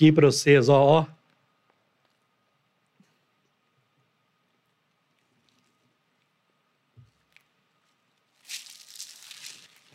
[0.00, 1.06] Aqui para vocês, ó, ó.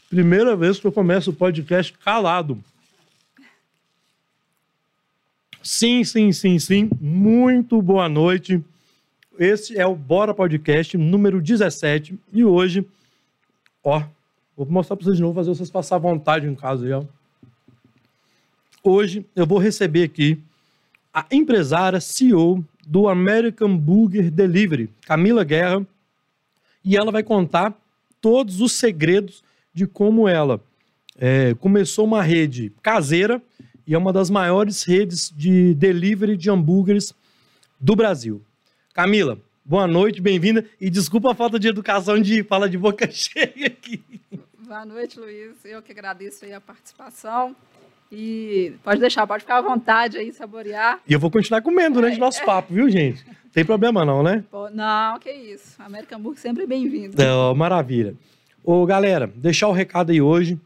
[0.08, 2.64] Primeira vez que eu começo o podcast calado.
[5.64, 6.88] Sim, sim, sim, sim.
[7.02, 8.64] Muito boa noite.
[9.40, 12.16] Esse é o Bora Podcast número 17.
[12.32, 12.88] E hoje,
[13.84, 14.04] ó,
[14.56, 17.04] vou mostrar para vocês de novo, fazer vocês passar vontade em casa aí, ó.
[18.88, 20.38] Hoje eu vou receber aqui
[21.12, 25.84] a empresária CEO do American Burger Delivery, Camila Guerra,
[26.84, 27.74] e ela vai contar
[28.22, 30.62] todos os segredos de como ela
[31.18, 33.42] é, começou uma rede caseira
[33.88, 37.12] e é uma das maiores redes de delivery de hambúrgueres
[37.82, 38.40] do Brasil.
[38.94, 43.66] Camila, boa noite, bem-vinda e desculpa a falta de educação de fala de boca cheia
[43.66, 44.04] aqui.
[44.60, 45.56] Boa noite, Luiz.
[45.66, 47.56] Eu que agradeço a participação.
[48.12, 51.00] E pode deixar, pode ficar à vontade aí, saborear.
[51.08, 53.26] E eu vou continuar comendo durante o nosso papo, viu, gente?
[53.26, 54.44] Não tem problema não, né?
[54.52, 55.76] Pô, não, que isso.
[55.80, 57.20] American Burger sempre bem-vindo.
[57.22, 58.14] É, maravilha.
[58.64, 60.60] Ô, galera, deixar o recado aí hoje.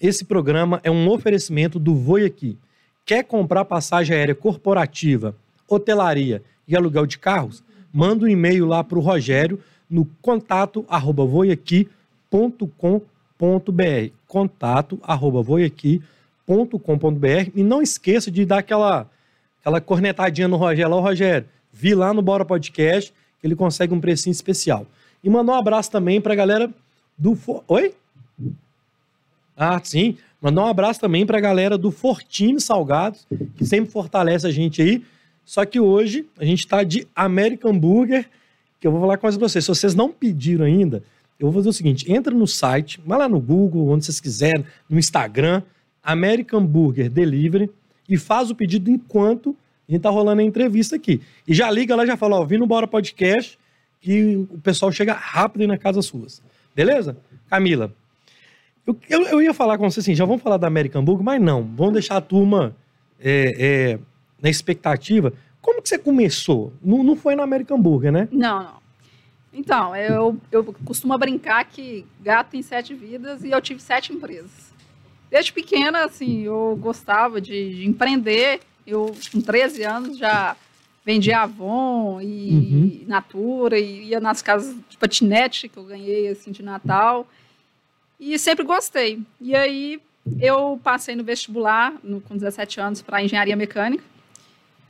[0.00, 2.58] Esse programa é um oferecimento do Voi Aqui.
[3.04, 5.34] Quer comprar passagem aérea corporativa,
[5.68, 7.62] hotelaria e aluguel de carros?
[7.92, 11.88] Manda um e-mail lá para o Rogério no contato arroba voiaqui.com.br
[14.26, 16.15] contato arroba voiaqui.com.br
[17.54, 19.10] e não esqueça de dar aquela,
[19.60, 20.92] aquela cornetadinha no Rogério.
[20.92, 24.86] Ó, Rogério, vi lá no Bora Podcast que ele consegue um precinho especial.
[25.22, 26.70] E mandar um abraço também para a galera
[27.18, 27.34] do...
[27.34, 27.64] For...
[27.68, 27.94] Oi?
[29.56, 30.16] Ah, sim.
[30.40, 34.80] Mandar um abraço também para a galera do Fortini Salgados, que sempre fortalece a gente
[34.82, 35.02] aí.
[35.44, 38.28] Só que hoje a gente está de American Burger,
[38.78, 39.64] que eu vou falar com vocês.
[39.64, 41.02] Se vocês não pediram ainda,
[41.38, 44.64] eu vou fazer o seguinte: entra no site, vai lá no Google, onde vocês quiserem,
[44.88, 45.62] no Instagram,
[46.06, 47.68] American Burger Delivery,
[48.08, 49.56] e faz o pedido enquanto
[49.88, 51.20] a gente tá rolando a entrevista aqui.
[51.46, 53.58] E já liga lá, já fala, ó, vim no Bora Podcast,
[54.00, 56.40] que o pessoal chega rápido aí na casa suas.
[56.74, 57.16] Beleza?
[57.50, 57.92] Camila,
[58.86, 61.40] eu, eu, eu, ia falar com você assim, já vamos falar da American Burger, mas
[61.40, 62.76] não, vamos deixar a turma
[63.20, 63.98] é, é,
[64.40, 65.32] na expectativa.
[65.60, 66.72] Como que você começou?
[66.82, 68.28] Não, não foi na American Burger, né?
[68.30, 68.86] Não, não.
[69.52, 74.65] Então, eu, eu costumo brincar que gato tem sete vidas e eu tive sete empresas.
[75.36, 78.58] Desde pequena, assim, eu gostava de, de empreender.
[78.86, 80.56] Eu, com 13 anos, já
[81.04, 83.04] vendia Avon e uhum.
[83.06, 87.28] Natura e ia nas casas de patinete que eu ganhei, assim, de Natal.
[88.18, 89.20] E sempre gostei.
[89.38, 90.00] E aí
[90.40, 94.02] eu passei no vestibular no, com 17 anos para engenharia mecânica.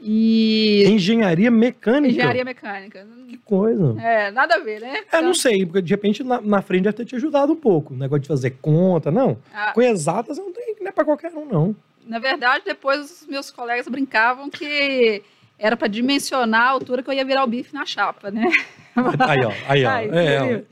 [0.00, 2.12] E engenharia mecânica.
[2.12, 3.06] Engenharia mecânica.
[3.28, 4.00] Que coisa.
[4.00, 5.02] É, nada a ver, né?
[5.10, 7.94] É, não sei, porque de repente na, na, frente deve ter te ajudado um pouco,
[7.94, 9.38] o negócio de fazer conta, não.
[9.52, 11.76] Ah, Com exatas não tem, não é para qualquer um, não.
[12.04, 15.22] Na verdade, depois os meus colegas brincavam que
[15.58, 18.50] era para dimensionar a altura que eu ia virar o bife na chapa, né?
[19.28, 19.90] Aí, ó, aí, ó.
[19.90, 20.64] Ai, é,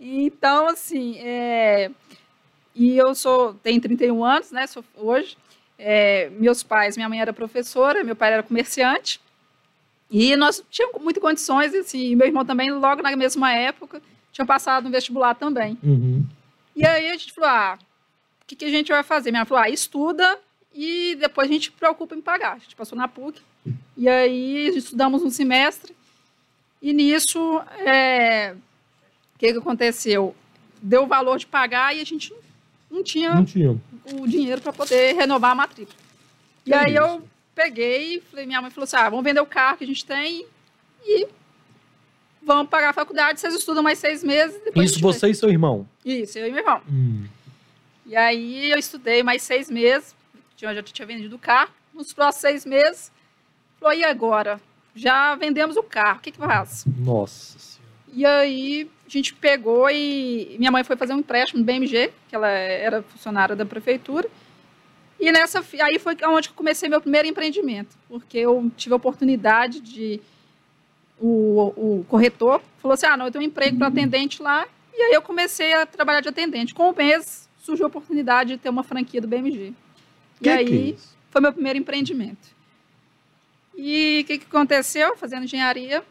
[0.00, 1.90] então, assim, é...
[2.74, 5.36] e eu sou, tenho 31 anos, né, sou, hoje.
[5.78, 9.20] É, meus pais, minha mãe era professora, meu pai era comerciante.
[10.10, 14.00] E nós tínhamos muitas condições, assim, meu irmão também, logo na mesma época,
[14.32, 15.76] tinha passado no vestibular também.
[15.82, 16.24] Uhum.
[16.74, 17.78] E aí a gente falou, ah,
[18.42, 19.30] o que, que a gente vai fazer?
[19.30, 20.38] Minha mãe falou, ah, estuda
[20.72, 22.54] e depois a gente preocupa em pagar.
[22.54, 23.40] A gente passou na PUC,
[23.96, 25.96] e aí estudamos um semestre,
[26.80, 28.54] e nisso, é,
[29.34, 30.36] o que, que aconteceu?
[30.80, 32.38] Deu o valor de pagar e a gente não
[33.02, 33.80] tinha, não tinha.
[34.14, 35.96] o dinheiro para poder renovar a matrícula.
[36.64, 37.02] Que e aí isso?
[37.02, 37.22] eu
[37.54, 40.46] peguei, falei, minha mãe falou assim: ah, vamos vender o carro que a gente tem
[41.04, 41.28] e
[42.42, 44.60] vamos pagar a faculdade, vocês estudam mais seis meses.
[44.76, 45.32] Isso, você vê.
[45.32, 45.86] e seu irmão?
[46.04, 46.80] Isso, eu e meu irmão.
[46.88, 47.26] Hum.
[48.06, 50.14] E aí eu estudei mais seis meses,
[50.56, 51.70] já, já tinha vendido o carro.
[51.92, 53.10] Nos próximos seis meses,
[53.80, 54.60] falou, e agora?
[54.94, 56.84] Já vendemos o carro, o que que faz?
[56.86, 57.75] Nossa Senhora.
[58.12, 62.34] E aí a gente pegou e minha mãe foi fazer um empréstimo no BMG, que
[62.34, 64.28] ela era funcionária da prefeitura.
[65.18, 69.80] E nessa aí foi onde eu comecei meu primeiro empreendimento, porque eu tive a oportunidade
[69.80, 70.20] de
[71.18, 74.66] o, o corretor falou assim: "Ah, não, eu tenho um emprego para atendente lá".
[74.94, 76.74] E aí eu comecei a trabalhar de atendente.
[76.74, 79.72] Com um mês surgiu a oportunidade de ter uma franquia do BMG.
[80.40, 82.56] Que e aí que é foi meu primeiro empreendimento.
[83.76, 85.16] E o que, que aconteceu?
[85.16, 86.02] Fazendo engenharia,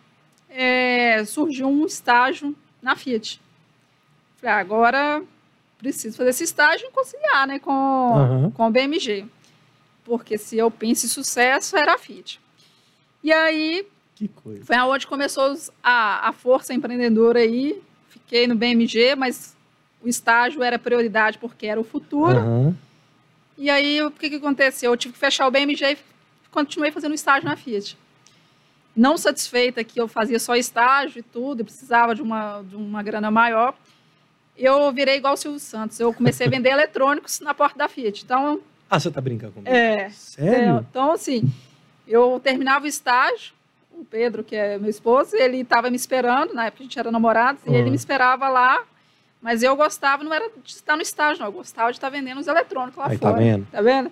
[0.55, 3.41] é, surgiu um estágio na Fiat.
[4.37, 5.23] Falei, ah, agora
[5.77, 8.51] preciso fazer esse estágio e conciliar né, com, uhum.
[8.51, 9.25] com o BMG.
[10.03, 12.39] Porque se eu penso em sucesso, era a Fiat.
[13.21, 13.85] E aí,
[14.63, 17.81] foi aonde começou a, a força empreendedora aí.
[18.09, 19.55] Fiquei no BMG, mas
[20.01, 22.37] o estágio era prioridade porque era o futuro.
[22.37, 22.75] Uhum.
[23.57, 24.91] E aí, o que, que aconteceu?
[24.91, 25.97] Eu tive que fechar o BMG
[26.55, 27.97] continuei fazendo estágio na Fiat.
[28.95, 33.03] Não satisfeita que eu fazia só estágio e tudo, e precisava de uma, de uma
[33.03, 33.74] grana maior,
[34.57, 36.00] eu virei igual o Silvio Santos.
[36.00, 38.24] Eu comecei a vender eletrônicos na porta da Fiat.
[38.24, 39.69] Então, Ah, você tá brincando comigo?
[39.74, 40.77] é, Sério?
[40.77, 41.44] é, então, assim,
[42.07, 43.53] eu terminava o estágio,
[43.92, 47.12] o Pedro, que é meu esposo, ele estava me esperando, na época a gente era
[47.12, 47.75] namorados, e Uhum.
[47.75, 48.81] ele me esperava lá,
[49.41, 52.39] mas eu gostava, não era de estar no estágio, não, eu gostava de estar vendendo
[52.39, 53.41] os eletrônicos lá Aí, tá fora.
[53.41, 53.68] vendo?
[53.71, 54.12] Tá vendo?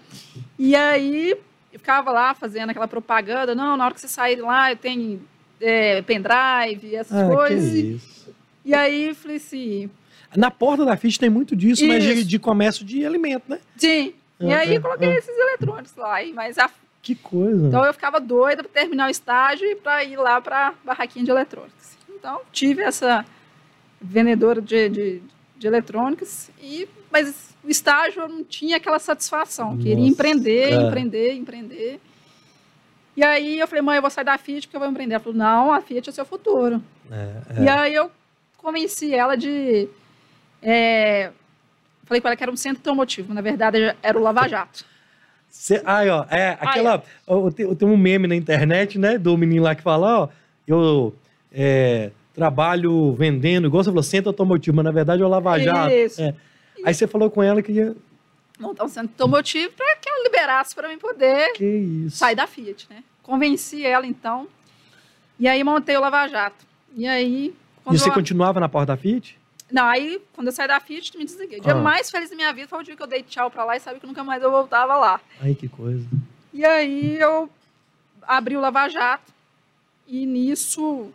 [0.59, 1.37] E aí,
[1.79, 5.21] ficava lá fazendo aquela propaganda, não, na hora que você sair lá, eu tenho
[5.61, 7.73] é, pendrive, essas Ah, coisas.
[7.73, 8.35] E, isso.
[8.65, 9.89] e aí, falei assim,
[10.35, 12.27] Na porta da Fiat tem muito disso, mas de, Isso.
[12.27, 13.59] de comércio de alimento, né?
[13.77, 14.13] sim.
[14.39, 15.15] E Ah, aí, ah, coloquei ah.
[15.17, 16.69] esses eletrônicos lá, e- mas a
[17.01, 17.67] Que coisa.
[17.67, 21.31] Então eu ficava doida para terminar o estágio e para ir lá para barraquinha de
[21.31, 21.97] eletrônicos.
[22.09, 23.25] Então tive essa
[24.01, 25.21] vendedora de, de,
[25.57, 29.77] de eletrônicos e mas o estágio eu não tinha aquela satisfação.
[29.77, 30.75] Queria Nossa, empreender, é.
[30.75, 31.99] empreender, empreender.
[33.15, 35.13] E aí eu falei, mãe, eu vou sair da Fiat porque eu vou empreender.
[35.15, 36.81] Ela falou, não, a Fiat é seu futuro.
[37.11, 37.71] É, E é.
[37.71, 38.11] aí eu
[38.57, 39.87] convenci ela de.
[40.61, 41.31] é,
[42.05, 44.85] falei com ela que era um centro automotivo, na verdade era o Lava Jato.
[45.49, 47.03] Cê, aí, ó, é aquela.
[47.27, 49.19] ó, Tem, tem um meme na internet, né?
[49.19, 50.29] Do menino lá que fala, ó,
[50.67, 51.13] eu
[51.51, 55.93] é, trabalho vendendo, igual você falou, centro automotivo, mas na verdade é o Lava Jato.
[55.93, 56.21] Isso.
[56.21, 56.33] É.
[56.85, 57.95] Aí você falou com ela que ia.
[58.59, 62.17] montar um centro automotivo para que ela liberasse para mim poder Que isso.
[62.17, 63.03] sair da Fiat, né?
[63.23, 64.47] Convenci ela então.
[65.39, 66.65] E aí montei o Lava Jato.
[66.95, 67.53] E aí.
[67.91, 69.37] E você eu- continuava na porta da Fiat?
[69.71, 71.59] Não, aí quando eu saí da Fiat, me desliguei.
[71.59, 71.75] O dia Ah.
[71.81, 73.79] mais feliz da minha vida foi o dia que eu dei tchau pra lá e
[73.79, 75.19] sabia que nunca mais eu voltava lá.
[75.41, 76.05] Ai, que coisa.
[76.53, 77.49] E aí eu
[78.21, 79.33] abri o Lava Jato
[80.07, 81.09] e nisso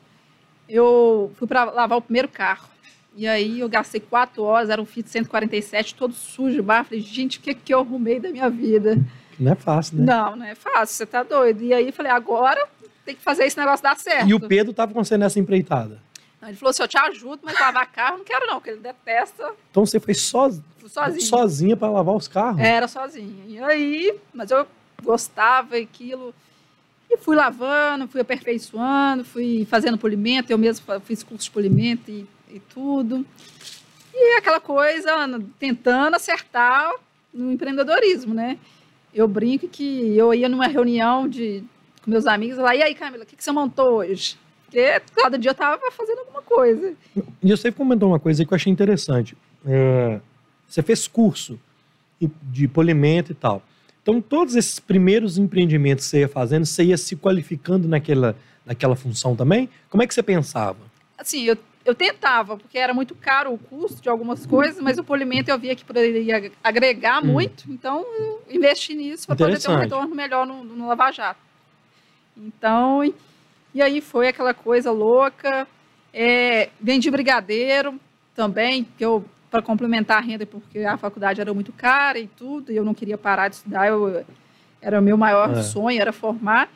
[0.69, 2.69] eu fui para lavar o primeiro carro.
[3.17, 6.87] E aí eu gastei quatro horas, era um Fiat 147, todo sujo, barro.
[6.87, 8.97] Falei, gente, o que, que eu arrumei da minha vida?
[9.39, 10.05] Não é fácil, né?
[10.05, 11.63] Não, não é fácil, você tá doido.
[11.63, 12.69] E aí falei, agora
[13.05, 14.29] tem que fazer esse negócio dar certo.
[14.29, 16.01] E o Pedro tava com você nessa empreitada.
[16.41, 18.81] Não, ele falou assim, eu te ajudo, mas lavar carro não quero não, porque ele
[18.81, 21.23] detesta Então você foi so, fui sozinho.
[21.23, 22.61] sozinha para lavar os carros?
[22.61, 23.45] Era sozinha.
[23.49, 24.67] E aí, mas eu
[25.03, 26.33] gostava daquilo.
[27.11, 32.27] E fui lavando, fui aperfeiçoando, fui fazendo polimento, eu mesmo fiz curso de polimento e,
[32.51, 33.25] e tudo.
[34.15, 35.11] E aquela coisa,
[35.59, 36.93] tentando acertar
[37.33, 38.59] no empreendedorismo, né?
[39.15, 41.63] Eu brinco que eu ia numa reunião de,
[42.03, 44.37] com meus amigos lá, e aí, Camila, o que, que você montou hoje?
[44.65, 46.95] Porque cada dia eu estava fazendo alguma coisa.
[47.43, 49.37] E você comentou uma coisa aí que eu achei interessante.
[49.65, 50.21] É,
[50.67, 51.59] você fez curso
[52.43, 53.63] de polimento e tal.
[54.03, 58.97] Então, todos esses primeiros empreendimentos que você ia fazendo, você ia se qualificando naquela, naquela
[58.97, 59.69] função também?
[59.89, 60.89] Como é que você pensava?
[61.19, 65.05] assim, eu, eu tentava, porque era muito caro o custo de algumas coisas, mas o
[65.05, 67.29] polimento eu via que poderia agregar Hum.
[67.29, 71.41] muito, então eu investi nisso para poder ter um retorno melhor no, no Lava Jato.
[72.37, 73.15] Então, e,
[73.75, 75.67] e aí foi aquela coisa louca.
[76.13, 77.99] É, vendi brigadeiro
[78.35, 82.71] também, que eu para complementar a renda, porque a faculdade era muito cara e tudo,
[82.71, 84.23] e eu não queria parar de estudar, eu,
[84.81, 85.63] era o meu maior É.
[85.63, 86.69] sonho, era formar.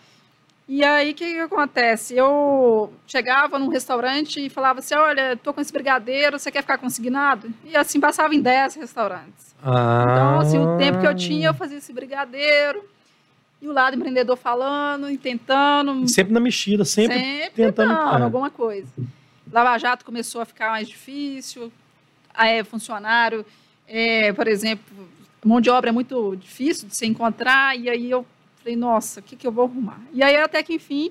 [0.68, 2.14] E aí, o que, que acontece?
[2.16, 6.78] Eu chegava num restaurante e falava assim, olha, tô com esse brigadeiro, você quer ficar
[6.78, 7.52] consignado?
[7.64, 9.54] E assim, passava em 10 restaurantes.
[9.62, 12.82] Ah, Então, assim, o tempo que eu tinha, eu fazia esse brigadeiro,
[13.60, 17.18] e o lado empreendedor falando, e tentando, Sempre na mexida, sempre.
[17.18, 18.88] sempre tentando- tentando alguma coisa.
[19.52, 21.70] Lava Jato começou a ficar mais difícil,
[22.38, 23.44] é, funcionário,
[23.86, 24.84] é, por exemplo,
[25.44, 28.24] mão de obra é muito difícil de se encontrar, e aí eu
[28.62, 30.00] falei, nossa, o que, que eu vou arrumar?
[30.12, 31.10] E aí, até que, enfim,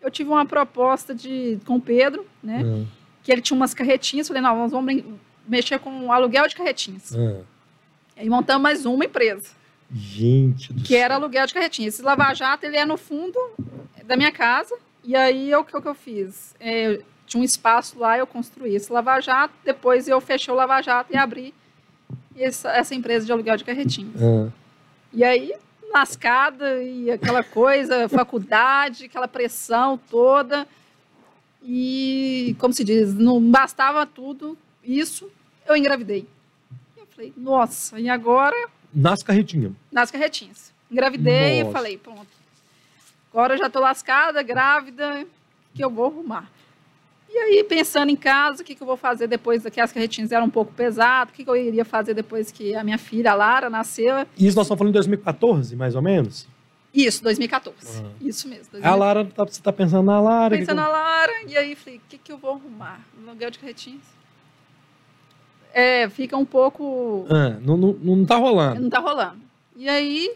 [0.00, 2.86] eu tive uma proposta de, com o Pedro, né, Ah,
[3.22, 5.02] que ele tinha umas carretinhas, falei, não, nós vamos
[5.48, 7.14] mexer com o aluguel de carretinhas.
[7.16, 7.40] ah.
[8.16, 9.48] Aí montamos mais uma empresa
[9.90, 11.22] Gente do que era céu.
[11.22, 11.88] aluguel de carretinha.
[11.88, 13.36] Esse lava-jato, ele é no fundo
[14.04, 14.76] da minha casa.
[15.02, 16.54] E aí, o que, que eu fiz?
[16.60, 19.52] É, tinha um espaço lá, eu construí esse lava-jato.
[19.64, 21.52] Depois, eu fechei o lava-jato e abri
[22.36, 24.10] essa, essa empresa de aluguel de carretinha.
[24.16, 24.50] Ah.
[25.12, 25.52] E aí,
[25.94, 30.66] lascada e aquela coisa, faculdade, aquela pressão toda.
[31.62, 35.30] E, como se diz, não bastava tudo isso,
[35.66, 36.28] eu engravidei.
[36.96, 38.56] Eu falei, nossa, e agora
[38.92, 39.72] Nas carretinhas.
[39.90, 40.74] nas carretinhas.
[40.90, 41.70] Engravidei Nossa.
[41.70, 42.26] e falei, pronto.
[43.32, 45.26] Agora eu já tô lascada, grávida,
[45.74, 46.50] que eu vou arrumar.
[47.34, 50.30] E aí, pensando em casa, o que, que eu vou fazer depois que as carretinhas
[50.30, 53.32] eram um pouco pesadas, o que, que eu iria fazer depois que a minha filha,
[53.32, 54.18] a Lara, nasceu.
[54.36, 56.46] E isso nós estamos falando em 2014, mais ou menos?
[56.94, 57.76] Isso, 2014.
[58.04, 58.10] Ah.
[58.20, 58.68] Isso mesmo.
[58.80, 60.54] A Lara, tá- você está pensando na Lara.
[60.54, 63.00] que Pensando que- na Lara, e aí falei, o que, que eu vou arrumar?
[63.20, 64.02] No aluguel de carretinhas?
[65.72, 68.80] É, fica um pouco Ah, não, não, não tá rolando.
[68.80, 69.40] Não tá rolando.
[69.74, 70.32] E aí,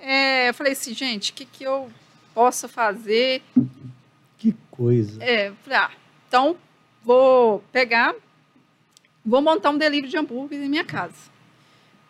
[0.00, 1.90] é, eu falei assim, gente, o que, que eu
[2.34, 3.42] posso fazer?
[4.38, 5.22] Que coisa.
[5.22, 5.90] É, falei, ah,
[6.34, 6.56] então
[7.04, 8.12] vou pegar,
[9.24, 11.14] vou montar um delivery de hambúrguer em minha casa.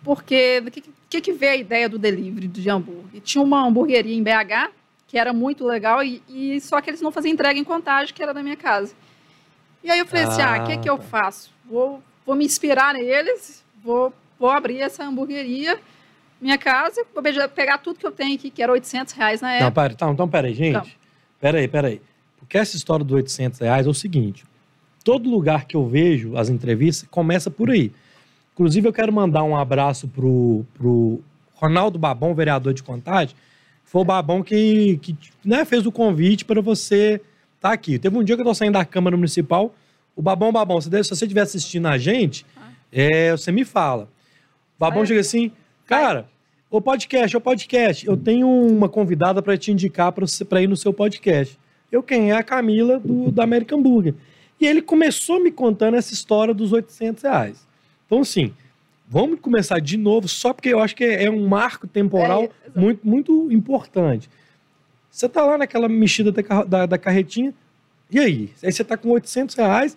[0.03, 3.21] Porque o que, que, que veio a ideia do delivery de hambúrguer?
[3.21, 4.73] Tinha uma hamburgueria em BH,
[5.07, 8.23] que era muito legal, e, e só que eles não faziam entrega em contagem, que
[8.23, 8.95] era da minha casa.
[9.83, 11.05] E aí eu falei assim, ah, o que, que eu tá.
[11.05, 11.53] faço?
[11.67, 15.79] Vou, vou me inspirar neles, vou, vou abrir essa hamburgueria,
[16.41, 19.55] minha casa, vou pegar tudo que eu tenho aqui, que era 800 reais na Não,
[19.67, 19.83] época.
[19.83, 20.77] pera, então, então, pera aí, gente.
[20.77, 20.91] Então.
[21.39, 22.01] Pera aí, pera aí.
[22.45, 24.45] Porque essa história do 800 reais é o seguinte.
[25.03, 27.91] Todo lugar que eu vejo as entrevistas começa por aí.
[28.53, 31.21] Inclusive, eu quero mandar um abraço pro, pro
[31.55, 33.35] Ronaldo Babão, vereador de Contagem.
[33.85, 37.21] Foi o Babão que, que né, fez o convite para você
[37.57, 37.99] estar aqui.
[37.99, 39.75] Teve um dia que eu tô saindo da Câmara Municipal.
[40.15, 42.47] O Babão, Babão, se se você estiver assistindo a gente,
[42.93, 44.05] é, você me fala.
[44.77, 45.51] O Babão chega assim,
[45.87, 46.29] cara,
[46.71, 50.93] o podcast, o podcast, eu tenho uma convidada para te indicar para ir no seu
[50.93, 51.59] podcast.
[51.91, 54.15] Eu quem é a Camila do da American Burger.
[54.61, 57.67] E ele começou me contando essa história dos 800 reais.
[58.07, 58.53] Então, assim,
[59.09, 63.07] vamos começar de novo, só porque eu acho que é um marco temporal É, muito,
[63.07, 64.29] muito importante.
[65.11, 67.55] Você tá lá naquela mexida da, da, da carretinha,
[68.11, 68.51] e aí?
[68.63, 69.97] Aí você tá com 800 reais,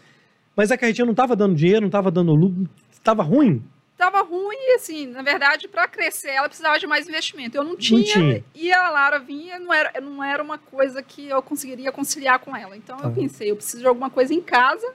[0.56, 2.70] mas a carretinha não tava dando dinheiro, não tava dando lucro,
[3.04, 3.64] tava ruim?
[3.98, 7.58] Tava ruim e, assim, na verdade, para crescer, ela precisava de mais investimento.
[7.58, 8.44] Eu não tinha, tinha.
[8.54, 12.56] e a Lara vinha, não era, não era uma coisa que eu conseguiria conciliar com
[12.56, 12.78] ela.
[12.78, 13.12] Então, eu Ah.
[13.12, 14.88] pensei, eu preciso de alguma coisa em casa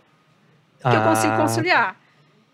[0.80, 2.00] que eu consigo Ah, conciliar.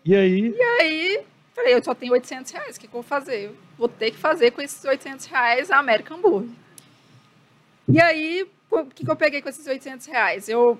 [0.03, 0.49] E aí?
[0.57, 3.45] E aí, falei, eu só tenho 800 reais, o que, que eu vou fazer?
[3.45, 6.49] Eu vou ter que fazer com esses 800 reais a American Burger.
[7.87, 10.49] E aí, o que, que eu peguei com esses 800 reais?
[10.49, 10.79] Eu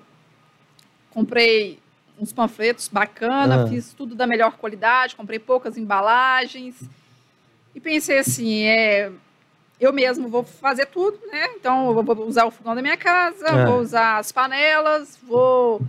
[1.11, 1.79] comprei
[2.19, 3.67] uns panfletos bacana, Ah.
[3.67, 6.75] fiz tudo da melhor qualidade, comprei poucas embalagens.
[7.73, 9.11] E pensei assim, é,
[9.79, 11.47] eu mesmo vou fazer tudo, né?
[11.55, 13.65] Então, eu vou usar o fogão da minha casa, Ah.
[13.65, 15.81] vou usar as panelas, vou...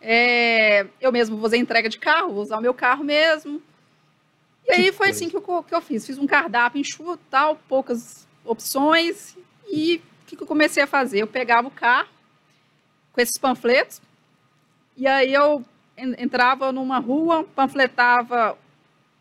[0.00, 3.60] é, eu mesmo vou fazer entrega de carro, vou usar o meu carro mesmo.
[4.66, 5.10] E aí foi coisa.
[5.12, 6.06] assim que eu, que eu fiz.
[6.06, 9.36] Fiz um cardápio enxuto, tal, poucas opções.
[9.68, 11.20] E o que, que eu comecei a fazer?
[11.20, 12.08] Eu pegava o carro
[13.12, 14.00] com esses panfletos,
[14.96, 15.64] e aí eu
[15.96, 18.56] en- entrava numa rua, panfletava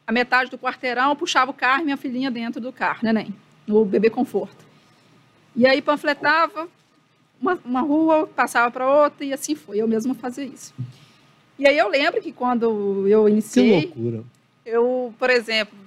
[0.07, 3.33] a metade do quarteirão, puxava o carro e minha filhinha dentro do carro, neném,
[3.67, 4.63] no bebê conforto.
[5.55, 6.67] E aí panfletava
[7.41, 9.77] uma, uma rua, passava para outra e assim foi.
[9.81, 10.73] Eu mesma fazia isso.
[11.57, 14.23] E aí eu lembro que quando eu Que iniciei, loucura.
[14.65, 15.77] eu, por exemplo,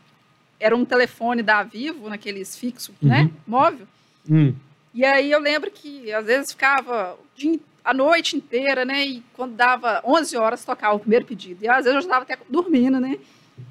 [0.59, 3.09] era um telefone da Vivo, naqueles fixos, Uhum.
[3.09, 3.87] né, móvel.
[4.29, 4.55] Hum.
[4.95, 9.05] E aí eu lembro que às vezes ficava o dia a noite inteira, né?
[9.07, 11.65] E quando dava 11 horas tocava o primeiro pedido.
[11.65, 13.19] E às vezes eu já estava até dormindo, né?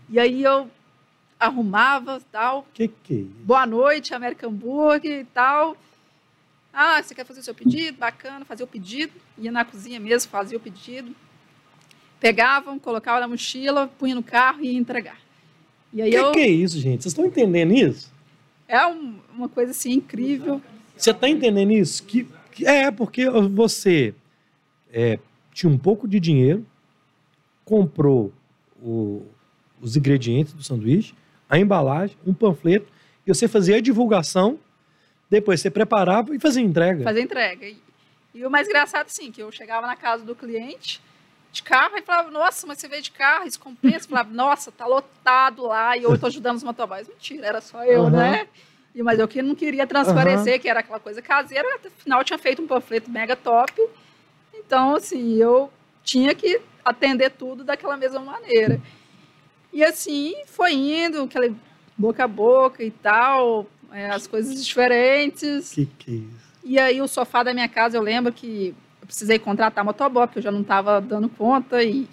[0.10, 0.70] E aí eu
[1.40, 2.66] arrumava tal.
[2.74, 3.32] Que que é isso?
[3.44, 5.78] Boa noite, American Burger e tal.
[6.74, 7.98] Ah, você quer fazer o seu pedido?
[7.98, 9.14] Bacana, fazer o pedido.
[9.38, 11.16] Ia na cozinha mesmo, fazia o pedido.
[12.20, 15.20] Pegavam, colocavam na mochila, punha no carro e ia entregar.
[15.94, 16.32] E aí Que eu.
[16.32, 17.04] que é isso, gente?
[17.04, 18.12] Vocês estão entendendo isso?
[18.68, 20.62] É um- uma coisa assim incrível.
[20.96, 22.04] Você tá entendendo isso?
[22.04, 22.28] Que,
[22.66, 24.14] é, porque você
[24.92, 25.20] é,
[25.54, 26.66] tinha um pouco de dinheiro,
[27.66, 28.34] comprou
[28.82, 29.26] o-
[29.82, 31.14] os ingredientes do sanduíche,
[31.50, 32.88] a embalagem, um panfleto,
[33.26, 34.58] e você fazia a divulgação,
[35.30, 37.04] depois você preparava e fazia entrega.
[37.04, 37.66] fazer entrega.
[37.68, 37.78] E,
[38.34, 41.02] e o mais engraçado, sim, que eu chegava na casa do cliente
[41.52, 44.08] de carro e falava, nossa, mas você veio de carro, isso compensa?
[44.08, 47.08] Falava, nossa, tá lotado lá e eu tô ajudando os motoboys.
[47.08, 48.12] Mentira, era só eu, Aham.
[48.12, 48.48] né?
[48.98, 52.64] E, mas eu que não queria transparecer, que era aquela coisa caseira, afinal tinha feito
[52.64, 53.72] um panfleto mega top.
[54.56, 55.72] Então, assim, eu
[56.04, 58.82] tinha que atender tudo daquela mesma maneira.
[59.72, 61.56] E assim, foi indo, aquele
[61.96, 65.76] boca a boca e tal, é, as coisas diferentes.
[65.76, 66.48] Que que é isso?
[66.64, 70.40] E aí o sofá da minha casa, eu lembro que eu precisei contratar motoboy, porque
[70.40, 71.84] eu já não estava dando conta.
[71.84, 72.08] E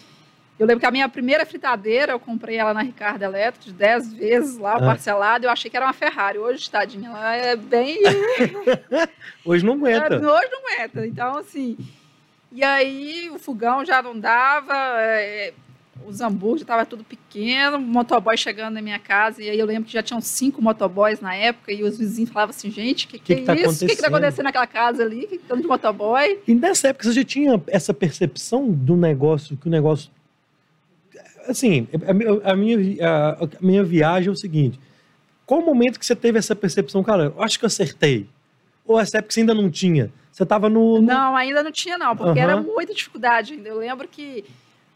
[0.59, 4.13] eu lembro que a minha primeira fritadeira, eu comprei ela na Ricardo Elétrico de 10
[4.15, 4.81] vezes lá, Ah.
[4.81, 5.47] parcelado.
[5.47, 6.39] Eu achei que era uma Ferrari.
[6.39, 7.99] Hoje, tadinha, ela é bem...
[9.45, 10.15] Hoje não aguenta.
[10.15, 11.07] É, hoje não aguenta.
[11.07, 11.77] Então, assim...
[12.53, 15.53] E aí o fogão já não dava, é,
[16.07, 19.87] os hambúrgueres estavam tudo pequeno, o motoboy chegando na minha casa, e aí eu lembro
[19.87, 23.19] que já tinham cinco motoboys na época, e os vizinhos falavam assim, gente, o que,
[23.19, 23.85] que, Que que é tá isso?
[23.85, 24.15] O que, que tá acontecendo?
[24.15, 25.27] acontecendo naquela casa ali?
[25.27, 26.39] Que tanto de motoboy?
[26.47, 30.13] E nessa época você já tinha essa percepção do negócio, que o negócio.
[31.49, 34.79] Assim, a minha, a minha, a- a minha viagem é o seguinte:
[35.47, 37.03] qual o momento que você teve essa percepção?
[37.03, 38.27] Cara, eu acho que eu acertei.
[38.87, 40.13] Ou essa época você ainda não tinha?
[40.31, 40.97] Você estava no.
[41.01, 42.63] no- Não, ainda não tinha não, porque era Aham.
[42.63, 43.69] muita dificuldade ainda.
[43.69, 44.45] Eu lembro que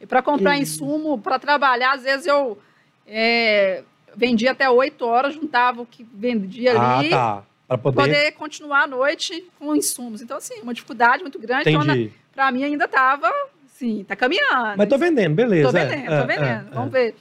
[0.08, 2.58] para comprar Que insumo, para trabalhar, às vezes eu
[3.06, 3.82] é,
[4.16, 7.10] vendia até 8 horas, juntava o que vendia Ah, ali.
[7.10, 7.44] tá.
[7.66, 7.96] Para poder...
[8.02, 10.22] poder continuar a noite com insumos.
[10.22, 11.68] Então, assim, uma dificuldade muito grande.
[11.70, 12.12] Então, Entendi.
[12.34, 13.30] para mim ainda estava,
[13.78, 14.76] assim, tá caminhando.
[14.76, 15.70] Mas tô vendendo, beleza.
[15.70, 16.68] Tô é, vendendo, é, tô vendendo.
[16.68, 16.99] é, Vamos é.
[16.99, 17.14] ver.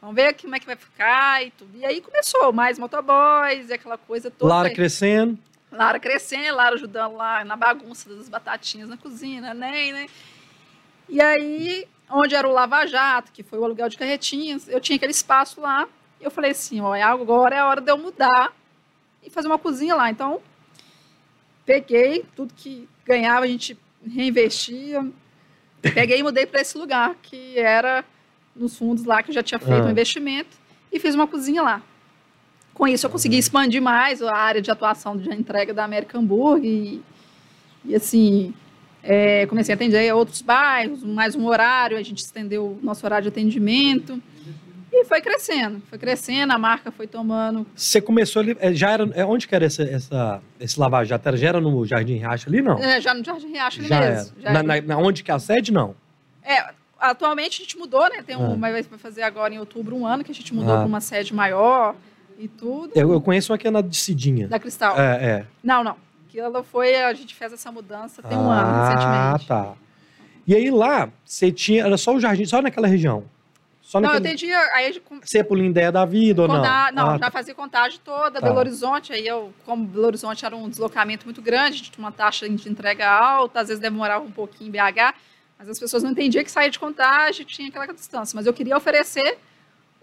[0.00, 1.76] Vamos ver como é que vai ficar e tudo.
[1.76, 4.54] E aí começou mais motoboys e aquela coisa toda.
[4.54, 5.36] Lara crescendo.
[5.70, 10.06] Lara crescendo, Lara ajudando lá na bagunça das batatinhas na cozinha, né, né?
[11.08, 14.96] E aí, onde era o Lava Jato, que foi o aluguel de carretinhas, eu tinha
[14.96, 15.86] aquele espaço lá.
[16.20, 18.52] E eu falei assim, ó, agora é a hora de eu mudar
[19.22, 20.10] e fazer uma cozinha lá.
[20.10, 20.40] Então,
[21.66, 25.04] peguei tudo que ganhava, a gente reinvestia.
[25.82, 28.04] Peguei e mudei para esse lugar, que era
[28.54, 29.86] nos fundos lá que eu já tinha feito Ah.
[29.86, 30.56] um investimento
[30.92, 31.82] e fiz uma cozinha lá.
[32.74, 36.64] Com isso eu consegui expandir mais a área de atuação de entrega da American Burger
[36.68, 37.02] e,
[37.84, 38.54] e assim,
[39.02, 43.24] é, comecei a atender outros bairros, mais um horário, a gente estendeu o nosso horário
[43.24, 44.20] de atendimento
[45.00, 47.66] e foi crescendo, foi crescendo, a marca foi tomando.
[47.74, 48.56] Você começou ali.
[48.60, 49.08] é, Já era.
[49.14, 51.36] é, Onde que era esse, essa, esse Lava Jato?
[51.36, 52.78] Já era no Jardim Riacho ali, não?
[52.78, 54.32] É, já no Jardim Riacho ali já mesmo.
[54.40, 54.42] era.
[54.42, 54.82] já Na, era.
[54.86, 55.94] na- na- onde que é a sede, não?
[56.42, 58.22] É, atualmente a gente mudou, né?
[58.26, 58.56] Tem um, Ah.
[58.56, 60.78] vai fazer agora em outubro um ano que a gente mudou Ah.
[60.78, 61.94] para uma sede maior
[62.38, 62.92] e tudo.
[62.94, 64.48] Eu, eu conheço uma que é na de Cidinha.
[64.48, 64.98] Da Cristal.
[64.98, 65.44] É, é.
[65.62, 65.96] Não, não.
[66.28, 68.82] Aquilo foi, a gente fez essa mudança tem um ah, ano,
[69.34, 69.46] recentemente.
[69.48, 69.74] tá.
[70.46, 71.84] E aí lá, você tinha.
[71.84, 73.24] Era só o jardim, só naquela região.
[73.88, 76.56] Só Não, eu atendia, aí com- Você é por ideia da vida ou não?
[76.56, 77.30] não, Ah, já tá.
[77.30, 78.46] fazia contagem toda, Tá.
[78.46, 82.04] Belo Horizonte, aí eu, como Belo Horizonte era um deslocamento muito grande, a gente tinha
[82.04, 85.14] uma taxa de entrega alta, às vezes demorava um pouquinho em BH,
[85.58, 88.76] mas as pessoas não entendiam que saía de contagem, tinha aquela distância, mas eu queria
[88.76, 89.38] oferecer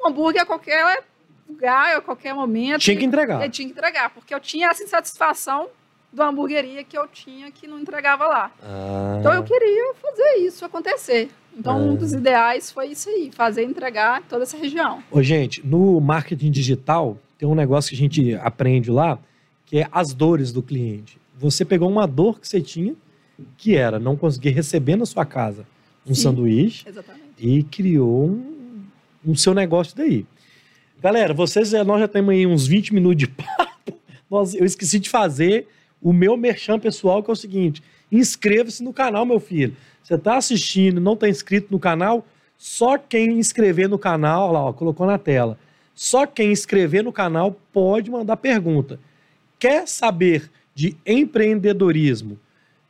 [0.03, 1.03] um hambúrguer a qualquer
[1.47, 2.81] lugar, a qualquer momento.
[2.81, 3.45] Tinha que entregar.
[3.45, 5.69] Eu tinha que entregar, porque eu tinha essa insatisfação
[6.11, 8.51] da hamburgueria que eu tinha que não entregava lá.
[8.63, 9.17] Ah.
[9.19, 11.29] Então eu queria fazer isso acontecer.
[11.57, 11.77] Então Ah.
[11.77, 15.01] um dos ideais foi isso aí, fazer entregar toda essa região.
[15.11, 19.17] Ô, gente, no marketing digital, tem um negócio que a gente aprende lá,
[19.65, 21.17] que é as dores do cliente.
[21.37, 22.93] Você pegou uma dor que você tinha,
[23.57, 25.65] que era não conseguir receber na sua casa
[26.07, 26.21] um Sim.
[26.21, 27.23] sanduíche, Exatamente.
[27.39, 28.83] e criou um,
[29.25, 30.25] um seu negócio daí.
[31.01, 33.93] Galera, vocês, eh, nós já temos aí uns 20 minutos de papo.
[34.29, 35.67] Nós, eu esqueci de fazer
[36.01, 39.75] o meu merchan pessoal, que é o seguinte: inscreva-se no canal, meu filho.
[40.03, 42.25] Você está assistindo, não está inscrito no canal,
[42.57, 45.57] só quem inscrever no canal, lá, ó, colocou na tela.
[45.93, 48.99] Só quem inscrever no canal pode mandar pergunta.
[49.57, 52.37] Quer saber de empreendedorismo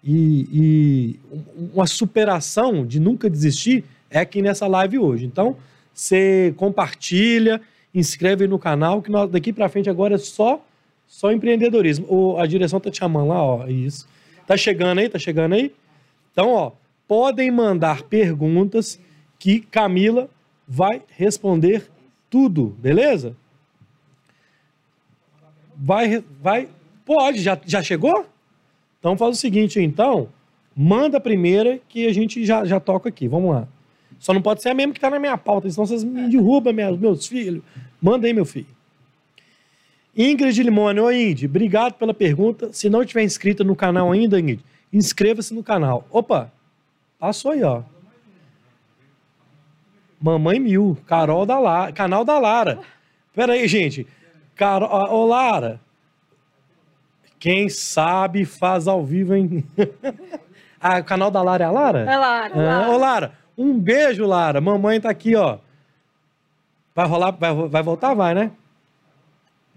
[0.04, 3.84] e, e um- uma superação de nunca desistir?
[4.10, 5.26] É aqui nessa live hoje.
[5.26, 5.56] Então,
[5.94, 7.62] você compartilha,
[7.94, 10.64] inscreve no canal, que nós, daqui para frente agora é só
[11.08, 12.06] só empreendedorismo.
[12.10, 14.08] O, a direção tá te chamando lá, ó, isso.
[14.46, 15.74] Tá chegando aí, tá chegando aí?
[16.32, 16.72] Então, ó,
[17.08, 19.00] podem mandar perguntas
[19.40, 20.30] que Camila
[20.68, 21.90] vai responder
[22.30, 23.36] tudo, beleza?
[25.76, 26.70] Vai, vai,
[27.06, 28.26] pode, já, já chegou?
[29.00, 30.30] Então faz o seguinte, então,
[30.76, 33.68] manda a primeira que a gente já, já toca aqui, vamos lá.
[34.20, 36.74] Só não pode ser a mesma que tá na minha pauta, senão vocês me derrubam,
[36.74, 37.62] meus, meus filhos.
[38.02, 38.75] Manda aí, meu filho.
[40.16, 42.72] Ingrid Limone, oi Ingrid, obrigado pela pergunta.
[42.72, 46.06] Se não tiver inscrita no canal ainda, Ingrid, inscreva-se no canal.
[46.10, 46.52] Opa,
[47.20, 47.82] passou aí, ó.
[50.22, 52.80] Mamãe Mil, Carol da Lara, canal da Lara.
[53.34, 54.08] Pera aí, gente.
[54.56, 55.80] Carol, ô Lara,
[57.38, 59.64] quem sabe faz ao vivo, hein?
[60.80, 62.00] ah, o canal da Lara é a Lara?
[62.00, 62.90] É Lara, Ah, Lara.
[62.90, 64.62] ô, Lara, um beijo, Lara.
[64.62, 65.58] Mamãe tá aqui, ó.
[66.96, 68.14] Vai rolar, vai, vai voltar?
[68.14, 68.52] Vai, né?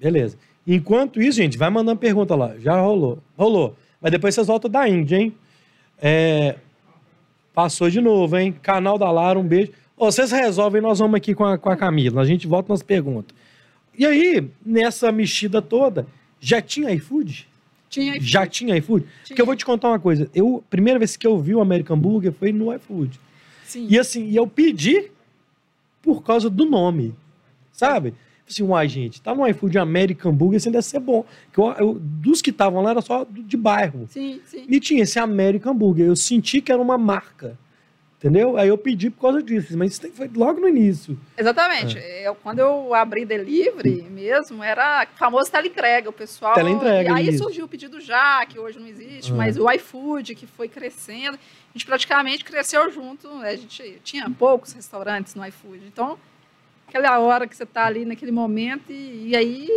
[0.01, 0.37] Beleza.
[0.67, 2.55] Enquanto isso, gente, vai mandando pergunta lá.
[2.59, 3.19] Já rolou.
[3.37, 3.77] Rolou.
[4.01, 5.35] Mas depois vocês voltam da Índia, hein?
[6.01, 6.57] É,
[7.59, 8.55] Passou de novo, hein?
[8.63, 9.73] Canal da Lara, um beijo.
[9.97, 12.23] Ô, vocês resolvem, nós vamos aqui com a, com a Camila.
[12.23, 13.37] A gente volta nas perguntas.
[13.99, 16.07] E aí, nessa mexida toda,
[16.39, 17.49] já tinha iFood?
[17.91, 18.31] Tinha iFood.
[18.31, 19.07] Já tinha iFood?
[19.27, 20.31] Porque eu vou te contar uma coisa.
[20.33, 23.19] Eu, primeira vez que eu vi o American Burger foi no iFood.
[23.65, 23.89] Sim.
[23.91, 25.11] E assim, e eu pedi
[26.01, 27.13] por causa do nome,
[27.73, 28.15] sabe?
[28.49, 31.25] Assim, uai, gente, tá no iFood American Burger, assim deve ser bom.
[31.53, 34.07] Que eu- eu- dos que estavam lá era só de bairro.
[34.09, 34.65] Sim, sim.
[34.69, 36.07] E tinha esse American Burger.
[36.07, 37.59] Eu senti que era uma marca.
[38.19, 38.57] Entendeu?
[38.57, 39.79] Aí eu pedi por causa disso.
[39.79, 41.17] Mas isso foi logo no início.
[41.37, 41.97] Exatamente.
[41.99, 42.27] É.
[42.27, 46.09] Eu, quando eu abri delivery mesmo, era famoso teleentrega.
[46.11, 46.53] O pessoal.
[46.55, 47.45] Teleentrega, E aí isso.
[47.45, 49.37] surgiu o pedido já, que hoje não existe, Ah.
[49.37, 51.37] mas o iFood, que foi crescendo.
[51.37, 53.29] A gente praticamente cresceu junto.
[53.39, 53.51] né?
[53.51, 55.83] A gente tinha poucos restaurantes no iFood.
[55.87, 56.19] Então,
[56.88, 59.68] aquela hora que você está ali naquele momento, e, e aí.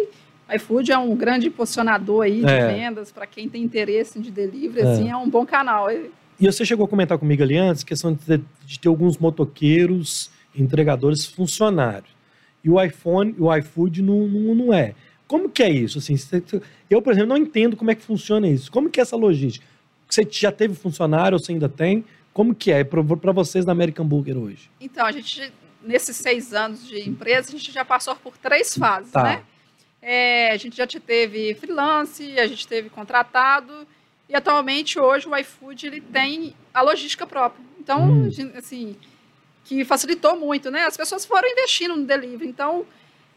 [0.49, 2.73] O iFood é um grande posicionador aí de É.
[2.73, 4.91] vendas para quem tem interesse de delivery, É.
[4.91, 5.89] assim, é um bom canal.
[5.89, 10.29] E- você chegou a comentar comigo ali antes, questão de ter, de ter alguns motoqueiros,
[10.53, 12.09] entregadores funcionários.
[12.63, 14.93] E o iPhone, o iFood não, não, não é.
[15.25, 15.99] como que é isso?
[15.99, 16.15] Assim,
[16.89, 18.69] eu, por exemplo, não entendo como é que funciona isso.
[18.69, 19.65] Como que é essa logística?
[20.09, 22.03] Você já teve funcionário ou você ainda tem?
[22.33, 24.69] Como que é para vocês na American Burger hoje?
[24.81, 29.11] Então, a gente, nesses seis anos de empresa, a gente já passou por três fases,
[29.11, 29.23] Tá.
[29.23, 29.43] né?
[30.01, 33.87] É, a gente já te- teve freelance, a gente teve contratado,
[34.27, 37.63] e atualmente, hoje, o iFood ele tem a logística própria.
[37.79, 38.29] Então, Hum.
[38.55, 38.95] assim,
[39.65, 40.85] que facilitou muito, né?
[40.85, 42.85] As pessoas foram investindo no delivery, então...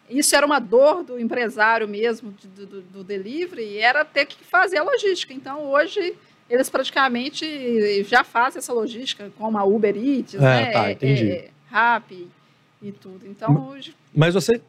[0.07, 4.77] Isso era uma dor do empresário mesmo, do, do, do delivery, era ter que fazer
[4.77, 5.33] a logística.
[5.33, 6.15] Então, hoje,
[6.51, 10.71] eles praticamente já fazem essa logística, como a Uber Eats, É, né?
[10.73, 11.31] tá, entendi.
[11.31, 12.29] É, Rappi
[12.81, 13.27] e tudo.
[13.27, 14.61] Então, hoje, Mas você,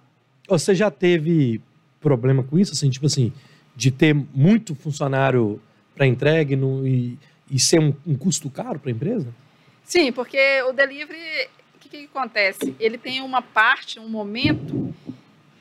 [0.48, 1.62] você já teve
[2.02, 2.74] problema com isso?
[2.74, 3.32] Assim, tipo assim,
[3.76, 5.62] de ter muito funcionário
[5.94, 7.16] para entrega e, não- e,
[7.52, 9.28] e ser um, um custo caro para a empresa?
[9.84, 12.76] sim, porque o delivery, o que, que acontece?
[12.80, 14.92] Ele tem uma parte, um momento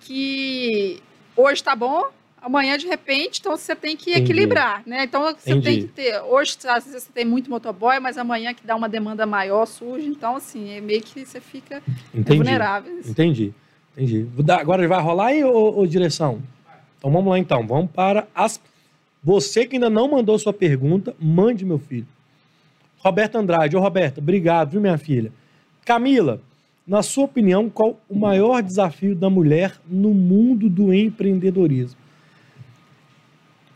[0.01, 1.03] que
[1.37, 2.05] hoje está bom,
[2.45, 4.25] amanhã de repente, então você tem que Entendi.
[4.33, 5.05] equilibrar, né?
[5.05, 5.65] Então você Entendi.
[5.65, 8.89] tem que ter, hoje às vezes você tem muito motoboy, mas amanhã que dá uma
[8.89, 11.83] demanda maior surge, então assim, é meio que você fica
[12.15, 12.37] Entendi.
[12.37, 13.01] vulnerável.
[13.07, 13.53] Entendi.
[13.97, 14.27] Entendi.
[14.43, 16.43] Dar- Agora vai rolar aí, ô, ô, direção?
[16.99, 17.67] Então vamos lá então.
[17.67, 18.61] Vamos para as.
[19.23, 22.07] Você que ainda não mandou sua pergunta, mande, meu filho.
[22.99, 23.77] Roberta Andrade.
[23.77, 25.33] Ô, Roberta, obrigado, viu, minha filha?
[25.85, 26.41] Camila,
[26.87, 31.99] na sua opinião, qual o maior desafio da mulher no mundo do empreendedorismo?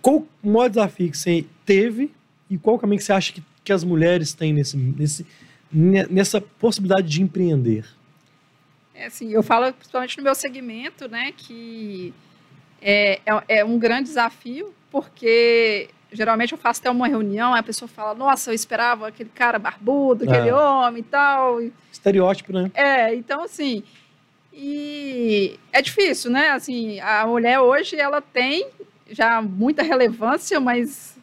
[0.08, 2.10] Qual o maior desafio que você teve
[2.48, 5.26] e qual caminho que você acha que, que as mulheres têm nesse, nesse,
[5.70, 7.84] ne- nessa possibilidade de empreender?
[8.94, 12.14] É assim, eu falo principalmente no meu segmento, né, que
[12.80, 17.86] é, é, é um grande desafio, porque geralmente eu faço até uma reunião, a pessoa
[17.86, 20.54] fala, nossa, eu esperava aquele cara barbudo, aquele É.
[20.54, 21.60] homem e tal.
[21.92, 22.70] Estereótipo, né?
[22.74, 23.82] É, então assim,
[24.54, 26.50] e é difícil, né?
[26.50, 28.66] Assim, a mulher hoje ela tem
[29.08, 31.16] já muita relevância, mas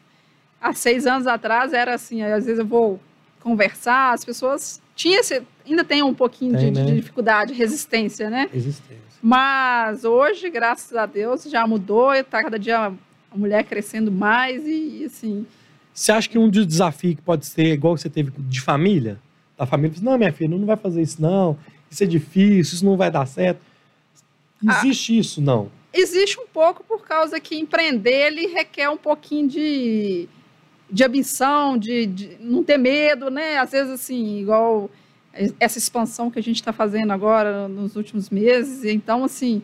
[0.60, 3.00] há seis anos atrás era assim, às vezes eu vou
[3.42, 6.96] conversar, as pessoas tinha esse, ainda tem um pouquinho Tem, de, de né?
[6.96, 8.50] dificuldade, resistência, né?
[8.54, 9.04] Existência.
[9.22, 15.02] Mas hoje, graças a Deus, já mudou, está cada dia a mulher crescendo mais e,
[15.02, 15.46] e, assim,
[15.94, 19.20] Você acha que um dos desafios que pode ser igual que você teve de família?
[19.58, 21.58] Da família, não, minha filha, não vai fazer isso, não.
[21.90, 23.60] Isso é difícil, isso não vai dar certo.
[24.68, 24.80] Ah.
[24.80, 25.70] Existe isso, não?
[25.96, 30.28] Existe um pouco por causa que empreender ele requer um pouquinho de,
[30.92, 33.58] de ambição, de, de não ter medo, né?
[33.58, 34.90] Às vezes, assim, igual
[35.60, 38.84] essa expansão que a gente está fazendo agora nos últimos meses.
[38.84, 39.62] Então, assim,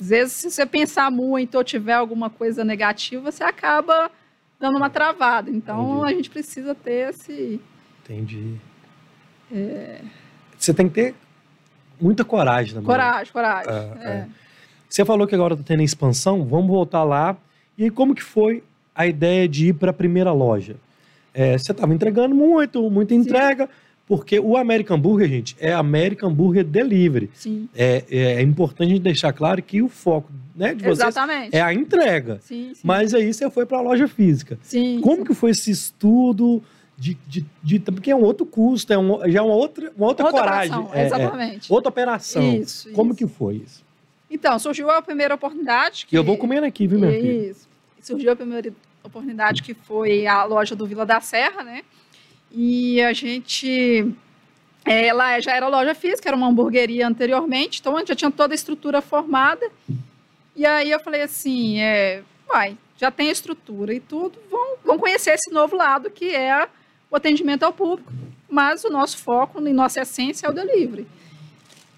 [0.00, 4.10] às vezes, se você pensar muito ou tiver alguma coisa negativa, você acaba
[4.58, 5.50] dando uma travada.
[5.50, 6.12] Então, Entendi.
[6.12, 7.60] a gente precisa ter esse.
[8.04, 8.56] Entendi.
[10.56, 11.14] Você tem que ter
[12.00, 12.86] muita coragem também.
[12.86, 13.72] Coragem, coragem.
[13.72, 14.28] É, é.
[14.90, 17.36] Você falou que agora está tendo expansão, vamos voltar lá.
[17.78, 18.62] E como que foi
[18.94, 20.74] a ideia de ir para a primeira loja?
[21.32, 23.68] É, você estava entregando muito, muita entrega,
[24.04, 27.30] porque o American Burger, gente, é American Burger Delivery.
[27.32, 30.98] Sim, É, é, é importante a gente deixar claro que o foco né, de vocês
[30.98, 31.54] exatamente.
[31.56, 32.40] é a entrega.
[32.42, 32.80] Sim, sim.
[32.82, 34.58] Mas aí você foi para a loja física.
[34.62, 35.24] sim, Como sim.
[35.24, 36.60] que foi esse estudo?
[36.98, 40.08] De, de, de- porque é um outro custo, é um, já é uma outra, uma
[40.08, 40.76] outra, coragem.
[40.76, 41.72] operação, é, é, exatamente.
[41.72, 42.54] outra operação.
[42.56, 43.18] Isso, Como isso.
[43.18, 43.79] que foi isso?
[44.30, 46.06] Então, surgiu a primeira oportunidade.
[46.06, 46.16] Que...
[46.16, 47.50] Eu vou comendo aqui, viu, minha filha?
[47.50, 47.68] Isso.
[48.00, 51.82] Surgiu a primeira oportunidade que foi a loja do Vila da Serra, né?
[52.52, 54.12] E a gente.
[54.84, 58.30] é, Ela já era loja física, era uma hamburgueria anteriormente, então a gente já tinha
[58.30, 59.68] toda a estrutura formada.
[60.56, 64.98] E aí eu falei assim: é, vai, já tem a estrutura e tudo, vão, vão
[64.98, 66.68] conhecer esse novo lado que é
[67.10, 68.12] o atendimento ao público.
[68.48, 71.06] Mas o nosso foco e nossa essência é o delivery.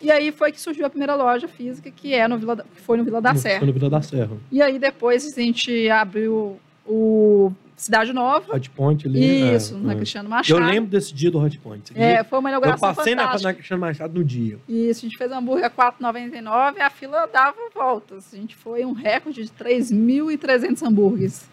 [0.03, 2.81] E aí foi que surgiu a primeira loja física, que, é no Vila da- que
[2.81, 3.59] foi no Vila da No- Serra.
[3.61, 4.37] Foi no Vila da Serra.
[4.51, 8.55] E aí depois a gente abriu o Cidade Nova.
[8.55, 9.55] Hot Point ali.
[9.55, 9.97] Isso, é, na é.
[9.97, 10.61] Cristiano Machado.
[10.61, 11.93] Eu lembro desse dia do Hot Point.
[11.95, 14.59] É, foi uma eu inauguração passei na, na Cristiano Machado no dia.
[14.69, 18.35] Isso, a gente fez hambúrguer a R$ 4,99 e a fila dava voltas.
[18.35, 21.49] A gente foi um recorde de 3.300 hambúrgueres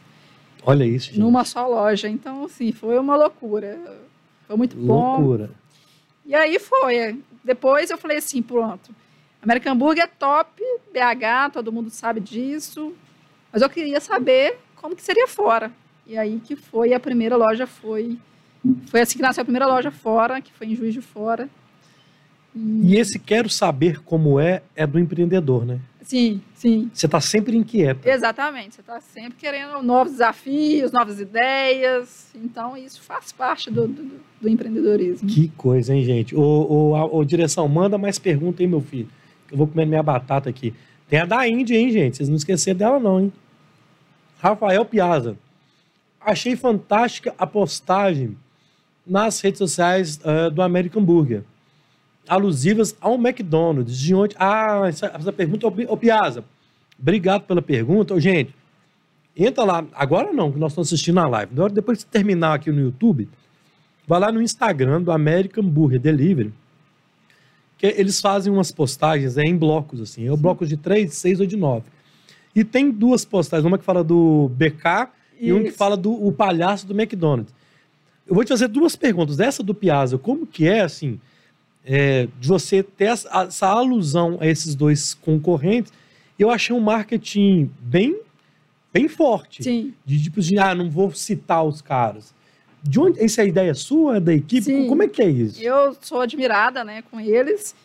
[0.63, 1.19] Olha isso, gente.
[1.19, 2.09] numa só loja.
[2.09, 3.79] Então, assim, foi uma loucura.
[4.47, 5.17] Foi muito bom.
[5.17, 5.51] Loucura.
[6.25, 7.19] E aí foi.
[7.43, 8.93] Depois eu falei assim, pronto.
[9.41, 12.93] American Burger é top, BH, todo mundo sabe disso.
[13.51, 15.71] Mas eu queria saber como que seria fora.
[16.05, 18.17] E aí que foi, a primeira loja foi...
[18.87, 21.49] Foi assim que nasceu a primeira loja fora, que foi em Juiz de Fora.
[22.53, 25.79] E esse quero saber como é, é do empreendedor, né?
[26.09, 26.89] Sim, sim.
[26.91, 28.03] Você tá sempre inquieto.
[28.03, 28.73] Exatamente.
[28.73, 32.31] Você está sempre querendo novos desafios, novas ideias.
[32.33, 35.29] Então, isso faz parte do, do, do empreendedorismo.
[35.29, 36.35] Que coisa, hein, gente?
[36.35, 39.07] Ô, ô, ô, direção, manda mais pergunta aí, meu filho.
[39.51, 40.73] Eu vou comer minha batata aqui.
[41.07, 42.17] Tem a da Índia, hein, gente?
[42.17, 43.33] Vocês não esqueceram dela, não, hein?
[44.39, 45.37] Rafael Piazza.
[46.19, 48.35] Achei fantástica a postagem
[49.05, 51.43] nas redes sociais uh, do American Burger.
[52.29, 53.97] Alusivas ao McDonald's.
[53.97, 54.35] De onde.
[54.39, 56.43] Ah, essa, essa pergunta, ô Piazza.
[56.99, 58.19] Obrigado pela pergunta.
[58.19, 58.53] Gente,
[59.35, 59.85] entra lá.
[59.93, 61.51] Agora não, que nós estamos assistindo a live.
[61.73, 63.29] Depois de terminar aqui no YouTube,
[64.07, 66.53] vai lá no Instagram do American Burger Delivery.
[67.77, 70.27] Que eles fazem umas postagens é, em blocos, assim.
[70.27, 71.85] É o blocos de 3, de 6 ou de 9.
[72.53, 76.31] E tem duas postagens, uma que fala do BK e um que fala do o
[76.31, 77.53] palhaço do McDonald's.
[78.27, 79.39] Eu vou te fazer duas perguntas.
[79.39, 81.19] Essa do Piazza, como que é, assim,
[81.85, 85.91] é, de você ter essa, essa, alusão a esses dois concorrentes?
[86.37, 88.19] Eu achei um marketing bem,
[88.93, 89.63] bem forte.
[89.63, 89.93] Sim.
[90.05, 92.33] De tipo de, ah, não vou citar os caras.
[92.81, 94.63] De onde, essa é a ideia sua, é da equipe?
[94.63, 94.87] Sim.
[94.87, 95.61] Como é que é isso?
[95.61, 97.75] Eu sou admirada, né, com eles.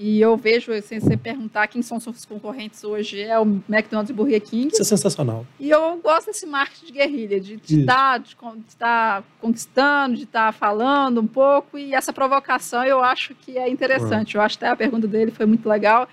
[0.00, 4.12] E eu vejo, sem você perguntar quem são seus concorrentes hoje, é o McDonald's e
[4.12, 4.68] Burger King.
[4.68, 5.44] Isso é sensacional.
[5.58, 10.16] E eu gosto desse marketing de guerrilha, de estar de tá, de, de tá conquistando,
[10.16, 11.76] de estar tá falando um pouco.
[11.76, 14.36] E essa provocação eu acho que é interessante.
[14.36, 14.40] Uhum.
[14.40, 16.08] Eu acho até a pergunta dele foi muito legal.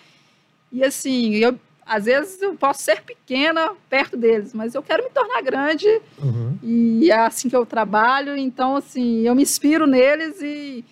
[0.71, 5.11] E assim, eu, às vezes eu posso ser pequena perto deles, mas eu quero me
[5.11, 6.01] tornar grande.
[6.17, 6.57] Uhum.
[6.63, 8.35] E é assim que eu trabalho.
[8.35, 10.83] Então, assim, eu me inspiro neles e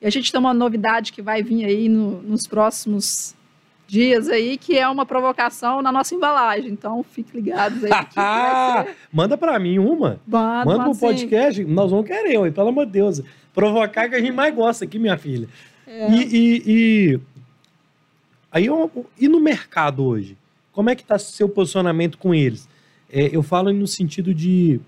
[0.00, 3.34] e a gente tem uma novidade que vai vir aí no, nos próximos
[3.88, 6.70] dias aí, que é uma provocação na nossa embalagem.
[6.70, 7.90] Então, fique ligados aí.
[9.10, 10.20] Manda para mim uma.
[10.26, 11.64] Manda, Manda pro podcast.
[11.64, 13.22] Nós vamos querer, ué, pelo amor de Deus.
[13.52, 15.48] Provocar que a gente mais gosta aqui, minha filha.
[15.86, 16.10] É.
[16.10, 17.20] E, e, e,
[18.52, 18.66] aí,
[19.18, 20.36] e no mercado hoje?
[20.70, 22.68] Como é que está seu posicionamento com eles?
[23.10, 24.78] É, eu falo no sentido de...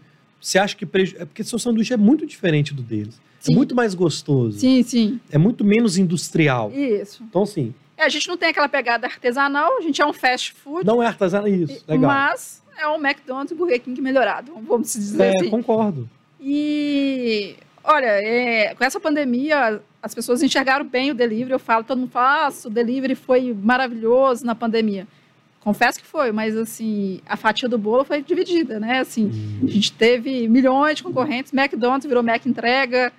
[0.40, 0.87] Você acha que...
[0.87, 1.16] Preju...
[1.18, 3.20] É porque seu sanduíche é muito diferente do deles.
[3.40, 3.53] É sim.
[3.53, 4.59] É muito mais gostoso.
[4.59, 5.20] Sim, sim.
[5.31, 6.72] É muito menos industrial.
[6.72, 7.22] Isso.
[7.22, 7.74] Então, sim.
[7.96, 10.87] É, a gente não tem aquela pegada artesanal, a gente é um fast food.
[10.87, 12.11] Não é artesanal, isso, legal.
[12.11, 15.46] Mas é um McDonald's e Burger King melhorado, vamos dizer é, assim.
[15.48, 16.09] É, concordo.
[16.40, 21.53] E, olha, é, com essa pandemia, as pessoas enxergaram bem o delivery.
[21.53, 25.07] Eu falo, todo mundo fala, ah, o delivery foi maravilhoso na pandemia.
[25.61, 29.01] Confesso que foi, mas assim, a fatia do bolo foi dividida, né?
[29.01, 29.66] Assim, hum.
[29.66, 33.12] a gente teve milhões de concorrentes, McDonald's virou Mac Entrega,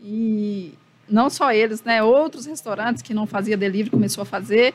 [0.00, 0.72] e
[1.08, 2.02] não só eles, né?
[2.02, 4.74] Outros restaurantes que não fazia delivery começou a fazer.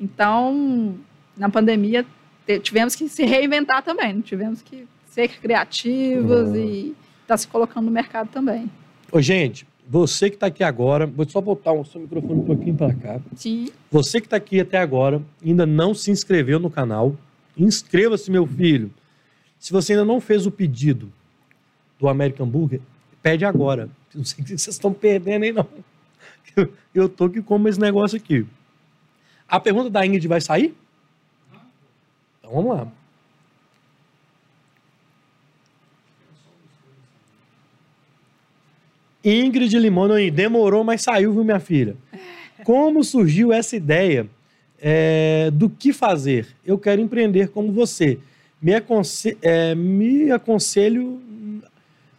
[0.00, 0.96] Então,
[1.36, 2.04] na pandemia,
[2.62, 4.20] tivemos que se reinventar também.
[4.20, 8.70] Tivemos que ser criativos e estar tá se colocando no mercado também.
[9.10, 12.74] Ô, gente, você que está aqui agora, vou só botar o seu microfone um pouquinho
[12.74, 13.20] para cá.
[13.36, 13.68] Sim.
[13.90, 17.16] Você que está aqui até agora, ainda não se inscreveu no canal,
[17.56, 18.90] inscreva-se, meu filho.
[19.58, 21.12] Se você ainda não fez o pedido
[21.98, 22.80] do American Burger,
[23.22, 23.88] pede agora.
[24.14, 25.66] Não sei o que vocês estão perdendo aí, não.
[26.56, 28.46] Eu, eu tô que como esse negócio aqui.
[29.48, 30.74] A pergunta da Ingrid vai sair?
[32.38, 32.88] Então vamos lá.
[39.24, 41.96] Ingrid Limono, demorou, mas saiu, viu, minha filha?
[42.62, 44.28] Como surgiu essa ideia
[44.80, 46.46] é, do que fazer?
[46.64, 48.18] Eu quero empreender como você.
[48.60, 51.20] Me, aconse é, me aconselho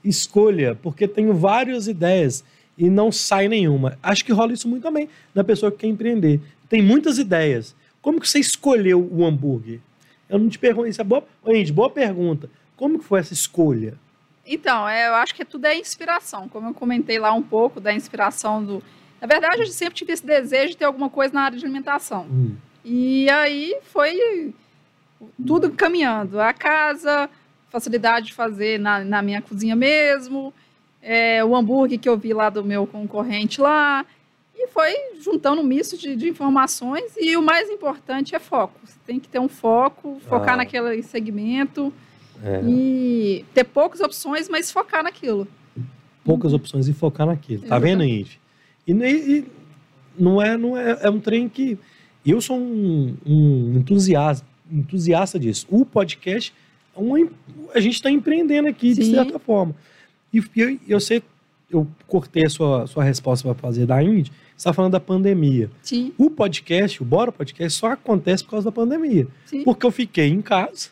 [0.04, 2.44] escolha, porque tenho várias ideias
[2.78, 3.98] e não sai nenhuma.
[4.02, 6.40] Acho que rola isso muito também na pessoa que quer empreender.
[6.70, 7.76] Tem muitas ideias.
[8.02, 9.80] Como que você escolheu o hambúrguer?
[10.30, 12.50] Eu não te pergunto, isso é boa, Andy, boa pergunta.
[12.76, 13.96] Como que foi essa escolha?
[14.46, 16.48] Então, é, eu acho que tudo é inspiração.
[16.48, 18.84] Como eu comentei lá um pouco da inspiração do.
[19.20, 22.28] Na verdade, eu sempre tive esse desejo de ter alguma coisa na área de alimentação.
[22.30, 22.56] Hum.
[22.84, 24.54] E aí foi
[25.46, 26.40] tudo caminhando.
[26.40, 27.30] A casa,
[27.70, 30.54] facilidade de fazer na, na minha cozinha mesmo,
[31.02, 34.06] é, o hambúrguer que eu vi lá do meu concorrente lá,
[34.56, 38.80] e foi juntando um misto de, de informações, e o mais importante é foco.
[38.84, 40.58] Você tem que ter um foco, focar ah.
[40.58, 41.94] naquele segmento,
[42.44, 42.62] é.
[42.66, 45.48] e ter poucas opções, mas focar naquilo.
[46.24, 47.64] Poucas opções e focar naquilo.
[47.64, 48.40] Tá vendo, Indy?
[48.88, 49.46] E, e,
[50.18, 51.78] não é, não é, é um trem que.
[52.26, 55.68] Eu sou um, um entusiasta, entusiasta disso.
[55.70, 56.52] O podcast
[56.98, 57.30] um,
[57.74, 59.02] a gente está empreendendo aqui, Sim.
[59.02, 59.76] de certa forma.
[60.34, 61.22] E eu, eu sei,
[61.70, 65.70] eu cortei a sua, sua resposta para fazer da Indy, você está falando da pandemia.
[65.82, 66.14] Sim.
[66.18, 69.28] O podcast, o Bora Podcast, só acontece por causa da pandemia.
[69.46, 69.64] Sim.
[69.64, 70.90] Porque eu fiquei em casa.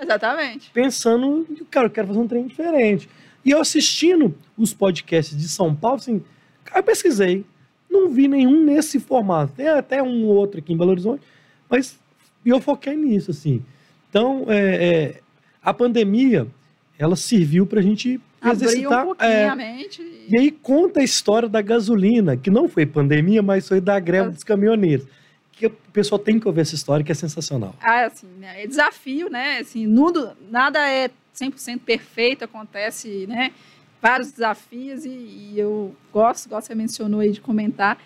[0.00, 0.70] Exatamente.
[0.72, 3.08] Pensando, cara, eu quero fazer um trem diferente.
[3.44, 6.22] E eu assistindo os podcasts de São Paulo, assim,
[6.64, 7.44] cara, eu pesquisei.
[7.90, 9.52] Não vi nenhum nesse formato.
[9.54, 11.22] Tem até um outro aqui em Belo Horizonte,
[11.68, 11.98] mas
[12.44, 13.62] eu foquei nisso, assim.
[14.08, 15.20] Então, é, é,
[15.62, 16.46] a pandemia,
[16.98, 19.02] ela serviu para a gente exercitar.
[19.02, 20.02] Um pouquinho é, a mente.
[20.02, 20.28] E...
[20.30, 24.30] e aí conta a história da gasolina, que não foi pandemia, mas foi da greve
[24.30, 25.06] dos caminhoneiros.
[25.56, 27.74] Que o pessoal tem que ouvir essa história, que é sensacional.
[27.80, 29.58] Ah, assim, né, é desafio, né?
[29.58, 33.52] Assim, nudo, nada é 100% perfeito, acontece, né?
[34.00, 37.98] Vários desafios e, e eu gosto, gosto, você mencionou aí de comentar,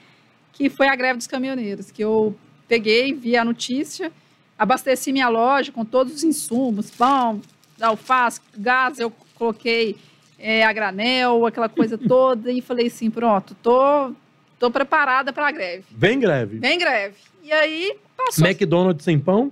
[0.53, 2.37] que foi a greve dos caminhoneiros, que eu
[2.69, 4.13] peguei, vi a notícia,
[4.59, 7.41] abasteci minha loja com todos os insumos, pão,
[7.81, 9.97] alface, gás, eu coloquei
[10.39, 14.13] é, a granel, aquela coisa toda, e falei assim, pronto, tô,
[14.59, 15.85] tô preparada para a greve.
[15.91, 16.59] Vem greve.
[16.59, 17.17] Vem greve.
[17.49, 18.47] E aí passou.
[18.47, 19.51] McDonald's sem pão?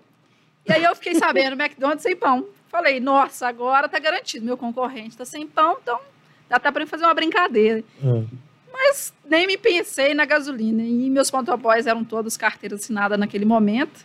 [0.66, 2.46] E aí eu fiquei sabendo, McDonald's sem pão.
[2.68, 5.98] Falei, nossa, agora tá garantido, meu concorrente tá sem pão, então
[6.46, 7.82] dá até para fazer uma brincadeira.
[8.04, 8.22] Ah.
[8.70, 10.82] Mas nem me pensei na gasolina.
[10.82, 14.04] E meus motoboys eram todos carteiras assinadas naquele momento.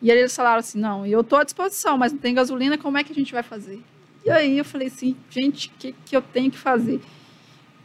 [0.00, 3.02] E eles falaram assim: não, eu estou à disposição, mas não tem gasolina, como é
[3.02, 3.82] que a gente vai fazer?
[4.24, 7.00] E aí eu falei assim: gente, o que, que eu tenho que fazer?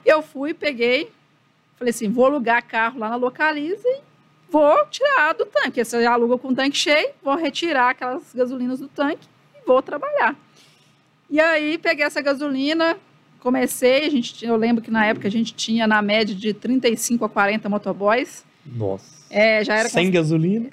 [0.06, 1.10] Eu fui, peguei,
[1.76, 4.13] falei assim: vou alugar carro lá na Localiza e
[4.50, 5.84] vou tirar do tanque.
[5.84, 10.36] Você aluga com o tanque cheio, vou retirar aquelas gasolinas do tanque e vou trabalhar.
[11.30, 12.98] E aí peguei essa gasolina,
[13.40, 17.26] comecei, a gente, eu lembro que na época a gente tinha na média de 35
[17.26, 18.46] a 40 motoboys.
[18.66, 19.06] Nossa.
[19.30, 20.70] É, já era Sem gasolina?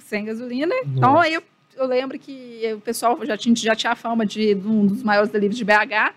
[0.00, 0.74] sem gasolina.
[0.86, 1.42] Então aí eu,
[1.76, 5.02] eu lembro que o pessoal já tinha, já tinha a fama de, de um dos
[5.02, 6.14] maiores deliveries de BH.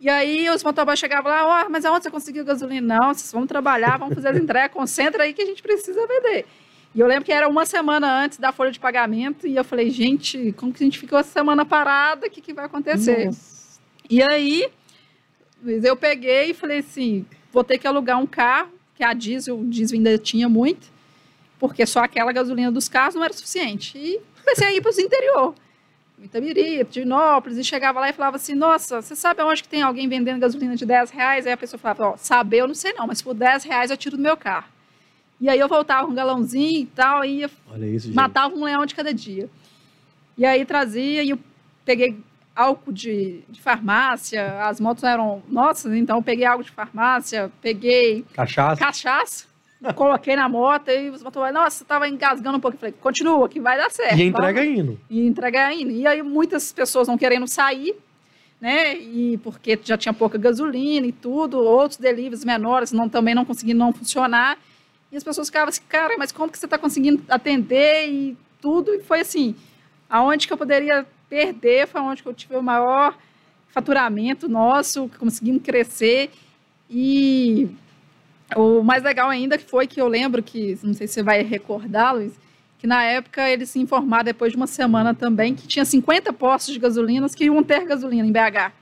[0.00, 2.98] E aí os motoboys chegavam lá, ó, mas aonde você conseguiu gasolina?
[2.98, 6.46] Não, vocês vão trabalhar, vamos fazer as entregas, concentra aí que a gente precisa vender.
[6.94, 9.90] E eu lembro que era uma semana antes da folha de pagamento, e eu falei,
[9.90, 12.26] gente, como que a gente ficou essa semana parada?
[12.26, 13.26] O que, que vai acontecer?
[13.26, 13.78] Nossa.
[14.08, 14.68] E aí,
[15.64, 19.64] eu peguei e falei assim, vou ter que alugar um carro, que a diesel, o
[19.66, 20.88] diesel ainda tinha muito,
[21.58, 23.96] porque só aquela gasolina dos carros não era suficiente.
[23.96, 25.54] E comecei a ir para os interior.
[26.22, 30.08] Itabiri, Divinópolis, e chegava lá e falava assim, nossa, você sabe onde que tem alguém
[30.08, 31.46] vendendo gasolina de 10 reais?
[31.46, 33.96] Aí a pessoa falava, ó, saber eu não sei não, mas por 10 reais eu
[33.96, 34.66] tiro do meu carro.
[35.40, 37.50] E aí eu voltava com um galãozinho e tal, e ia,
[37.94, 39.48] isso, matava um leão de cada dia.
[40.36, 41.38] E aí trazia, e eu
[41.84, 42.18] peguei
[42.54, 48.24] álcool de, de farmácia, as motos eram nossas, então eu peguei álcool de farmácia, peguei
[48.34, 48.78] Cachaça.
[48.78, 49.46] cachaça,
[49.94, 52.76] coloquei na moto e os motoboys, nossa, tava engasgando um pouco.
[52.76, 54.18] Eu falei, continua, que vai dar certo.
[54.18, 54.78] E a entrega Vamos.
[54.78, 55.00] indo.
[55.08, 55.92] E entrega ainda.
[55.92, 57.96] E aí muitas pessoas não querendo sair,
[58.60, 58.96] né?
[58.96, 63.78] E porque já tinha pouca gasolina e tudo, outros deliveries menores não, também não conseguindo
[63.78, 64.58] não funcionar.
[65.10, 68.94] E as pessoas ficavam assim, cara, mas como que você está conseguindo atender e tudo?
[68.94, 69.56] E foi assim,
[70.08, 73.16] aonde que eu poderia perder, foi onde que eu tive o maior
[73.68, 76.30] faturamento nosso, conseguimos crescer.
[76.88, 77.70] E
[78.56, 82.14] o mais legal ainda foi que eu lembro que, não sei se você vai recordar,
[82.14, 82.32] Luiz,
[82.78, 86.72] que na época eles se informaram depois de uma semana também que tinha 50 postos
[86.72, 88.72] de gasolinas que iam ter gasolina em BH.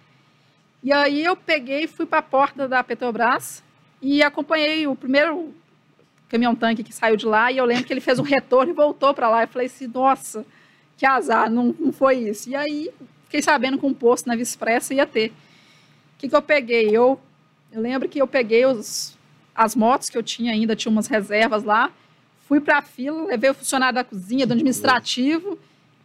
[0.82, 3.62] E aí eu peguei fui para a porta da Petrobras
[4.00, 5.52] e acompanhei o primeiro
[6.28, 9.12] caminhão-tanque que saiu de lá e eu lembro que ele fez um retorno e voltou
[9.12, 9.42] para lá.
[9.42, 10.46] Eu falei assim, nossa,
[10.96, 12.48] que azar, não, não foi isso.
[12.48, 12.90] E aí
[13.24, 15.30] fiquei sabendo que um posto na Via Expressa ia ter.
[15.30, 16.88] O que, que eu peguei?
[16.96, 17.18] Eu,
[17.72, 19.17] eu lembro que eu peguei os,
[19.58, 21.90] as motos que eu tinha ainda, tinha umas reservas lá,
[22.46, 25.58] fui para a fila, levei o funcionário da cozinha, do administrativo.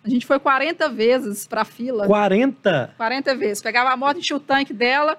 [0.04, 2.08] A gente foi 40 vezes para a fila.
[2.08, 2.96] 40?
[2.98, 3.62] 40 vezes.
[3.62, 5.18] Pegava a moto, enchia o tanque dela,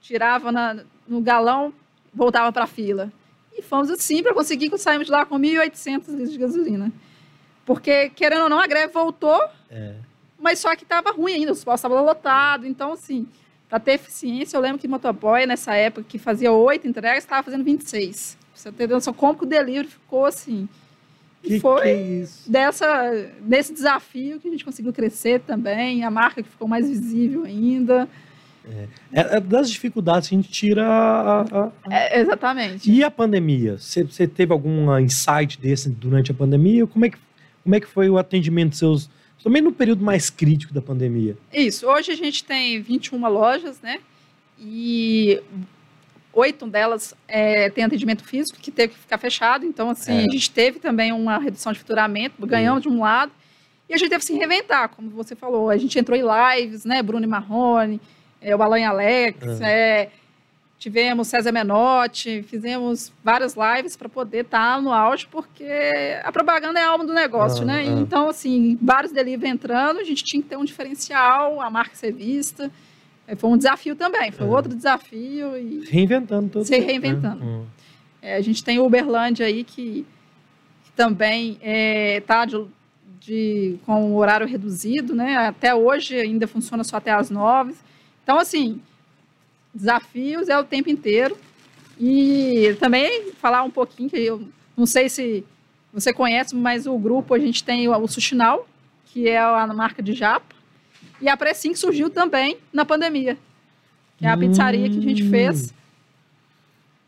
[0.00, 1.72] tirava na, no galão,
[2.14, 3.12] voltava para a fila.
[3.56, 6.90] E fomos assim para conseguir que saímos de lá com 1.800 litros de gasolina.
[7.64, 9.94] Porque, querendo ou não, a greve voltou, É.
[10.38, 12.66] mas só que estava ruim ainda, os postos estavam lotados.
[12.66, 13.26] Então, assim,
[13.76, 17.62] para ter eficiência, eu lembro que motoboy, nessa época, que fazia oito entregas, estava fazendo
[17.64, 18.38] 26.
[18.40, 20.66] Pra Você ter noção como que o delivery ficou assim.
[21.44, 22.50] E Que foi que é isso?
[22.50, 27.44] dessa, desse desafio que a gente conseguiu crescer também, a marca que ficou mais visível
[27.44, 28.08] ainda.
[29.12, 32.90] É, é das dificuldades que a gente tira a- a- É, exatamente.
[32.90, 33.76] E a pandemia?
[33.78, 36.86] Você, você teve algum insight desse durante a pandemia?
[36.86, 37.18] Como é que,
[37.62, 39.10] como é que foi o atendimento dos seus,
[39.42, 41.36] também no período mais crítico da pandemia?
[41.52, 44.00] Isso, hoje a gente tem 21 lojas, né?
[44.58, 45.40] E
[46.32, 49.64] oito delas é, tem atendimento físico, que teve que ficar fechado.
[49.64, 50.24] Então, assim, É.
[50.24, 53.32] a gente teve também uma redução de faturamento, ganhamos de um lado.
[53.88, 55.70] E a gente teve que se reinventar, como você falou.
[55.70, 56.22] A gente entrou em
[56.58, 57.02] lives, né?
[57.02, 58.00] Bruno e Marrone,
[58.40, 60.10] é, o Alan e Alex, é,
[60.78, 65.64] tivemos César Menotti, fizemos várias lives para poder estar no auge, porque
[66.22, 67.80] a propaganda é a alma do negócio, Ah, né?
[67.80, 68.00] ah.
[68.00, 72.12] Então, assim, vários delivery entrando, a gente tinha que ter um diferencial, a marca ser
[72.12, 72.70] vista.
[73.26, 74.50] É, Foi um desafio também, foi É.
[74.50, 75.56] outro desafio.
[75.56, 77.44] E Reinventando todo Se tempo, reinventando.
[77.44, 77.64] né?
[78.22, 80.06] É, a gente tem o Uberlândia aí que,
[80.84, 82.64] que também está de,
[83.20, 85.36] de- com o horário reduzido, né?
[85.38, 87.74] Até hoje ainda funciona só até às nove.
[88.22, 88.80] Então, assim,
[89.76, 91.36] desafios é o tempo inteiro.
[91.98, 95.44] E também falar um pouquinho, que eu não sei se
[95.92, 98.68] você conhece, mas o grupo a gente tem o, Sushinal,
[99.06, 100.54] que é a marca de japa,
[101.20, 103.38] e a Pressim que surgiu também na pandemia,
[104.18, 105.72] que é a pizzaria que a gente fez.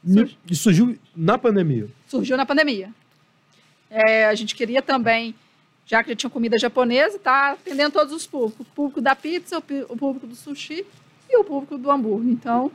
[0.06, 0.26] Hum.
[0.48, 1.88] E surgiu na pandemia.
[2.06, 2.90] Surgiu na pandemia.
[3.90, 5.34] É, a gente queria também,
[5.84, 8.66] já que já tinha comida japonesa, tá atendendo todos os públicos.
[8.66, 10.86] O público da pizza, o público do sushi
[11.29, 12.31] e o público do hambúrguer.
[12.31, 12.70] Então,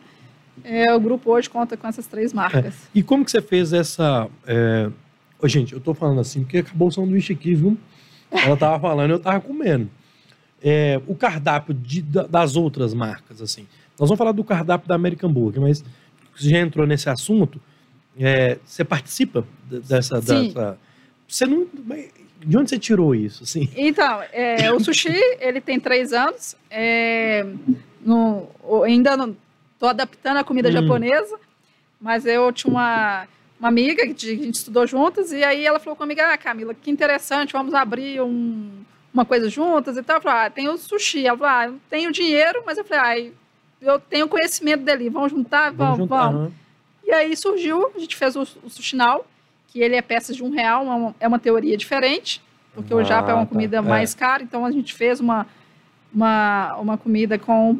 [0.63, 2.65] é, o grupo hoje conta com essas três marcas.
[2.65, 2.87] É.
[2.93, 4.29] E como que você fez essa...
[4.45, 4.89] É...
[5.39, 7.77] Ô, gente, eu tô falando assim porque acabou o sanduíche aqui, viu?
[8.31, 9.89] Ela tava falando eu tava comendo.
[10.61, 13.67] É, o cardápio de, das outras marcas, assim.
[13.99, 15.83] Nós vamos falar do cardápio da American Burger, mas
[16.35, 17.59] você já entrou nesse assunto,
[18.17, 20.77] é, você participa dessa, dessa...
[21.27, 21.67] Você não...
[22.45, 23.69] De onde você tirou isso, assim?
[23.75, 26.57] Então, é, o sushi, ele tem três anos.
[28.05, 29.35] É, ainda não
[29.73, 30.73] estou adaptando a comida hum.
[30.73, 31.39] japonesa,
[31.99, 33.27] mas eu tinha uma,
[33.59, 36.91] uma amiga que a gente estudou juntas, e aí ela falou comigo, ah, Camila, que
[36.91, 38.83] interessante, vamos abrir um,
[39.13, 40.17] uma coisa juntas e tal.
[40.17, 41.25] Eu falei, ah, tem o sushi.
[41.25, 43.33] Ela falou, ah, eu tenho dinheiro, mas eu falei, ah,
[43.81, 45.71] eu tenho conhecimento dele, vamos juntar?
[45.71, 45.97] Vamos, vamos.
[45.97, 46.47] Juntar, vamos.
[46.47, 46.53] Uhum.
[47.05, 49.25] E aí surgiu, a gente fez o, o sushinal,
[49.67, 52.41] que ele é peças de um real, uma, é uma teoria diferente,
[52.73, 53.51] porque ah, o japa é uma tá.
[53.51, 53.83] comida tá.
[53.83, 54.17] mais é.
[54.17, 55.45] cara, então a gente fez uma,
[56.13, 57.79] uma, uma comida com,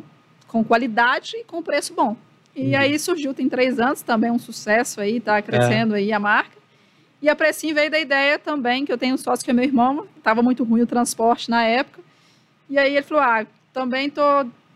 [0.54, 2.16] com qualidade e com preço bom.
[2.56, 2.78] E uhum.
[2.78, 5.98] aí surgiu, tem três anos, também um sucesso aí, tá crescendo é.
[5.98, 6.56] aí a marca.
[7.20, 9.64] E a Pressim veio da ideia também, que eu tenho um sócio que é meu
[9.64, 12.02] irmão, estava muito ruim o transporte na época.
[12.70, 14.22] E aí ele falou, ah, também tô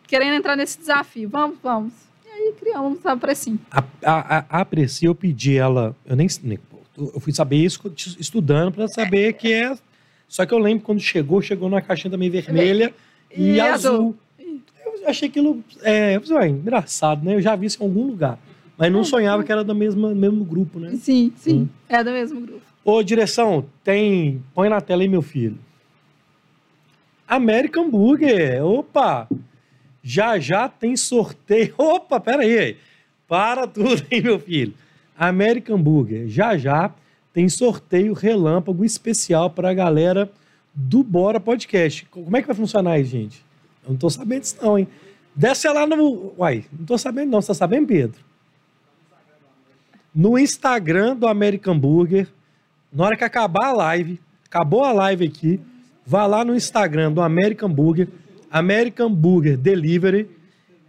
[0.07, 1.93] querendo entrar nesse desafio, vamos, vamos.
[2.25, 3.59] E aí criamos a Pressim.
[3.69, 6.57] A, a, a Pressim, eu pedi ela, eu nem, nem
[6.97, 9.34] eu fui saber isso estudando para saber é.
[9.34, 9.78] que é...
[10.28, 12.93] Só que eu lembro quando chegou, chegou numa caixinha também vermelha
[13.34, 13.93] e, e azul.
[13.93, 14.17] azul
[15.02, 17.36] eu achei aquilo é, falei, engraçado, né?
[17.36, 18.39] Eu já vi isso em algum lugar.
[18.78, 20.91] Mas não é, sonhava que era do mesmo, mesmo grupo, né?
[20.95, 21.62] Sim, sim.
[21.62, 21.70] Hum.
[21.89, 22.62] É do mesmo grupo.
[22.84, 24.41] Ô, direção, tem.
[24.54, 25.58] Põe na tela aí, meu filho.
[27.28, 28.64] American Burger.
[28.64, 29.28] Opa!
[30.02, 31.74] Já já tem sorteio.
[31.78, 32.78] Opa, pera aí.
[33.28, 34.74] Para tudo, hein, meu filho.
[35.18, 36.28] American Burger.
[36.28, 36.93] Já já
[37.34, 40.32] tem sorteio relâmpago especial para a galera
[40.74, 42.06] do Bora Podcast.
[42.06, 43.47] Como é que vai funcionar isso, gente?
[43.88, 44.88] Eu não tô sabendo disso não, hein?
[45.33, 46.33] Desce lá no...
[46.38, 47.41] Uai, não tô sabendo não.
[47.41, 48.19] Você tá sabendo, Pedro?
[50.13, 52.27] No Instagram do American Burger,
[52.91, 55.59] na hora que acabar a live, acabou a live aqui,
[56.05, 58.07] vá lá no Instagram do American Burger,
[58.49, 60.29] American Burger Delivery,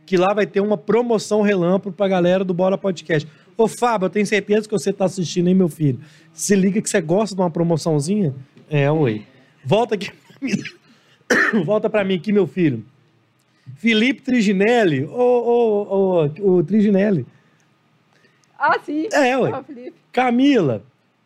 [0.07, 3.29] que lá vai ter uma promoção relâmpago pra galera do Bora Podcast.
[3.57, 6.01] Ô, Fábio, eu tenho certeza que você tá assistindo, hein, meu filho?
[6.33, 8.35] Se liga que você gosta de uma promoçãozinha?
[8.71, 9.27] É, oi.
[9.63, 10.11] Volta aqui.
[11.65, 12.85] Volta para mim aqui, meu filho.
[13.77, 15.05] Felipe Triginelli.
[15.05, 17.27] Ô, ô, ô, o Triginelli.
[18.59, 19.09] Ah, sim.
[19.13, 19.51] É, ué.
[19.53, 19.65] Ah,
[20.13, 20.83] Camila,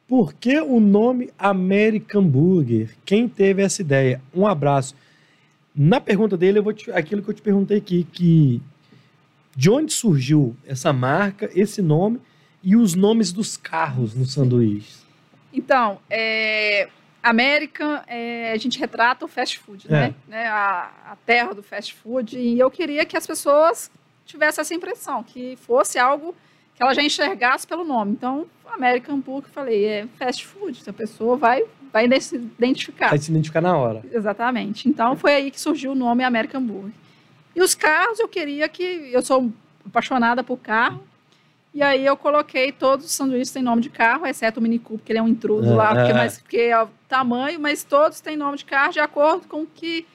[0.07, 2.90] por que o nome American Burger?
[3.05, 4.20] Quem teve essa ideia?
[4.34, 4.94] Um abraço.
[5.74, 8.61] Na pergunta dele, eu vou te, aquilo que eu te perguntei aqui, que
[9.57, 12.20] de onde surgiu essa marca, esse nome
[12.62, 14.98] e os nomes dos carros no sanduíche?
[15.53, 16.88] Então, é,
[17.22, 19.90] American, é, a gente retrata o fast food, é.
[19.90, 20.14] né?
[20.26, 20.46] né?
[20.48, 22.36] A, a, terra do fast food.
[22.36, 23.90] E eu queria que as pessoas
[24.26, 26.34] tivessem essa impressão, que fosse algo
[26.74, 28.12] que ela já enxergasse pelo nome.
[28.12, 30.80] Então, American Burger, falei, é fast food.
[30.80, 31.62] Então, a pessoa vai,
[31.92, 33.10] vai se identificar.
[33.10, 34.02] Vai se identificar na hora.
[34.10, 34.88] Exatamente.
[34.88, 36.92] Então, foi aí que surgiu o nome American Burger.
[37.54, 38.82] E os carros, eu queria que...
[39.12, 39.52] Eu sou
[39.86, 41.04] apaixonada por carro.
[41.74, 45.04] E aí eu coloquei todos os sanduíches têm nome de carro, exceto o Mini Cooper,
[45.04, 46.14] que ele é um intruso é, lá, porque, é.
[46.14, 50.06] mais, porque é o tamanho, mas todos têm nome de carro de acordo com que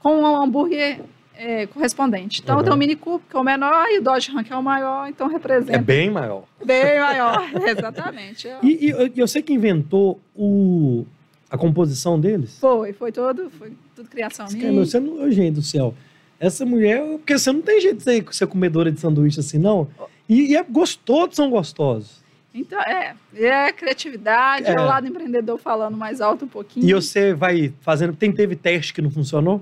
[0.00, 1.00] com o hambúrguer
[1.36, 2.40] é, correspondente.
[2.42, 2.64] Então uhum.
[2.64, 4.62] tem o Mini Cooper, que é o menor, e o Dodge Ram, que é o
[4.62, 5.72] maior, então representa.
[5.72, 6.44] É bem maior.
[6.64, 8.48] Bem maior, exatamente.
[8.62, 11.06] E, e eu, sei que inventou o,
[11.48, 12.58] a composição deles?
[12.58, 14.62] Foi, foi todo, foi tudo criação minha.
[14.62, 15.94] Cara, você não, gente do céu.
[16.38, 19.88] Essa mulher, porque você não tem jeito de ser, ser comedora de sanduíche assim, não.
[20.28, 22.22] E, e é gostoso, são gostosos.
[22.54, 24.74] Então, é, é criatividade, é.
[24.74, 26.88] é o lado empreendedor falando mais alto um pouquinho.
[26.88, 28.14] E você vai fazendo.
[28.14, 29.60] Tem, teve teste que não funcionou?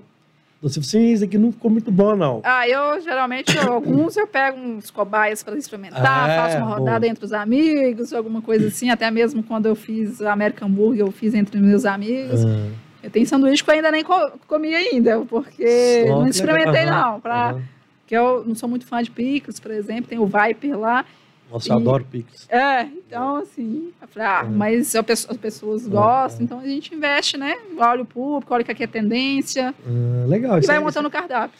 [0.61, 2.41] Você falou assim, isso aqui não ficou muito bom, não.
[2.45, 7.05] Ah, eu geralmente, eu, alguns eu pego uns cobaias para experimentar, é, faço uma rodada
[7.05, 8.89] entre os amigos, alguma coisa assim.
[8.89, 12.45] Até mesmo quando eu fiz a American Burger, eu fiz entre meus amigos.
[12.45, 12.69] Ah.
[13.03, 14.05] Eu tenho sanduíche que eu ainda nem
[14.47, 17.21] comi ainda, porque Só não experimentei, não.
[17.21, 17.57] Pra,
[18.13, 21.03] que eu não sou muito fã de picles, por exemplo, tem o Viper lá.
[21.51, 22.47] Nossa, e, eu adoro picles.
[22.51, 24.51] É, então assim, eu falei, ah, é.
[24.51, 26.45] mas eu, as pessoas é, gostam, é.
[26.45, 27.57] então a gente investe, né?
[27.79, 29.75] Olha o público, olha o que é tendência.
[29.87, 30.59] Ah, legal.
[30.59, 31.59] E vai é, montando o cardápio.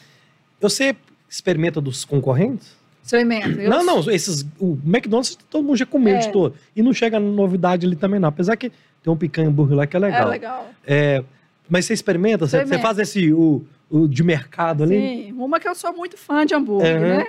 [0.61, 0.95] Você
[1.27, 2.77] experimenta dos concorrentes?
[3.03, 3.49] Experimenta.
[3.71, 4.43] Não, não, esses.
[4.61, 6.19] O McDonald's todo mundo já comeu é.
[6.19, 6.55] de todo.
[6.77, 8.29] E não chega novidade ali também, não.
[8.29, 8.71] Apesar que
[9.03, 10.29] tem um picanha hambúrguer lá que é É legal.
[10.29, 10.71] legal.
[10.87, 11.25] É,
[11.67, 12.47] mas você experimenta?
[12.47, 12.83] Você, você Experimento.
[12.83, 13.65] faz esse, o
[14.09, 14.97] de mercado ali?
[14.97, 17.19] Sim, uma que eu sou muito fã de hambúrguer, Aham.
[17.19, 17.27] né?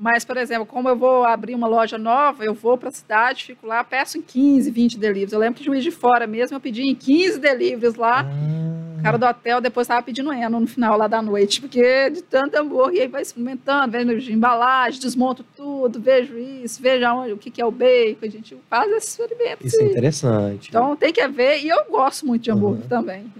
[0.00, 3.44] Mas, por exemplo, como eu vou abrir uma loja nova, eu vou para a cidade,
[3.44, 5.32] fico lá, peço em 15, 20 deliveries.
[5.32, 8.22] Eu lembro que Juiz de Fora mesmo, eu pedi em 15 deliveries lá.
[8.22, 12.10] O Ah, cara do hotel depois estava pedindo eno no final lá da noite, porque
[12.10, 17.04] de tanto hambúrguer, e aí vai experimentando, vendo de embalagem, desmonto tudo, vejo isso, vejo
[17.04, 19.66] aonde, o que, que é o bacon, a gente faz esse experimento.
[19.66, 20.68] isso é interessante.
[20.68, 22.88] Então tem que ver, e eu gosto muito de hambúrguer Aham.
[22.88, 23.32] também.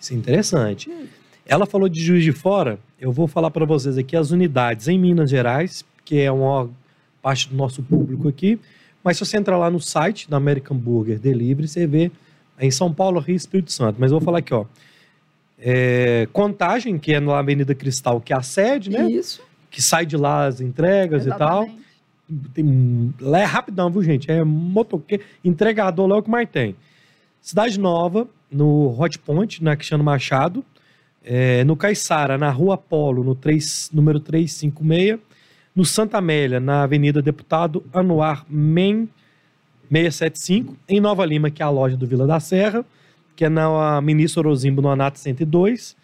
[0.00, 0.90] Isso é interessante.
[1.52, 2.78] Ela falou de Juiz de Fora.
[2.98, 6.70] Eu vou falar para vocês aqui as unidades em Minas Gerais, que é uma
[7.20, 8.58] parte do nosso público aqui.
[9.04, 12.10] Mas se você entrar lá no site da American Burger Delivery, você vê
[12.58, 13.96] em São Paulo, Rio e Espírito Santo.
[14.00, 14.64] Mas eu vou falar aqui, ó.
[15.58, 19.10] É, Contagem, que é na Avenida Cristal, que é a sede, né?
[19.10, 21.64] Isso, Que sai de lá as entregas e tal.
[21.64, 21.82] exatamente.
[22.54, 24.30] Tem, lá é rapidão, viu, gente?
[24.30, 26.74] É motoqueiro, entregador lá é o que mais tem.
[27.42, 30.64] Cidade Nova, no Hot Point, na Cristiano Machado.
[31.24, 35.18] É, no Caiçara, na Rua Polo, no 3, número 356.
[35.74, 39.08] No Santa Amélia, na Avenida Deputado Anuar Men
[39.90, 40.76] 675.
[40.88, 42.84] Em Nova Lima, que é a loja do Vila da Serra,
[43.34, 45.96] que é na Ministro Orozimbo, no Anato 102.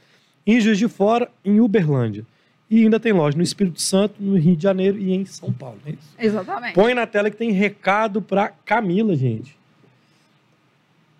[0.46, 2.24] Em Juiz de Fora, em Uberlândia.
[2.70, 5.78] E ainda tem loja no Espírito Santo, no Rio de Janeiro e em São Paulo.
[5.86, 6.14] É isso.
[6.18, 6.74] Exatamente.
[6.74, 9.57] Põe na tela que tem recado para Camila, gente.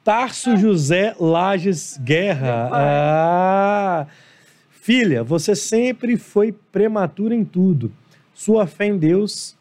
[0.09, 2.71] Tarso José Lages Guerra.
[2.73, 4.07] Ah,
[4.71, 7.93] filha, você sempre foi prematura em tudo.
[8.33, 9.55] Sua fé em Deus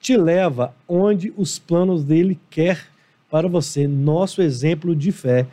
[0.00, 2.86] te leva onde os planos dele quer
[3.30, 3.86] para você.
[3.86, 5.46] Nosso exemplo de fé.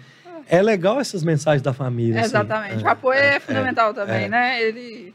[0.47, 2.21] É legal essas mensagens da família.
[2.21, 2.29] assim.
[2.29, 2.81] Exatamente.
[2.81, 4.29] É, o apoio é, é, fundamental também, é.
[4.29, 4.63] né?
[4.63, 5.13] Ele,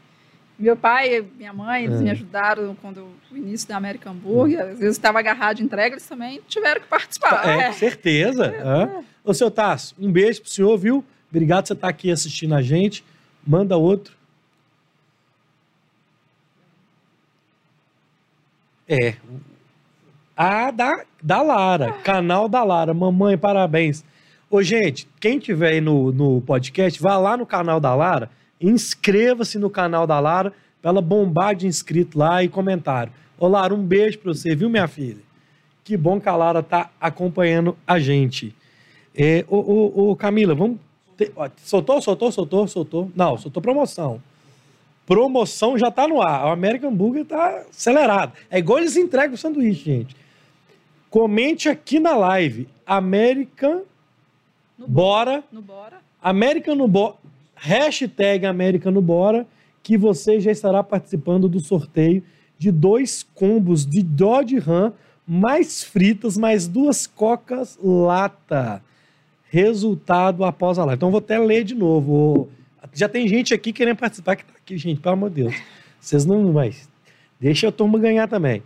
[0.59, 2.03] meu pai e minha mãe, eles É.
[2.03, 6.05] me ajudaram quando o início da American Burger, às vezes estava agarrado de entrega, eles
[6.05, 7.49] também tiveram que participar.
[7.49, 7.71] É, É.
[7.71, 8.45] certeza.
[8.45, 9.12] é.
[9.23, 11.03] Ô, seu Tarso, um beijo pro senhor, viu?
[11.29, 13.03] Obrigado por você estar aqui assistindo a gente.
[13.45, 14.15] Manda outro.
[18.87, 19.15] É.
[20.35, 22.93] A da, da Lara, canal da Lara.
[22.93, 24.03] Mamãe, parabéns.
[24.49, 29.57] Ô, gente, quem tiver aí no, no podcast, vá lá no canal da Lara, inscreva-se
[29.57, 33.11] no canal da Lara pra ela bombar de inscrito lá e comentário.
[33.37, 35.21] Ô, Lara, um beijo pra você, viu, minha filha?
[35.83, 38.55] Que bom que a Lara tá acompanhando a gente.
[39.15, 40.77] É, ô, ô, ô, Camila, vamos.
[41.15, 41.31] ter-
[41.63, 43.11] soltou, soltou, soltou, soltou.
[43.15, 44.21] Não, soltou promoção.
[45.05, 46.45] Promoção já tá no ar.
[46.47, 48.33] O American Burger tá acelerado.
[48.49, 50.15] É igual eles entregam o sanduíche, gente.
[51.09, 52.67] Comente aqui na live.
[52.85, 53.81] American
[54.77, 55.43] No Bora.
[55.51, 55.97] No Bora.
[56.21, 57.15] American no Bora.
[57.55, 59.45] Hashtag American no Bora.
[59.83, 62.23] Que você já estará participando do sorteio
[62.57, 64.93] de dois combos de Dodge Ram
[65.27, 68.81] mais fritas, mais duas cocas lata.
[69.53, 70.97] Resultado após a live.
[70.97, 72.49] Então vou até ler de novo.
[72.91, 75.55] Já tem gente aqui querendo participar que tá aqui, gente, pelo amor de Deus.
[75.99, 76.51] Vocês não.
[76.51, 76.89] Mas
[77.39, 78.63] deixa a turma ganhar também.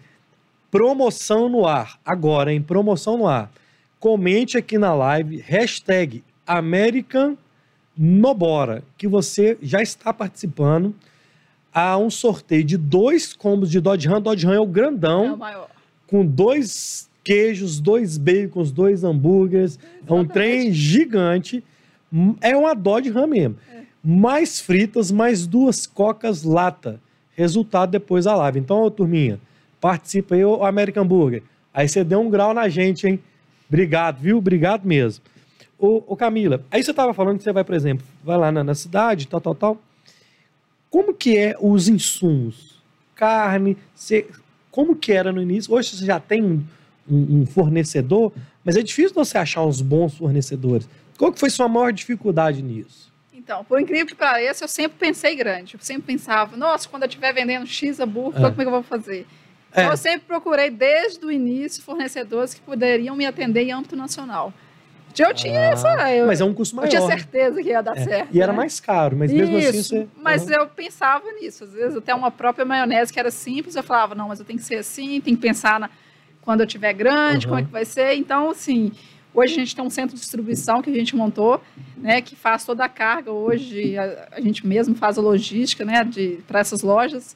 [0.72, 2.00] Promoção no ar.
[2.06, 2.62] Agora, hein?
[2.62, 3.52] Promoção no ar.
[4.00, 7.36] Comente aqui na live, hashtag American
[7.98, 10.96] Nobora, que você já está participando
[11.74, 14.22] a um sorteio de dois combos de Dodge Ram.
[14.22, 15.70] Dodge Ram é o grandão É o maior.
[16.08, 19.78] com dois queijos, dois bacons, dois hambúrgueres.
[19.78, 20.32] É um Exatamente.
[20.32, 21.62] trem gigante.
[22.40, 23.58] É uma Dodge Ram mesmo.
[24.02, 27.02] Mais fritas, mais duas cocas lata.
[27.36, 28.60] Resultado depois da live.
[28.60, 29.42] Então, ô, turminha,
[29.82, 31.44] participa aí, o American Burger.
[31.74, 33.20] Aí você deu um grau na gente, hein?
[33.68, 34.38] Obrigado, viu?
[34.38, 35.22] Obrigado mesmo.
[35.78, 38.64] Ô, ô, Camila, aí você estava falando que você vai, por exemplo, vai lá na,
[38.64, 39.82] na cidade, tal, tal, tal.
[40.90, 42.82] Como que é os insumos?
[43.14, 44.26] Carne, você,
[44.72, 45.74] como que era no início?
[45.74, 46.64] Hoje você já tem um,
[47.10, 48.32] um- um fornecedor,
[48.64, 50.88] mas é difícil você achar uns bons fornecedores.
[51.18, 53.12] Qual que foi sua maior dificuldade nisso?
[53.34, 55.76] Então, por incrível que pareça, eu sempre pensei grande.
[55.76, 58.50] Eu sempre pensava, nossa, quando eu estiver vendendo X hambúrguer, É.
[58.50, 59.26] como é que eu vou fazer?
[59.74, 59.82] É.
[59.82, 64.54] Então, eu sempre procurei, desde o início, fornecedores que poderiam me atender em âmbito nacional.
[65.18, 66.14] Eu tinha Ah, essa.
[66.14, 66.90] Eu, mas é um custo eu maior.
[66.90, 68.36] tinha certeza que ia dar É, certo.
[68.36, 68.58] E era né?
[68.58, 70.08] mais caro, mas mesmo assim Isso, você.
[70.22, 71.64] Mas eu pensava nisso.
[71.64, 74.60] Às vezes, até uma própria maionese que era simples, eu falava, não, mas eu tenho
[74.60, 75.90] que ser assim, tem que pensar na,
[76.48, 77.50] quando eu tiver grande, Uhum.
[77.50, 78.14] como é que vai ser.
[78.16, 78.90] Então, assim,
[79.34, 81.62] hoje a gente tem um centro de distribuição que a gente montou,
[81.98, 83.34] né, que faz toda a carga.
[83.34, 86.08] Hoje a, a gente mesmo faz a logística, né,
[86.48, 87.36] para essas lojas.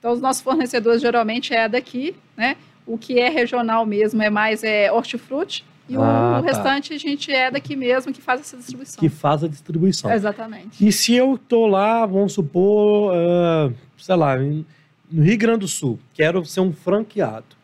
[0.00, 2.56] Então, os nossos fornecedores geralmente é daqui, né?
[2.84, 5.64] O que é regional mesmo é mais é hortifruti.
[5.88, 6.40] E Ah, o tá.
[6.40, 8.98] restante a gente é daqui mesmo que faz essa distribuição.
[9.00, 10.10] Que faz a distribuição.
[10.12, 10.84] Exatamente.
[10.84, 15.98] E se eu tô lá, vamos supor, ah, sei lá, no Rio Grande do Sul,
[16.12, 17.56] quero ser um franqueado,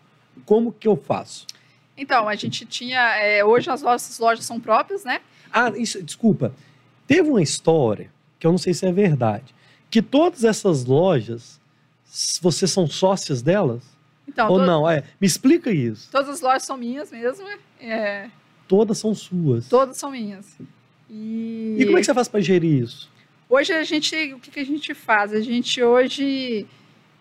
[0.45, 1.47] como que eu faço?
[1.97, 3.01] Então, a gente tinha.
[3.17, 5.21] é, hoje as nossas lojas são próprias, né?
[5.53, 6.53] Ah, isso, desculpa.
[7.07, 9.55] Teve uma história, que eu não sei se é verdade,
[9.91, 11.61] que todas essas lojas,
[12.41, 13.83] vocês são sócias delas?
[14.27, 14.89] Então, Ou to- não?
[14.91, 16.09] É, me explica isso.
[16.11, 17.47] todas as lojas são minhas mesmo.
[17.81, 18.29] é,
[18.67, 19.69] Todas são suas.
[19.69, 20.57] todas são minhas.
[21.11, 23.11] E, E como é que você faz para gerir isso?
[23.49, 24.17] hoje a gente.
[24.33, 25.33] O que, que a gente faz?
[25.33, 26.67] A gente hoje.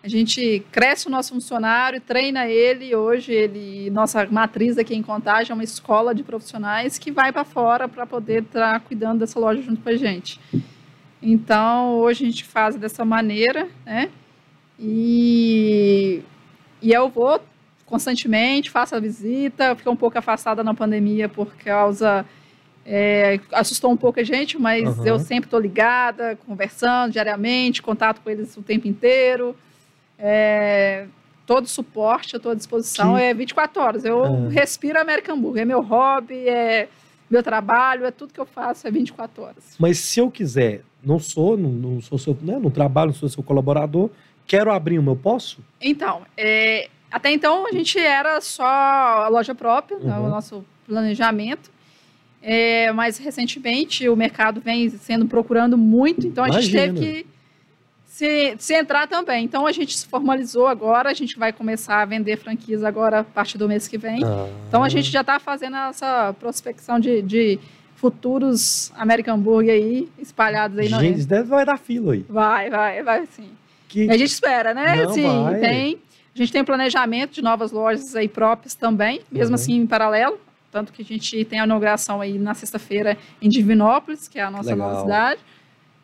[0.04, 2.94] A gente cresce o nosso funcionário, treina ele.
[2.94, 7.42] Hoje, ele, nossa matriz aqui em Contagem é uma escola de profissionais que vai para
[7.42, 10.38] fora para poder estar cuidando dessa loja junto com a gente.
[11.22, 14.10] Então, hoje a gente faz dessa maneira, né?
[14.78, 16.20] E,
[16.82, 17.40] e eu vou
[17.86, 22.26] constantemente, faço a visita, fiquei um pouco afastada na pandemia por causa.
[22.84, 25.06] é, assustou um pouco a gente, mas Aham.
[25.06, 29.56] eu sempre estou ligada, conversando diariamente, contato com eles o tempo inteiro.
[30.18, 31.06] É,
[31.46, 34.04] todo suporte à tua disposição Que- é 24 horas.
[34.04, 34.48] Eu Ah.
[34.50, 36.88] respiro American Burger, é meu hobby, é
[37.30, 39.76] meu trabalho, é tudo que eu faço, é 24 horas.
[39.78, 43.28] Mas se eu quiser, não sou, não, não sou seu, né, não trabalho, não sou
[43.28, 44.10] seu colaborador,
[44.46, 45.58] quero abrir uma, eu posso?
[45.80, 50.26] Então, é, até então a gente era só a loja própria, né, Uhum.
[50.26, 51.72] o nosso planejamento.
[52.46, 57.00] É, mas recentemente o mercado vem sendo procurando muito, então a gente Imagino.
[57.00, 57.26] teve que
[58.14, 59.44] se, se entrar também.
[59.44, 63.24] Então a gente se formalizou agora, a gente vai começar a vender franquias agora a
[63.24, 64.20] partir do mês que vem.
[64.68, 67.58] Então a gente já está fazendo essa prospecção de, de
[67.96, 70.86] futuros American Burger aí espalhados aí.
[70.86, 72.24] Gente, isso deve vai dar fila aí.
[72.28, 73.50] Vai, vai, vai sim.
[73.88, 74.94] Que, a gente espera, né?
[75.04, 75.58] Não, Sim, vai.
[75.60, 75.98] tem.
[76.34, 79.54] A gente tem planejamento de novas lojas aí próprias também, mesmo Uhum.
[79.56, 80.38] assim em paralelo.
[80.70, 84.50] Tanto que a gente tem a inauguração aí na sexta-feira em Divinópolis, que é a
[84.52, 85.40] nossa nova cidade.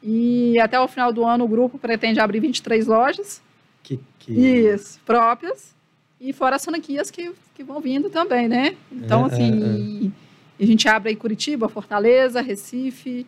[0.03, 3.43] E até o final do ano o grupo pretende abrir 23 lojas.
[3.83, 4.33] que, que...
[4.33, 5.75] Isso, próprias.
[6.21, 8.77] E fora as franquias que, que vão vindo também, né?
[8.93, 10.13] Então, É, assim,
[10.61, 13.27] a gente abre aí Curitiba, Fortaleza, Recife,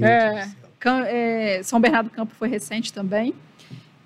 [0.00, 0.46] É.
[1.08, 3.32] é, São Bernardo do Campo foi recente também.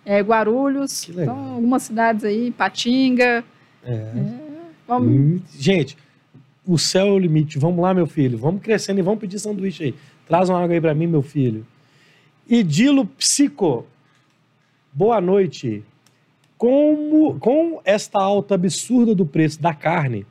[0.04, 1.08] É, Guarulhos.
[1.08, 3.42] Então, algumas cidades aí, Patinga.
[3.84, 4.12] É.
[4.86, 5.96] Vamos, Hum, Gente,
[6.66, 7.58] o céu é o limite.
[7.58, 8.38] Vamos lá, meu filho.
[8.38, 9.94] Vamos crescendo e vamos pedir sanduíche aí.
[10.28, 11.66] Traz uma água aí pra mim, meu filho.
[12.48, 13.86] Idilo Psico.
[14.92, 15.84] Boa noite.
[16.56, 20.24] Como, com esta alta absurda do preço da carne,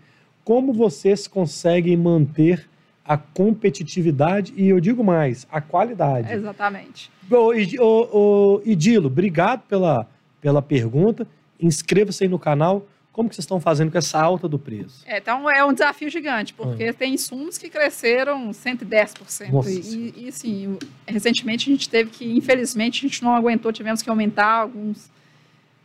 [0.44, 2.70] como vocês conseguem manter
[3.04, 6.32] a competitividade e, eu digo mais, a qualidade?
[6.32, 7.12] Exatamente.
[7.30, 10.08] Ô, Idilo, obrigado pela,
[10.40, 11.28] pela pergunta.
[11.60, 12.88] Inscreva-se aí no canal.
[13.16, 15.02] Como que vocês estão fazendo com essa alta do preço?
[15.06, 19.46] É, então é um desafio gigante, porque tem insumos que cresceram 110%.
[19.48, 19.52] Ah.
[19.54, 24.02] Nossa E, e, assim, recentemente a gente teve que, infelizmente, a gente não aguentou, tivemos
[24.02, 25.10] que aumentar alguns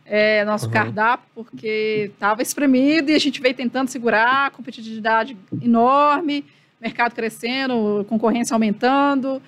[0.05, 0.73] é, nosso Aham.
[0.73, 6.43] cardápio, porque estava espremido e a gente veio tentando segurar, competitividade enorme,
[6.81, 9.41] mercado crescendo, concorrência aumentando.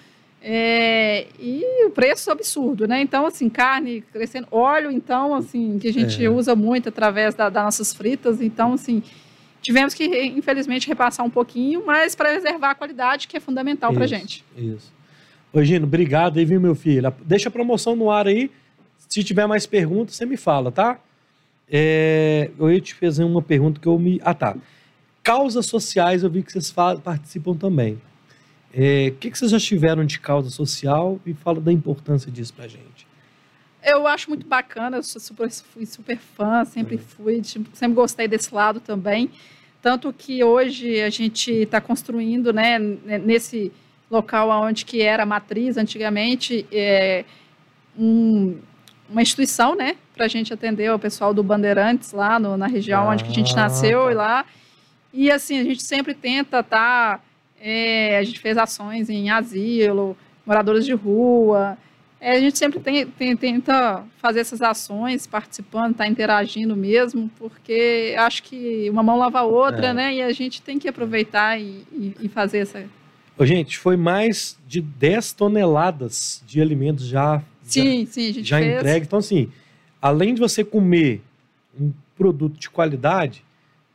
[0.46, 3.02] É, e o preço absurdo, né?
[3.02, 6.30] Então, assim, carne crescendo, óleo, então, assim, que a gente É.
[6.30, 9.02] usa muito através da- das nossas fritas, então, assim,
[9.62, 14.06] tivemos que, infelizmente, repassar um pouquinho, mas para preservar a qualidade, que é fundamental para
[14.06, 14.44] gente.
[14.58, 14.92] Isso.
[15.54, 17.14] Ô, Gino, obrigado aí, viu, meu filho?
[17.24, 18.52] Deixa a promoção no ar aí.
[19.08, 21.00] Se tiver mais perguntas, você me fala, tá?
[21.72, 24.20] É, eu ia te fazer uma pergunta que eu me.
[24.24, 24.58] Ah, tá.
[25.22, 28.02] Causas sociais, eu vi que vocês participam também.
[28.74, 32.54] É, O que, que vocês já tiveram de causa social e fala da importância disso
[32.54, 33.06] pra gente?
[33.86, 38.54] Eu acho muito bacana, eu super, fui super fã, sempre fui, tipo, sempre gostei desse
[38.56, 39.30] lado também.
[39.82, 43.72] Tanto que hoje a gente está construindo, né, n- nesse
[44.10, 47.26] local onde que era a matriz antigamente, é,
[48.00, 48.58] um-
[49.10, 53.08] uma instituição, né, para a gente atender o pessoal do Bandeirantes lá no- na região
[53.10, 54.12] onde que a gente Ah, nasceu tá.
[54.12, 54.46] e lá.
[55.12, 57.22] E assim, a gente sempre tenta estar.
[58.20, 61.78] A gente fez ações em asilo, moradores de rua.
[62.20, 68.16] É, a gente sempre tem- tem- tenta fazer essas ações, participando, tá interagindo mesmo, porque
[68.18, 69.94] acho que uma mão lava a outra, É.
[69.94, 70.14] né?
[70.16, 72.86] E a gente tem que aproveitar e, e- e fazer essa.
[73.38, 78.60] Ô, gente, foi mais de 10 toneladas de alimentos já, Sim, sim, a gente já,
[78.60, 78.78] já fez.
[78.80, 79.06] entregue.
[79.06, 79.50] Então, assim,
[80.02, 81.22] além de você comer
[81.80, 83.44] um produto de qualidade,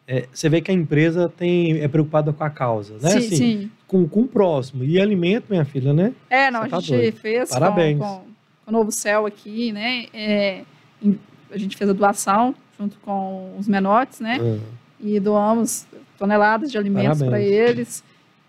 [0.09, 3.11] é, você vê que a empresa tem, é preocupada com a causa, né?
[3.11, 3.71] Sim, Assim, sim.
[3.87, 4.83] Com, com o próximo.
[4.83, 6.13] E alimento, minha filha, né?
[6.31, 7.99] É, não, Você a tá gente fez com- Parabéns.
[7.99, 8.07] Com,
[8.65, 10.07] com o Novo Céu aqui, né?
[10.15, 10.63] É,
[11.51, 14.39] a gente fez a doação junto com os menotes, né?
[14.41, 14.59] Ah,
[15.01, 15.87] e doamos
[16.19, 18.03] toneladas de alimentos para eles.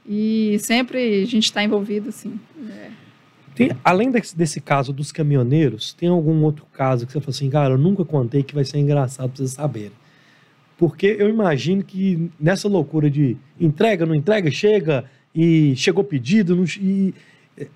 [0.07, 2.39] E sempre a gente está envolvido, assim.
[2.69, 2.89] É.
[3.53, 7.49] tem- além desse, desse caso dos caminhoneiros, tem algum outro caso que você fala assim,
[7.49, 9.91] cara, eu nunca contei que vai ser engraçado pra vocês saberem.
[10.79, 15.03] Porque eu imagino que nessa loucura de entrega, não entrega, chega
[15.35, 17.13] e chegou pedido, não, e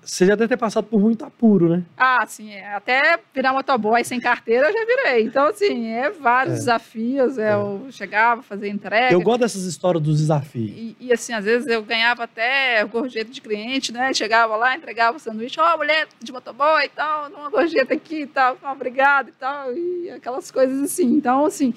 [0.02, 1.82] você já deve ter passado por muito apuro, né?
[1.98, 2.50] Ah, sim.
[2.50, 2.74] É.
[2.74, 5.24] Até virar motoboy sem carteira eu já virei.
[5.26, 6.58] Então, assim, é vários É.
[6.60, 7.36] desafios.
[7.36, 9.12] é, Eu chegava, fazia entrega.
[9.12, 10.70] Eu gosto dessas histórias dos desafios.
[10.70, 14.14] E, e, assim, às vezes eu ganhava até gorjeta de cliente, né?
[14.14, 18.26] Chegava lá, entregava o sanduíche, ó, mulher de motoboy e tal, uma gorjeta aqui e
[18.26, 21.12] tal, obrigado e tal, e aquelas coisas assim.
[21.12, 21.74] Então, assim,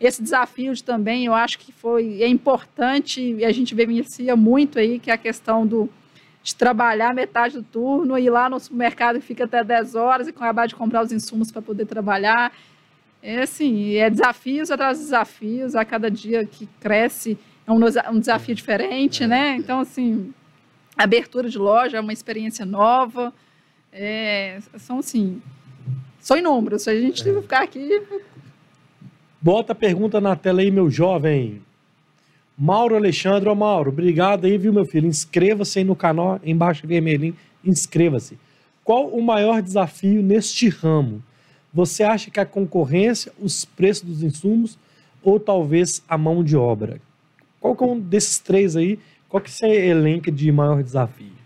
[0.00, 4.78] esse desafio de também, eu acho que foi, é importante, e a gente vivencia muito
[4.78, 5.88] aí, que é a questão do
[6.40, 10.30] de trabalhar metade do turno, ir lá no supermercado e fica até 10 horas e
[10.30, 12.52] acabar de comprar os insumos para poder trabalhar.
[13.22, 17.36] É assim, é desafios atrás de desafios, a cada dia que cresce
[17.66, 17.80] é um,
[18.14, 19.56] um desafio diferente, né?
[19.56, 20.32] Então, assim,
[20.96, 23.32] abertura de loja é uma experiência nova.
[23.92, 25.42] É, são, assim,
[26.18, 26.88] são inúmeros.
[26.88, 28.02] A gente ficar aqui,
[29.40, 31.62] Bota a pergunta na tela aí, meu jovem.
[32.56, 35.06] Mauro Alexandre, ô Mauro, obrigado aí, viu, meu filho?
[35.06, 38.36] Inscreva-se aí no canal, embaixo vermelhinho, inscreva-se.
[38.82, 41.22] Qual o maior desafio neste ramo?
[41.72, 44.76] Você acha que a concorrência, os preços dos insumos
[45.22, 47.00] ou talvez a mão de obra?
[47.60, 48.98] Qual que é um desses três aí?
[49.28, 51.38] Qual que você elenca de maior desafio?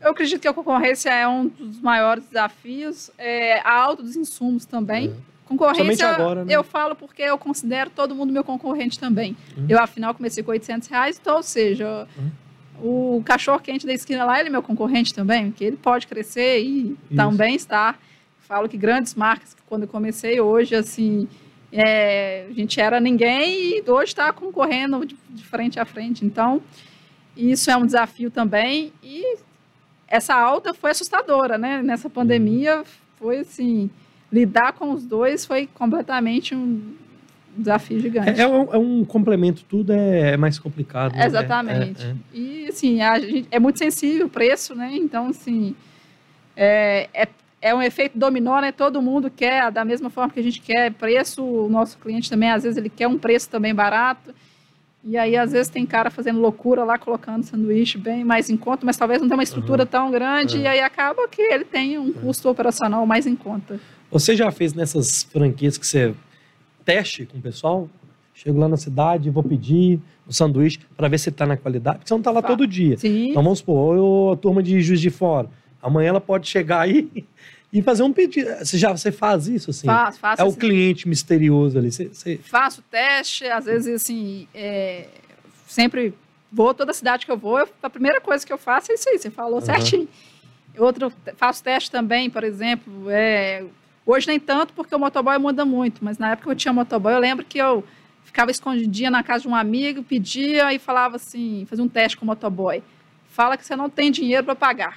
[0.00, 3.10] eu acredito que a concorrência é um dos maiores desafios.
[3.18, 5.14] É, a alta dos insumos também.
[5.50, 6.54] Concorrência, agora, né?
[6.54, 9.36] eu falo porque eu considero todo mundo meu concorrente também.
[9.56, 9.66] Uhum.
[9.68, 12.06] Eu, afinal, comecei com 800 reais, então, ou seja,
[12.80, 16.96] o cachorro-quente da esquina lá, ele é meu concorrente também, que ele pode crescer e
[17.16, 17.98] também estar.
[18.38, 21.26] Falo que grandes marcas, que quando eu comecei hoje, assim,
[21.72, 26.24] é, a gente era ninguém e hoje está concorrendo de, de frente a frente.
[26.24, 26.62] Então,
[27.36, 28.92] isso é um desafio também.
[29.02, 29.36] E
[30.06, 31.82] essa alta foi assustadora, né?
[31.82, 32.84] Nessa pandemia,
[33.18, 33.90] foi assim,
[34.32, 36.94] lidar com os dois foi completamente um
[37.56, 38.40] desafio gigante.
[38.40, 41.14] É, é um, é um complemento, tudo é, é mais complicado.
[41.14, 41.26] né?
[41.26, 42.02] Exatamente.
[42.02, 42.14] É, é, é.
[42.32, 44.90] E, assim, a gente, é muito sensível o preço, né?
[44.94, 45.74] Então, assim,
[46.56, 47.08] é,
[47.60, 48.72] é, um efeito dominó, né?
[48.72, 52.50] Todo mundo quer, da mesma forma que a gente quer preço, o nosso cliente também,
[52.50, 54.34] às vezes, ele quer um preço também barato.
[55.02, 58.84] E aí, às vezes, tem cara fazendo loucura lá, colocando sanduíche bem mais em conta,
[58.84, 62.12] mas talvez não tenha uma estrutura tão grande, e aí acaba que ele tem um
[62.12, 63.80] custo operacional mais em conta.
[64.10, 66.14] Você já fez nessas franquias que você
[66.84, 67.88] teste com o pessoal?
[68.34, 72.08] Chego lá na cidade, vou pedir o sanduíche para ver se está na qualidade, porque
[72.08, 72.96] você não está lá todo dia.
[72.96, 75.48] Sim, Então vamos supor, eu, a turma de Juiz de Fora,
[75.82, 77.08] amanhã ela pode chegar aí
[77.72, 78.48] e fazer um pedido.
[78.58, 79.86] Você já você faz isso assim?
[79.86, 81.92] faço, faço é o esse- cliente misterioso ali.
[81.92, 85.06] Você, você- faço teste, às vezes, assim, é,
[85.68, 86.14] sempre
[86.50, 89.08] vou, toda cidade que eu vou, eu- a primeira coisa que eu faço é isso
[89.10, 89.66] aí, você falou Aham.
[89.66, 90.08] certinho.
[90.78, 93.64] Outro, faço teste também, por exemplo, é,
[94.06, 97.12] hoje nem tanto porque o motoboy muda muito, mas na época que eu tinha motoboy,
[97.14, 97.84] eu lembro que eu
[98.24, 102.24] ficava escondidinha na casa de um amigo, pedia e falava assim, fazia um teste com
[102.24, 102.82] o motoboy.
[103.28, 104.96] Fala que você não tem dinheiro para pagar,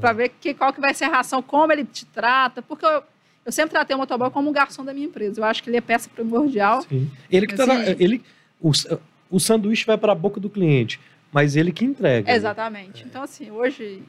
[0.00, 3.02] para ver que, qual que vai ser a ração, como ele te trata, porque eu,
[3.44, 5.40] eu sempre tratei o motoboy como um garçom da minha empresa.
[5.40, 6.82] Eu acho que ele é peça primordial.
[6.82, 7.10] sim.
[7.30, 8.22] Ele que tá na- Assim- ele
[8.60, 8.70] o,
[9.30, 10.98] o sanduíche vai para a boca do cliente,
[11.32, 12.26] mas ele que entrega.
[12.30, 12.36] né?
[12.36, 13.04] Exatamente.
[13.04, 14.02] Então, assim, hoje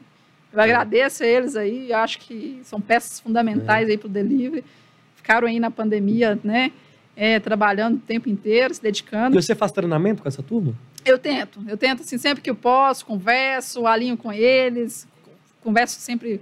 [0.52, 4.64] eu agradeço a eles aí, acho que são peças fundamentais aí para o delivery.
[5.16, 6.72] Ficaram aí na pandemia, né?
[7.18, 9.42] é, trabalhando o tempo inteiro, se E dedicando.
[9.42, 10.72] você faz treinamento com essa turma?
[11.04, 15.06] Eu tento, eu tento, assim, sempre que eu posso, converso, alinho com eles,
[15.60, 16.40] converso sempre,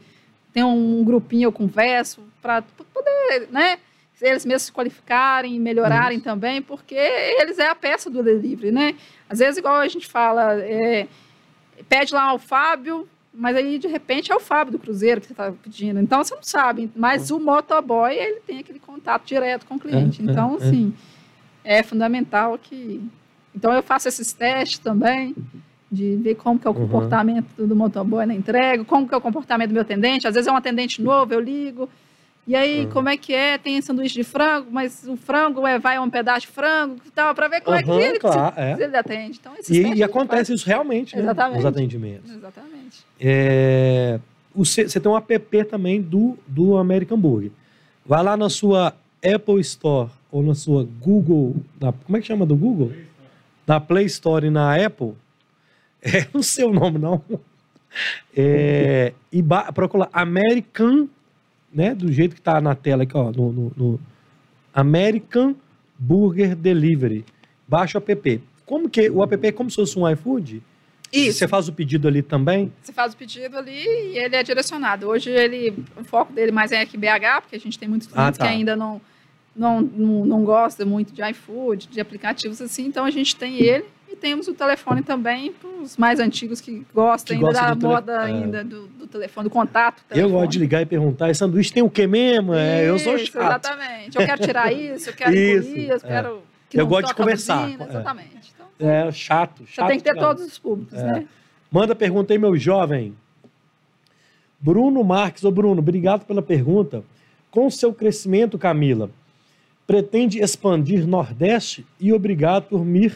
[0.53, 3.79] tem um grupinho, eu converso, para poder, né?
[4.21, 8.95] Eles mesmos se qualificarem, melhorarem também, porque eles é a peça do delivery, né?
[9.31, 11.07] Às vezes, igual a gente fala, é,
[11.89, 15.33] pede lá o Fábio, mas aí de repente é o Fábio do Cruzeiro que você
[15.35, 16.01] está pedindo.
[16.01, 16.91] Então você não sabe.
[16.97, 20.23] Mas o motoboy, ele tem aquele contato direto com o cliente.
[20.23, 20.65] É, é, então, é.
[20.65, 20.95] assim,
[21.63, 23.03] é fundamental que.
[23.55, 25.35] Então eu faço esses testes também,
[25.93, 26.81] de ver como que é o Uhum.
[26.81, 30.27] comportamento do motoboy na entrega, como que é o comportamento do meu atendente.
[30.27, 31.89] Às vezes é um atendente novo, eu ligo.
[32.47, 32.91] E aí, Uhum.
[32.93, 33.59] como é que é?
[33.59, 37.35] Tem sanduíche de frango, mas o frango é, vai um pedaço de frango e tal,
[37.35, 38.77] para ver como é que ele, claro, se, é.
[38.77, 39.41] se ele atende.
[39.41, 41.23] Então, E, e a acontece isso realmente, né?
[41.23, 41.57] Exatamente.
[41.57, 42.31] Nos atendimentos.
[42.33, 43.05] Exatamente.
[43.21, 44.21] É,
[44.55, 47.51] você tem um app também do, do American Burger.
[48.05, 48.95] Vai lá na sua
[49.25, 51.57] Apple Store ou na sua Google.
[51.81, 52.93] na- como é que chama do Google?
[53.67, 55.15] Na Play Store e na Apple.
[56.01, 57.21] É, não sei o nome, não.
[58.37, 61.09] É, e ba- procura American,
[61.77, 61.95] né?
[61.95, 63.31] Do jeito que tá na tela aqui, ó.
[63.31, 64.01] No, no- no
[64.75, 65.55] American
[65.99, 67.25] Burger Delivery.
[67.69, 68.43] Baixa o app.
[68.65, 70.63] Como que o app é como se fosse um iFood?
[71.13, 71.39] Isso.
[71.39, 72.73] Você faz o pedido ali também?
[72.83, 75.07] Você faz o pedido ali e ele é direcionado.
[75.09, 78.29] Hoje ele, o foco dele mais é aqui BH, porque a gente tem muitos clientes
[78.29, 78.47] Ah, tá.
[78.47, 79.01] que ainda não
[79.55, 83.87] não, não, não gosta muito de iFood, de aplicativos assim, então a gente tem ele
[84.17, 87.89] e temos o telefone também para os mais antigos que gostam Que ainda gostam da
[87.89, 88.45] moda telefone.
[88.45, 90.03] ainda do, do telefone, do contato.
[90.11, 90.33] Eu telefone.
[90.33, 92.55] gosto de ligar e perguntar, esse sanduíche tem o quê mesmo?
[92.55, 93.37] É, eu sou chato.
[93.37, 94.19] Exatamente.
[94.19, 96.01] Eu quero tirar isso, eu quero Isso, engolir, eu é.
[96.01, 97.89] quero que Eu gosto de conversar, buzina, é.
[97.89, 98.55] Exatamente.
[98.55, 99.89] Então, É, chato, você chato.
[99.89, 100.27] tem que ter cara.
[100.27, 101.05] todos os públicos, É.
[101.05, 101.27] né?
[101.71, 103.15] Manda pergunta aí, meu jovem.
[104.61, 105.45] Bruno Marques.
[105.45, 107.05] Ô, Bruno, obrigado pela pergunta.
[107.51, 109.11] Com seu crescimento, Camila,
[109.87, 111.87] pretende expandir Nordeste?
[112.01, 113.13] E obrigado por, me,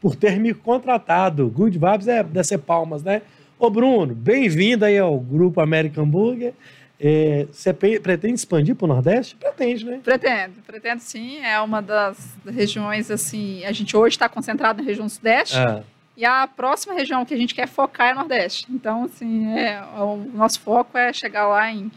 [0.00, 1.48] por ter me contratado.
[1.50, 3.22] Good Vibes é descer palmas, né?
[3.58, 6.54] Ô, Bruno, bem-vindo aí ao Grupo American Burger.
[6.98, 9.34] É, você pretende expandir para o Nordeste?
[9.36, 10.00] Pretende, né?
[10.02, 11.38] Pretendo, pretendo sim.
[11.38, 15.56] É uma das regiões, assim, a gente hoje está concentrado na região Sudeste.
[15.56, 15.82] Ah,
[16.16, 18.66] E a próxima região que a gente quer focar é Nordeste.
[18.70, 21.90] Então, assim, é, o nosso foco é chegar lá em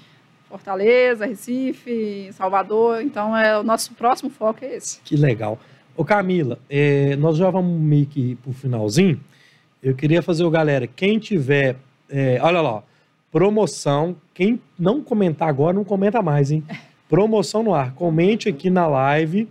[0.49, 3.01] Fortaleza, Recife, Salvador.
[3.01, 4.99] Então, é, o nosso próximo foco é esse.
[5.01, 5.60] Que legal.
[5.96, 9.20] Ô Camila, é, nós já vamos meio que pro finalzinho.
[9.82, 11.76] Eu queria fazer o galera, quem tiver,
[12.10, 12.84] é, olha lá,
[13.32, 16.64] promoção, quem não comentar agora, não comenta mais, hein?
[17.08, 17.94] Promoção no ar.
[17.94, 19.48] Comente aqui na live,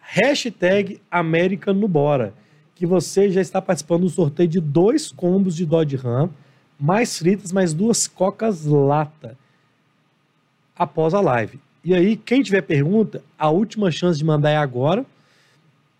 [0.00, 2.32] hashtag América no Bora,
[2.76, 6.30] que você já está participando do sorteio de dois combos de Dodge Ram,
[6.78, 9.36] mais fritas, mais duas cocas lata
[10.76, 11.58] após a live.
[11.84, 15.04] E aí, quem tiver pergunta, a última chance de mandar é agora,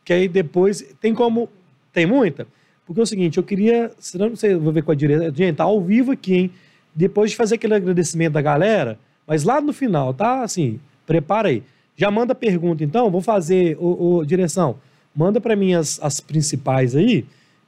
[0.07, 1.50] que aí depois tem como.
[1.92, 2.46] Tem muita?
[2.86, 3.90] Porque é o seguinte, eu queria.
[3.98, 5.34] Senão não sei, vou ver com a direita.
[5.34, 6.50] Gente, tá ao vivo aqui, hein?
[6.94, 10.42] Depois de fazer aquele agradecimento da galera, mas lá no final, tá?
[10.42, 11.64] Assim, prepara aí.
[11.96, 13.11] Já manda pergunta, então.
[13.11, 14.76] Vou fazer, o, direção.
[15.14, 17.26] Manda para mim as, as principais aí,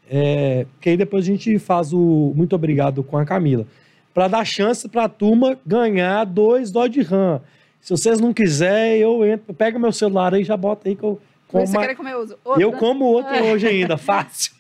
[0.09, 3.67] é, que aí depois a gente faz o muito obrigado com a Camila.
[4.15, 7.41] Para dar chance para a turma ganhar dois Dodge Ram.
[7.81, 9.53] Se vocês não quiserem, eu entro.
[9.53, 11.67] Pega meu celular aí já bota aí que eu como.
[11.67, 12.39] Você quer comer uso?
[12.45, 12.63] Outra?
[12.63, 13.43] eu como outro É.
[13.53, 14.53] hoje ainda, fácil.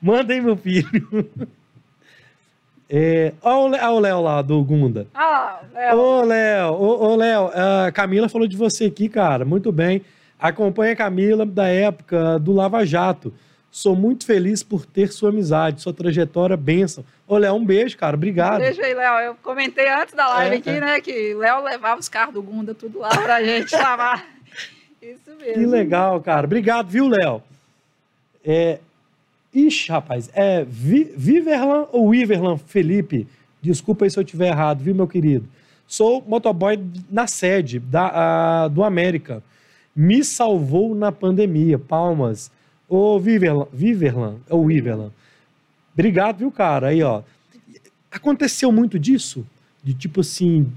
[0.00, 1.30] Manda aí, meu filho.
[2.90, 5.06] É, olha o Léo lá do Gunda.
[5.14, 7.50] Ah, é, Ô, Léo, ô, ô, Léo,
[7.86, 9.44] a Camila falou de você aqui, cara.
[9.46, 10.02] Muito bem.
[10.38, 13.32] Acompanha a Camila da época do Lava Jato.
[13.70, 17.02] Sou muito feliz por ter sua amizade, sua trajetória, bênção.
[17.26, 18.14] Ô, Léo, um beijo, cara.
[18.14, 18.60] Obrigado.
[18.60, 19.18] Beijo aí, Léo.
[19.20, 20.80] Eu comentei antes da live É, aqui, é.
[20.80, 24.26] né, que Léo levava os carros do Gunda tudo lá pra gente lavar.
[25.02, 25.54] Isso mesmo.
[25.54, 26.46] Que legal, cara.
[26.46, 27.42] Obrigado, viu, Léo?
[28.44, 28.78] É...
[29.54, 33.26] Ixi, rapaz, é Vi- Viverlan ou Wiverlan Felipe?
[33.60, 35.46] Desculpa aí se eu estiver errado, viu, meu querido?
[35.86, 36.80] Sou motoboy
[37.10, 39.42] na sede da, a- do América.
[39.94, 41.78] Me salvou na pandemia.
[41.78, 42.50] Palmas.
[42.88, 45.10] Ô, Viverlan, Viverlan, ou Wiverlan.
[45.92, 46.88] Obrigado, viu, cara?
[46.88, 47.22] Aí, ó.
[48.10, 49.46] Aconteceu muito disso?
[49.84, 50.70] De tipo assim,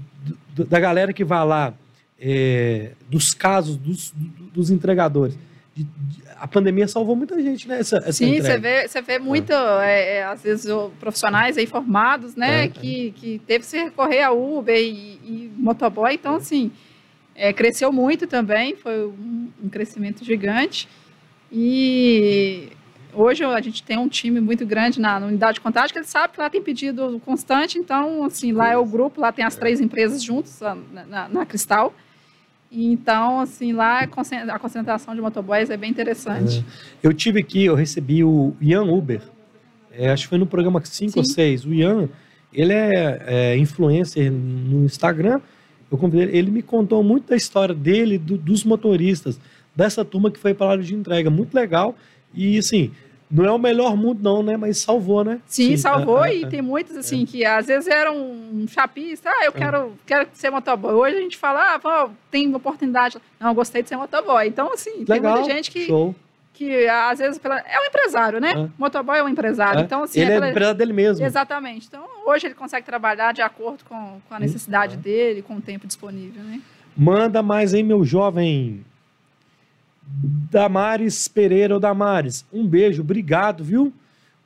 [0.68, 1.72] da galera que vai lá,
[2.20, 4.12] é, dos casos dos,
[4.52, 5.36] dos entregadores.
[5.74, 7.80] De- de- a pandemia salvou muita gente, né?
[7.80, 10.66] Essa, essa Sim, você vê, você vê muito, é, é, às vezes,
[11.00, 15.52] profissionais aí formados, né, É, que, que teve que se recorrer a Uber e, e
[15.56, 16.12] motoboy.
[16.14, 16.70] Então, assim,
[17.34, 20.88] é, cresceu muito também, foi um, um crescimento gigante.
[21.50, 22.68] E
[23.14, 26.06] hoje a gente tem um time muito grande na, na unidade de contagem, que ele
[26.06, 27.78] sabe que lá tem pedido constante.
[27.78, 30.74] Então, assim, lá é o grupo, lá tem as três empresas juntas na,
[31.06, 31.94] na- na Cristal.
[32.70, 36.64] Então, assim, lá a concen- a concentração de motoboys é bem interessante.
[37.02, 39.20] Eu tive aqui, eu recebi o Ian Uber.
[39.92, 41.32] É, acho que foi no programa 5 ou Sim.
[41.32, 41.64] 6.
[41.64, 42.08] O Ian,
[42.52, 45.40] ele é, é, influencer no Instagram.
[45.90, 49.38] Eu convidei ele, ele me contou muito da história dele, do- dos motoristas,
[49.74, 51.30] dessa turma que foi para a área de entrega.
[51.30, 51.96] Muito legal.
[52.34, 52.90] E, assim,
[53.30, 54.56] não é o melhor mundo, não, né?
[54.56, 55.40] Mas salvou, né?
[55.46, 56.46] Sim, salvou é, é, e é.
[56.48, 60.92] tem muitos assim que às vezes eram um chapista, ah, eu quero, quero ser motoboy.
[60.94, 63.18] Hoje a gente fala, ah, pô, tem uma oportunidade.
[63.40, 64.46] Não, eu gostei de ser motoboy.
[64.46, 65.38] Então, assim, tem Legal.
[65.38, 66.14] muita gente que, Show.
[66.54, 68.52] que às vezes pela- é um empresário, né?
[68.52, 68.68] É.
[68.78, 69.80] Motoboy é um empresário.
[69.80, 69.82] É.
[69.82, 71.24] Então, assim, ele é é pela- empresa dele mesmo.
[71.26, 71.86] Exatamente.
[71.88, 74.96] Então, hoje ele consegue trabalhar de acordo com, com a necessidade É.
[74.96, 76.60] dele, com o tempo disponível, né?
[76.96, 78.84] Manda mais aí, meu jovem.
[80.06, 83.92] Damares Pereira Damares, um beijo, obrigado, viu?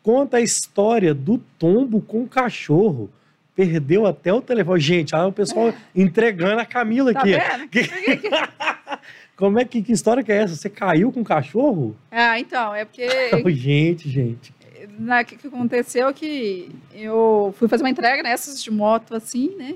[0.03, 3.11] Conta a história do tombo com o cachorro.
[3.55, 4.81] Perdeu até o telefone.
[4.81, 7.37] Gente, olha o pessoal entregando a Camila Tá aqui.
[9.37, 10.55] Como é que, que história que é essa?
[10.55, 11.97] Você caiu com o cachorro?
[12.11, 13.09] Ah, então, é porque
[13.53, 14.55] gente, gente.
[14.99, 19.15] né, o que, que aconteceu é que eu fui fazer uma entrega nessas de moto
[19.15, 19.75] assim, né?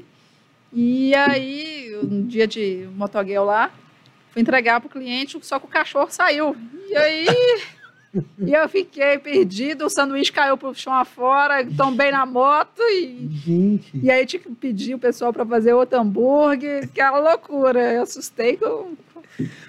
[0.70, 3.72] E aí, um dia de motoguel lá,
[4.34, 6.54] fui entregar pro cliente, só que o cachorro saiu.
[6.90, 7.26] E aí,
[8.38, 13.90] e eu fiquei perdido, o sanduíche caiu pro chão afora, tombei na moto e, Gente.
[14.02, 17.80] e aí tive que pedir o pessoal para fazer outro hambúrguer, aquela loucura.
[17.92, 18.92] Eu assustei com,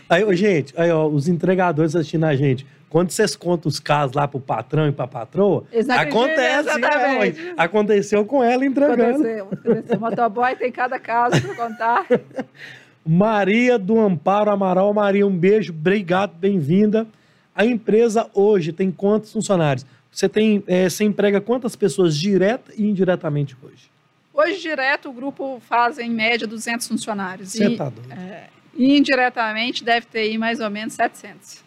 [0.09, 2.65] Aí, gente, aí, ó, os entregadores assistindo a gente.
[2.87, 5.65] Quando vocês contam os casos lá pro patrão e pra patroa,
[5.99, 6.69] acontece.
[6.69, 9.03] é, aconteceu com ela entregando.
[9.03, 9.99] Aconteceu, aconteceu.
[9.99, 12.05] Motoboy tem cada caso pra contar.
[13.05, 14.93] Maria do Amparo Amaral.
[14.93, 17.05] Maria, um beijo, obrigado, bem-vinda.
[17.53, 19.85] A empresa hoje tem quantos funcionários?
[20.11, 23.89] Você tem, eh, você emprega quantas pessoas direta e indiretamente hoje?
[24.33, 27.49] Hoje, direto, o grupo faz, em média, 200 funcionários.
[27.49, 28.11] Você E, tá doido.
[28.11, 28.47] é,
[28.77, 31.63] indiretamente deve ter aí mais ou menos 700.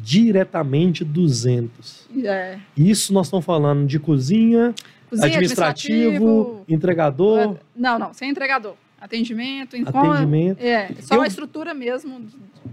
[0.00, 2.06] Diretamente 200.
[2.14, 4.72] E, É, Isso nós estamos falando de cozinha,
[5.10, 8.74] cozinha, administrativo, entregador, Não, não, sem entregador.
[9.00, 10.60] Atendimento, em- atendimento.
[10.60, 12.26] É, só Eu- a estrutura mesmo.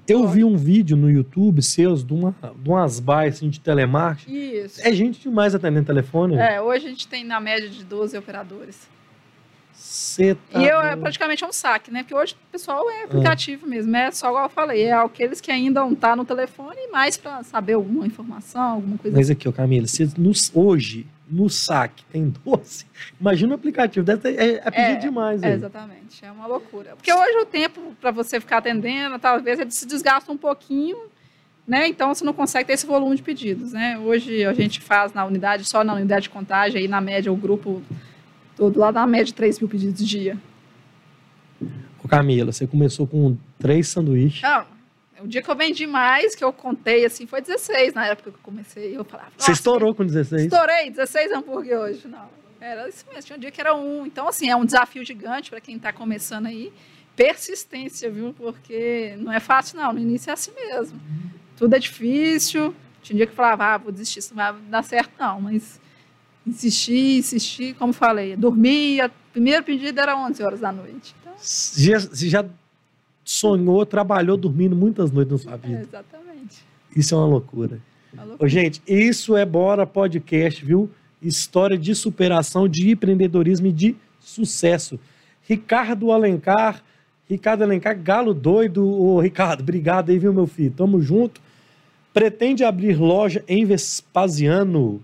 [0.08, 4.34] Eu vi um vídeo no YouTube seus de, uma, de umas baias assim, de telemarketing.
[4.36, 4.82] Isso.
[4.82, 6.36] É gente demais atendendo telefone.
[6.36, 8.88] É, hoje a gente tem na média de 12 operadores.
[9.74, 12.02] Você tá e eu é praticamente é um saque, né?
[12.04, 13.96] Porque hoje o pessoal é aplicativo mesmo.
[13.96, 17.44] É só igual eu falei, é aqueles que ainda não tá no telefone mais para
[17.44, 22.34] saber alguma informação, alguma coisa Mas aqui, ó, Camila, se no- hoje, no saque, tem
[22.44, 22.86] 12,
[23.20, 24.06] imagina o aplicativo.
[24.06, 25.42] Deve ter, é, é pedir É, demais.
[25.42, 26.96] É, exatamente, é uma loucura.
[26.96, 30.98] Porque hoje o tempo para você ficar atendendo, talvez ele se desgasta um pouquinho,
[31.68, 31.88] né?
[31.88, 33.98] Então você não consegue ter esse volume de pedidos, né?
[33.98, 37.36] Hoje a gente faz na unidade, só na unidade de contagem, aí na média o
[37.36, 37.82] grupo
[38.56, 40.38] todo lá na média 3 mil pedidos dia.
[42.04, 44.44] Ô, Camila, você começou com três sanduíches.
[44.44, 44.66] Não,
[45.26, 48.38] o dia que eu vendi mais, que eu contei assim, foi 16 na época que
[48.38, 48.96] eu comecei.
[48.98, 50.44] Eu falava, Você "Nossa, estourou com 16.
[50.44, 52.30] Estourei 16 hambúrguer hoje, não.
[52.62, 54.06] Era isso mesmo, tinha um dia que era um.
[54.06, 56.72] Então, assim, é um desafio gigante para quem está começando aí.
[57.16, 58.34] Persistência, viu?
[58.34, 59.94] Porque não é fácil, não.
[59.94, 61.00] No início é assim mesmo.
[61.58, 62.74] Tudo é difícil.
[63.02, 65.42] Tinha dia que eu falava, ah, vou desistir, isso não vai dar certo, não.
[65.42, 65.80] Mas
[66.46, 69.12] insisti, insisti, como falei, dormia.
[69.32, 71.16] Primeiro pedido era 11 horas da noite.
[71.22, 72.46] Então, Já- já
[73.26, 75.82] sonhou, trabalhou dormindo muitas noites na sua é, vida.
[75.82, 76.64] exatamente.
[76.96, 77.80] Isso é uma loucura.
[78.14, 78.50] Uma Ô, loucura.
[78.50, 80.90] gente, isso é Bora Podcast, viu?
[81.22, 85.00] História de superação, de empreendedorismo e de sucesso.
[85.42, 86.84] Ricardo Alencar,
[87.28, 88.88] Ricardo Alencar, galo doido.
[88.88, 90.72] Ô, Ricardo, obrigado aí, viu, meu filho?
[90.72, 91.42] Tamo junto.
[92.14, 95.04] Pretende abrir loja em Vespasiano.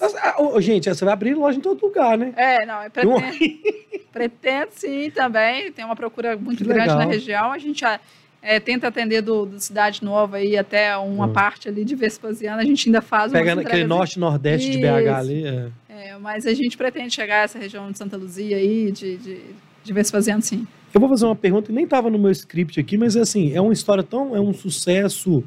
[0.00, 2.32] Ah, gente, você vai abrir loja em todo lugar, né?
[2.36, 3.22] É, não, é pretendo,
[4.12, 5.72] pretendo sim também.
[5.72, 6.98] Tem uma procura muito Que grande legal.
[6.98, 7.50] na região.
[7.52, 7.98] A gente ah,
[8.42, 11.32] é, tenta atender do, do Cidade Nova aí até uma Hum.
[11.32, 12.60] parte ali de Vespasiano.
[12.60, 15.46] A gente ainda faz Pega aquele norte nordeste de BH ali.
[15.46, 15.68] é.
[15.88, 19.40] É, mas a gente pretende chegar a essa região de Santa Luzia aí, de, de,
[19.82, 20.66] de Vespasiano, sim.
[20.92, 23.60] Eu vou fazer uma pergunta que nem estava no meu script aqui, mas assim, é
[23.62, 24.36] uma história tão.
[24.36, 25.42] É um sucesso,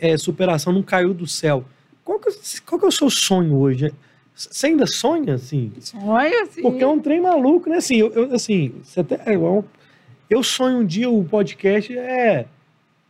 [0.00, 1.64] é, superação, não caiu do céu.
[2.04, 2.32] Qual que, é-
[2.66, 3.92] qual que é o seu sonho hoje?
[4.34, 5.70] Você ainda sonha, assim?
[5.80, 6.62] Sonho, assim.
[6.62, 7.76] Porque é um trem maluco, né?
[7.76, 9.62] Assim, eu, eu- assim, você até, é, um-
[10.28, 12.46] eu sonho um dia o podcast é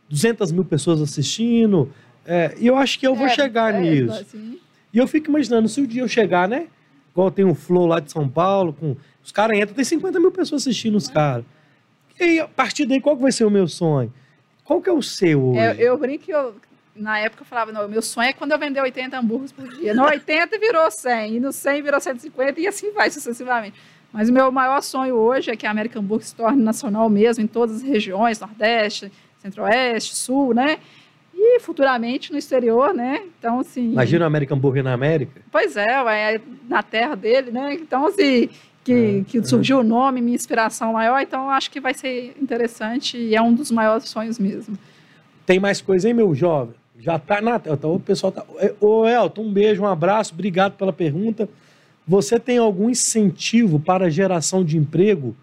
[0.09, 1.91] 200 mil pessoas assistindo,
[2.25, 4.11] é, e eu acho que eu vou É, chegar é, nisso.
[4.19, 4.59] assim.
[4.93, 6.67] E eu fico imaginando, se o dia eu chegar, né?
[7.11, 10.31] Igual tem o Flow lá de São Paulo, com os caras entram, tem 50 mil
[10.31, 11.45] pessoas assistindo os caras.
[12.19, 14.13] E aí, a partir daí, qual que vai ser o meu sonho?
[14.63, 15.59] Qual que é o seu hoje?
[15.59, 16.53] É, eu brinco que eu,
[16.95, 19.93] na época eu falava, não, meu sonho é quando eu vender 80 hambúrgueres por dia.
[19.93, 23.75] No 80 virou 100, e no 100 virou 150, e assim vai sucessivamente.
[24.11, 27.43] Mas o meu maior sonho hoje é que a American Burger se torne nacional mesmo,
[27.43, 30.77] em todas as regiões, Nordeste, Centro-Oeste, Sul, né?
[31.33, 33.23] E futuramente no exterior, né?
[33.39, 33.91] Então, assim...
[33.91, 35.41] Imagina o American Burger na América?
[35.51, 37.73] Pois é, é na terra dele, né?
[37.73, 38.49] Então, assim,
[38.83, 39.43] que, É, que é.
[39.43, 43.51] surgiu o nome, minha inspiração maior, então acho que vai ser interessante e é um
[43.53, 44.77] dos maiores sonhos mesmo.
[45.45, 46.75] Tem mais coisa, hein, meu jovem?
[46.99, 47.77] Já tá na tela.
[47.77, 48.45] Tá, o pessoal tá.
[48.57, 51.49] É, Ô, Elton, um beijo, um abraço, obrigado pela pergunta.
[52.07, 55.35] Você tem algum incentivo para a geração de emprego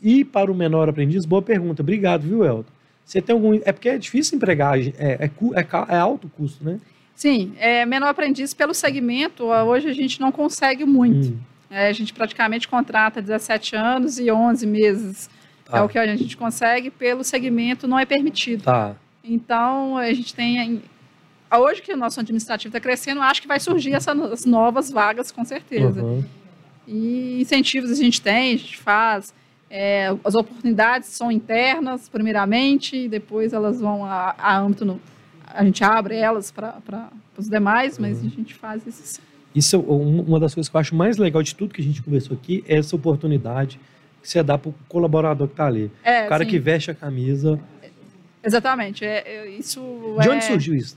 [0.00, 1.24] e para o menor aprendiz?
[1.24, 2.70] Boa pergunta, obrigado, viu, Elton?
[3.04, 3.54] Você tem algum.
[3.64, 6.80] É porque é difícil empregar, é, é, é, é alto custo, né?
[7.14, 11.28] Sim, é, menor aprendiz pelo segmento, hoje a gente não consegue muito.
[11.28, 11.38] Hum,
[11.70, 15.30] É, a gente praticamente contrata 17 anos e 11 meses.
[15.64, 18.64] tá, É o que a gente consegue, pelo segmento não é permitido.
[18.64, 18.96] tá.
[19.22, 20.82] Então, a gente tem.
[21.52, 25.44] Hoje que o nosso administrativo está crescendo, acho que vai surgir essas novas vagas, com
[25.44, 26.02] certeza.
[26.02, 26.24] Uhum.
[26.86, 29.32] E incentivos a gente tem, a gente faz.
[29.70, 34.84] É, as oportunidades são internas, primeiramente, e depois elas vão a, a âmbito.
[34.84, 35.00] No,
[35.46, 38.26] a gente abre elas para os demais, mas Uhum.
[38.26, 39.20] a gente faz isso.
[39.54, 41.84] Isso é um- uma das coisas que eu acho mais legal de tudo que a
[41.84, 43.78] gente conversou aqui, é essa oportunidade
[44.20, 45.90] que você dá para o colaborador que está ali.
[46.02, 47.58] É, O cara sim, que veste a camisa.
[48.42, 49.04] Exatamente.
[49.04, 49.80] É, é, isso
[50.20, 50.96] De é- onde surgiu isso?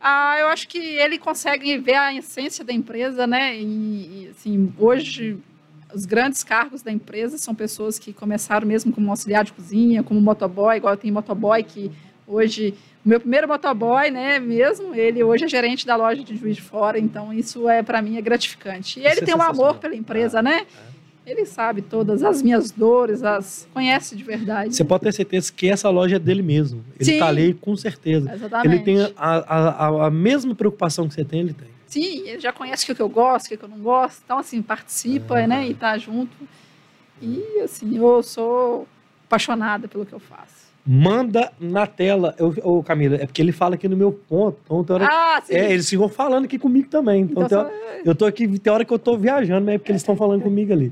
[0.00, 3.56] Ah, eu acho que ele consegue ver a essência da empresa, né?
[3.56, 5.36] E, e, assim, hoje
[5.94, 10.20] os grandes cargos da empresa são pessoas que começaram mesmo como auxiliar de cozinha, como
[10.20, 11.90] motoboy, igual tem motoboy que
[12.26, 12.74] hoje
[13.04, 16.62] o meu primeiro motoboy, né, mesmo, ele hoje é gerente da loja de Juiz de
[16.62, 19.00] Fora, então isso é para mim é gratificante.
[19.00, 20.66] E ele é tem um amor pela empresa, Ah, né?
[21.30, 24.74] Ele sabe todas as minhas dores, as conhece de verdade.
[24.74, 26.84] Você pode ter certeza que essa loja é dele mesmo.
[26.98, 27.18] Ele Sim.
[27.20, 28.32] tá ali com certeza.
[28.34, 28.66] Exatamente.
[28.74, 29.36] Ele tem a,
[29.96, 31.68] a, a, mesma preocupação que você tem, ele tem.
[31.86, 34.60] Sim, ele já conhece o que eu gosto, o que eu não gosto, então assim,
[34.60, 35.46] participa, Ah.
[35.46, 36.36] né, e tá junto.
[37.22, 38.88] E assim, eu sou
[39.26, 40.70] apaixonada pelo que eu faço.
[40.84, 42.34] Manda na tela.
[42.64, 44.58] Ô, Camila, é porque ele fala aqui no meu ponto.
[44.64, 45.54] Então, tem hora, Ah, sim.
[45.54, 47.22] é, eles ficam falando aqui comigo também.
[47.22, 47.72] Então, Então, hora-
[48.04, 50.42] eu tô aqui, tem hora que eu tô viajando, mas é porque eles estão falando
[50.42, 50.90] comigo ali.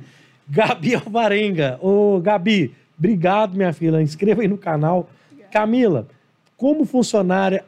[0.49, 1.79] Gabi Alvarenga.
[1.81, 4.01] Ô, Gabi, obrigado, minha filha.
[4.01, 5.09] Inscreva aí no canal.
[5.53, 6.07] Camila,
[6.57, 7.65] como funcionária.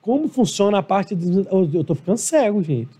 [0.00, 1.14] Como funciona a parte.
[1.14, 2.90] de- eu tô ficando cego, gente.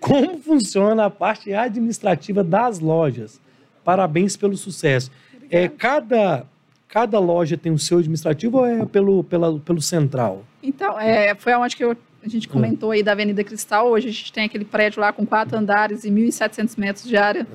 [0.00, 3.40] Como funciona a parte administrativa das lojas?
[3.84, 5.10] Parabéns pelo sucesso.
[5.50, 6.44] É, cada,
[6.88, 10.42] cada loja tem o seu administrativo ou é pelo, pela, pelo central?
[10.62, 12.52] Então, é, foi aonde que eu- a gente Hum.
[12.52, 13.88] comentou aí da Avenida Cristal.
[13.90, 17.46] Hoje a gente tem aquele prédio lá com quatro andares e 1.700 metros de área.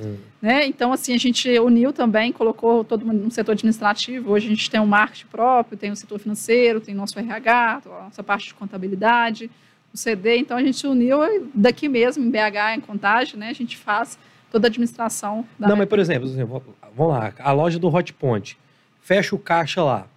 [0.42, 0.66] Né?
[0.68, 4.32] Então, assim, a gente uniu também, colocou todo mundo no setor administrativo.
[4.32, 8.04] Hoje a gente tem um marketing próprio, tem o setor financeiro, tem nosso RH, a
[8.06, 9.50] nossa parte de contabilidade,
[9.94, 10.38] o CD.
[10.38, 11.20] Então, a gente uniu
[11.56, 13.50] daqui mesmo, em BH, em Contagem, né?
[13.50, 14.20] A gente faz
[14.52, 16.64] toda a administração da Não, mas por exemplo, por exemplo,
[16.96, 18.58] vamos lá, a loja do Hot Point,
[19.02, 20.08] fecha o caixa lá.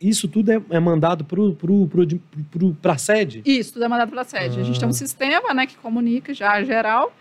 [0.00, 1.40] Isso tudo é, é mandado para
[2.80, 3.42] pra sede?
[3.44, 4.60] Isso, tudo é mandado pela sede.
[4.60, 4.90] A gente tem Ah.
[4.90, 7.12] um sistema né, que comunica já geral.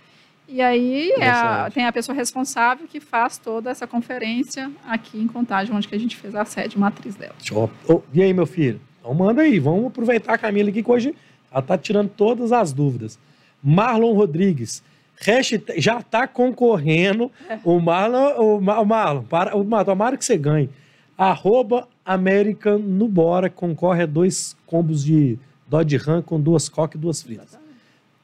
[0.48, 5.28] E aí é a- tem a pessoa responsável que faz toda essa conferência aqui em
[5.28, 7.36] Contagem, onde que a gente fez a sede matriz dela.
[7.52, 8.80] Ó, ó, e aí, meu filho?
[9.00, 11.14] Então manda aí, vamos aproveitar a Camila aqui que hoje
[11.52, 13.20] ela tá tirando todas as dúvidas.
[13.62, 14.84] Marlon Rodrigues.
[15.20, 17.32] Hashtag, já tá concorrendo
[17.64, 20.70] o Marlon, o, Ma- o Marlon, para, o Marlon, tomara que você ganhe.
[21.18, 25.38] Arroba American no Bora, concorre a dois combos de
[25.68, 27.58] Dodge Ram com duas coca e duas fritas.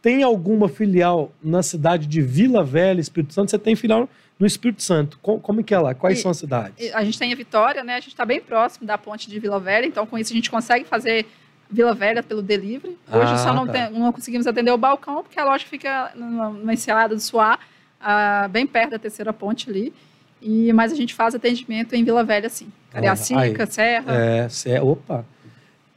[0.02, 3.50] Tem alguma filial na cidade de Vila Velha, Espírito Santo?
[3.52, 5.18] Você tem filial no Espírito Santo.
[5.22, 5.94] Co- Como, é que é lá?
[5.96, 6.94] Quais E- são as cidades?
[6.94, 7.96] A gente tem a Vitória, né?
[7.96, 10.52] A gente está bem próximo da ponte de Vila Velha, então com isso a gente
[10.52, 11.26] consegue fazer
[11.72, 12.98] Vila Velha pelo delivery.
[13.12, 13.72] Hoje Ah, só não, tá.
[13.88, 17.58] tem- não conseguimos atender o balcão, porque a loja fica numa, numa enseada do Suá,
[18.00, 19.94] ah, bem perto da terceira ponte ali.
[20.44, 22.68] E, mas a gente faz atendimento em Vila Velha, sim.
[22.92, 24.14] Cariacica, Serra.
[24.14, 25.26] É, cê, opa.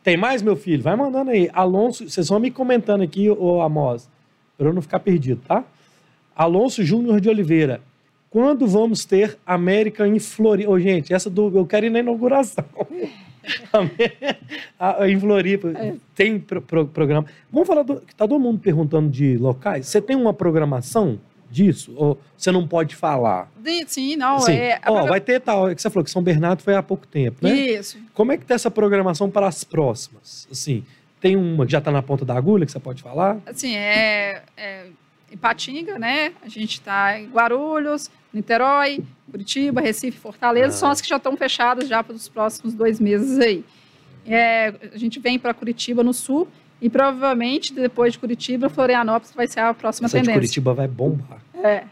[0.02, 0.82] Tem mais, meu filho?
[0.82, 1.50] Vai mandando aí.
[1.52, 4.08] Alonso, vocês vão me comentando aqui, ô Amos,
[4.56, 5.64] para eu não ficar perdido, tá?
[6.34, 7.80] Alonso Júnior de Oliveira.
[8.30, 10.70] Quando vamos ter América em Floripa?
[10.70, 11.50] Ô, gente, essa do.
[11.56, 12.64] Eu quero ir na inauguração.
[15.06, 15.68] Em Floripa.
[15.70, 15.94] É.
[16.14, 17.26] Tem pro- pro- programa.
[17.50, 18.00] Vamos falar do.
[18.00, 19.86] que Tá todo mundo perguntando de locais.
[19.86, 21.18] Você tem uma programação
[21.50, 21.92] disso?
[21.96, 23.50] Ou você não pode falar?
[23.86, 24.52] Sim, não, Sim.
[24.52, 24.80] é...
[24.86, 25.74] Ó, vai ter tal.
[25.74, 27.54] Que você falou que São Bernardo foi há pouco tempo, né?
[27.54, 27.98] Isso.
[28.14, 30.46] Como é que tá essa programação para as próximas?
[30.50, 30.84] Assim,
[31.20, 33.38] tem uma que já está na ponta da agulha que você pode falar?
[33.46, 34.86] Assim, é, é
[35.30, 36.32] Ipatinga, né?
[36.42, 40.78] A gente está em Guarulhos, Niterói, Curitiba, Recife, Fortaleza, Ah.
[40.78, 43.64] são as que já estão fechadas já para os próximos dois meses aí.
[44.26, 46.48] É, a gente vem para Curitiba no sul
[46.80, 50.40] e provavelmente depois de Curitiba, Florianópolis vai ser a próxima Essa de tendência.
[50.40, 51.40] Curitiba vai bombar.
[51.54, 51.84] É.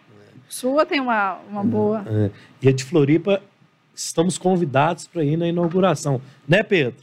[0.48, 2.04] Sul tem uma, uma boa.
[2.06, 2.30] É.
[2.62, 3.42] E a de Floripa,
[3.94, 6.20] estamos convidados para ir na inauguração.
[6.46, 7.02] Né, Pedro?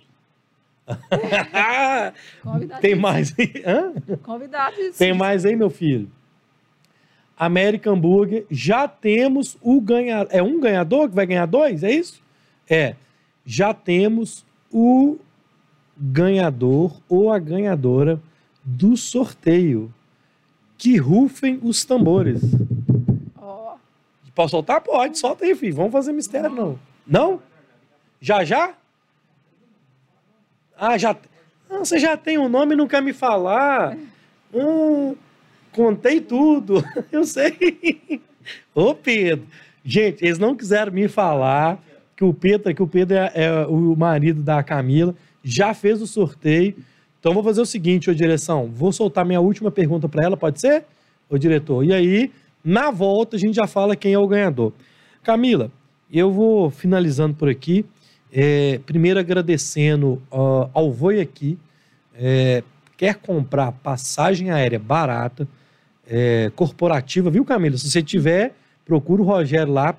[2.82, 3.64] Tem mais aí?
[3.66, 3.94] Hã?
[4.24, 4.76] Convidado.
[4.98, 6.10] Tem mais aí, meu filho?
[7.38, 10.28] American Burger, já temos o ganhador.
[10.32, 11.84] É um ganhador que vai ganhar dois?
[11.84, 12.22] É isso?
[12.70, 12.96] É.
[13.46, 15.18] Já temos o
[15.98, 18.20] ganhador ou a ganhadora
[18.64, 19.94] do sorteio.
[20.78, 22.42] Que rufem os tambores.
[23.38, 23.76] Ó,
[24.34, 24.82] Posso soltar?
[24.82, 25.76] Pode, solta aí, filho.
[25.76, 26.80] Vamos fazer mistério, não.
[27.06, 27.42] Não?
[28.20, 28.74] Já já?
[30.78, 31.16] Ah, já.
[31.70, 33.96] Ah, você já tem o nome e não quer me falar.
[34.54, 35.16] Hum,
[35.72, 36.84] contei tudo.
[37.12, 38.22] Eu sei.
[38.74, 39.46] Ô, Pedro.
[39.84, 41.80] Gente, eles não quiseram me falar
[42.16, 46.08] que o Pedro, que o Pedro é, é o marido da Camila, já fez o
[46.08, 46.76] sorteio.
[47.20, 48.70] Então, vou fazer o seguinte, ô direção.
[48.74, 50.86] Vou soltar minha última pergunta para ela, pode ser?
[51.30, 51.84] Ô diretor.
[51.84, 52.32] E aí,
[52.64, 54.74] na volta, a gente já fala quem é o ganhador.
[55.24, 55.72] Camila,
[56.12, 57.86] eu vou finalizando por aqui.
[58.34, 61.58] É, primeiro agradecendo ó, ao Voi aqui.
[62.16, 62.64] É,
[62.98, 65.48] quer comprar passagem aérea barata,
[66.08, 67.78] é, corporativa, viu, Camila?
[67.78, 68.54] Se você tiver,
[68.86, 69.94] procura o Rogério lá,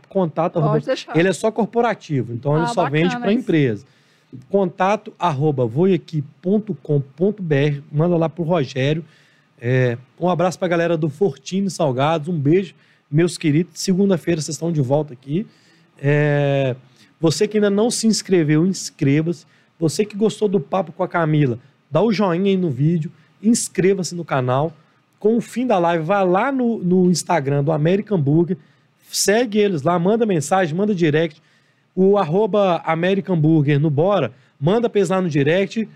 [0.87, 1.17] deixar.
[1.17, 3.85] Ele é só corporativo, então ele Ah, só vende bacana para isso.
[4.49, 6.73] Contato arroba voiaqui.com.br,
[7.91, 9.05] manda lá pro Rogério.
[9.61, 12.75] É, um abraço pra galera do Fortini Salgados, um beijo
[13.11, 13.79] meus queridos.
[13.79, 15.47] Segunda-feira vocês estão de volta aqui.
[16.01, 16.75] É,
[17.21, 19.47] Você que ainda não se inscreveu, inscreva-se.
[19.79, 21.59] Você que gostou do papo com a Camila,
[21.91, 24.73] dá o joinha aí no vídeo, inscreva-se no canal.
[25.21, 28.57] Com o fim da live, vai lá no, no Instagram do American Burger,
[29.09, 31.41] segue eles lá, manda mensagem, manda direct.
[31.95, 35.89] O arroba American Burger no Bora, manda lá no direct.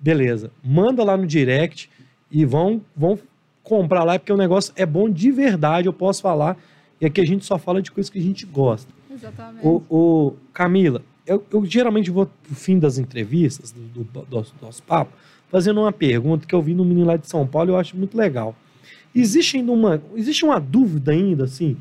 [0.00, 1.88] Beleza, manda lá no direct
[2.30, 3.18] e vão, vão
[3.62, 6.56] comprar lá, porque o negócio é bom de verdade, eu posso falar.
[7.00, 8.92] E aqui a gente só fala de coisas que a gente gosta.
[9.12, 9.64] Exatamente.
[9.66, 14.54] O, o- Camila, eu, eu geralmente vou pro fim das entrevistas, do, do, do nosso-
[14.58, 15.12] do nosso papo,
[15.48, 17.96] fazendo uma pergunta que eu vi no menino lá de São Paulo e eu acho
[17.96, 18.56] muito legal.
[19.14, 21.76] Existe ainda uma, existe uma dúvida ainda, assim?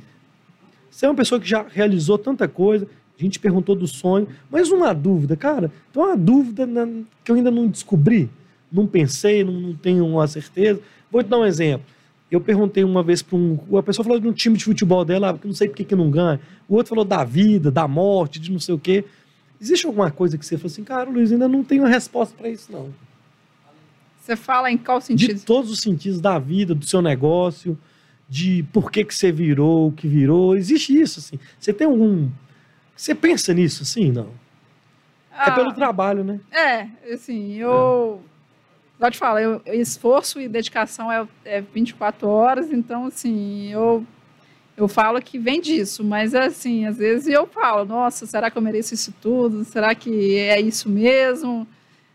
[0.89, 2.88] Você é uma pessoa que já realizou tanta coisa,
[3.23, 6.88] a gente perguntou do sonho, mas uma dúvida, cara, tem uma dúvida na-
[7.23, 8.30] que eu ainda não descobri,
[8.72, 10.80] não pensei, não, não tenho uma certeza.
[11.11, 11.85] Vou te dar um exemplo.
[12.30, 13.60] Eu perguntei uma vez para um.
[13.77, 15.95] A pessoa falou de um time de futebol dela, que não sei por que que
[15.95, 16.39] não ganha.
[16.69, 19.03] O outro falou da vida, da morte, de não sei o quê.
[19.60, 22.48] Existe alguma coisa que você falou assim, cara, Luiz, ainda não tenho uma resposta para
[22.49, 22.89] isso, não.
[24.22, 25.41] Você fala em qual De sentido?
[25.43, 27.77] todos os sentidos da vida, do seu negócio,
[28.30, 30.56] de por que, que você virou o que virou.
[30.56, 31.38] Existe isso, assim.
[31.60, 32.30] Você tem algum.
[33.02, 34.11] Você pensa nisso, assim?
[34.11, 34.28] Não.
[35.32, 36.40] É Ah, pelo trabalho, né?
[36.52, 38.22] É, assim, eu.
[38.95, 44.06] Igual eu te falo, eu, esforço e dedicação é, é 24 horas, então, assim, eu,
[44.78, 48.61] eu falo que vem disso, mas, assim, às vezes eu falo, nossa, será que eu
[48.61, 49.65] mereço isso tudo?
[49.65, 51.68] Será que é isso mesmo?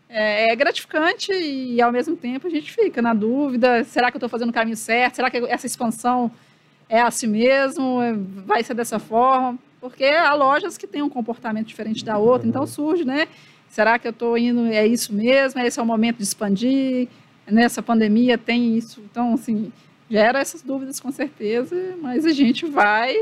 [0.07, 4.19] É, é gratificante e, ao mesmo tempo, a gente fica na dúvida: será que eu
[4.19, 5.15] estou fazendo o caminho certo?
[5.15, 6.31] Será que essa expansão
[6.87, 8.01] é assim mesmo?
[8.01, 8.13] É-
[8.45, 9.59] Vai ser dessa forma?
[9.89, 13.27] Porque há lojas que têm um comportamento diferente da outra, então surge, né?
[13.69, 15.59] Será que eu estou indo, é isso mesmo?
[15.61, 17.07] Esse é o momento de expandir?
[17.49, 19.01] Nessa pandemia tem isso?
[19.09, 19.71] Então, assim,
[20.09, 23.15] gera essas dúvidas com certeza, mas a gente vai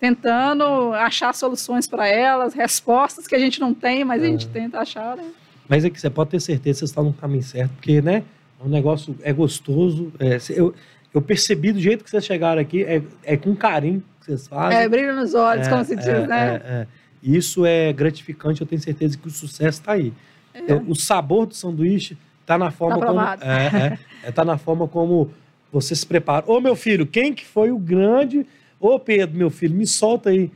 [0.00, 4.78] tentando achar soluções para elas, respostas que a gente não tem, mas a gente tenta
[4.78, 5.24] achar, né?
[5.68, 8.24] Mas é que você pode ter certeza que você está no caminho certo, porque, né?
[8.60, 10.12] O negócio é gostoso.
[10.18, 10.74] é, eu,
[11.14, 14.78] eu percebi do jeito que vocês chegaram aqui, é, é com carinho que vocês fazem.
[14.78, 16.46] É, brilho nos olhos, É, como se diz, é, né?
[16.64, 16.86] é, é.
[17.22, 20.12] Isso é gratificante, eu tenho certeza que o sucesso está aí.
[20.54, 23.20] É, O sabor do sanduíche está na forma Tá como.
[23.20, 25.30] É, é, é, tá na forma como
[25.72, 26.44] você se prepara.
[26.46, 28.46] Ô, meu filho, quem que foi o grande.
[28.80, 30.50] Ô, Pedro, meu filho, me solta aí.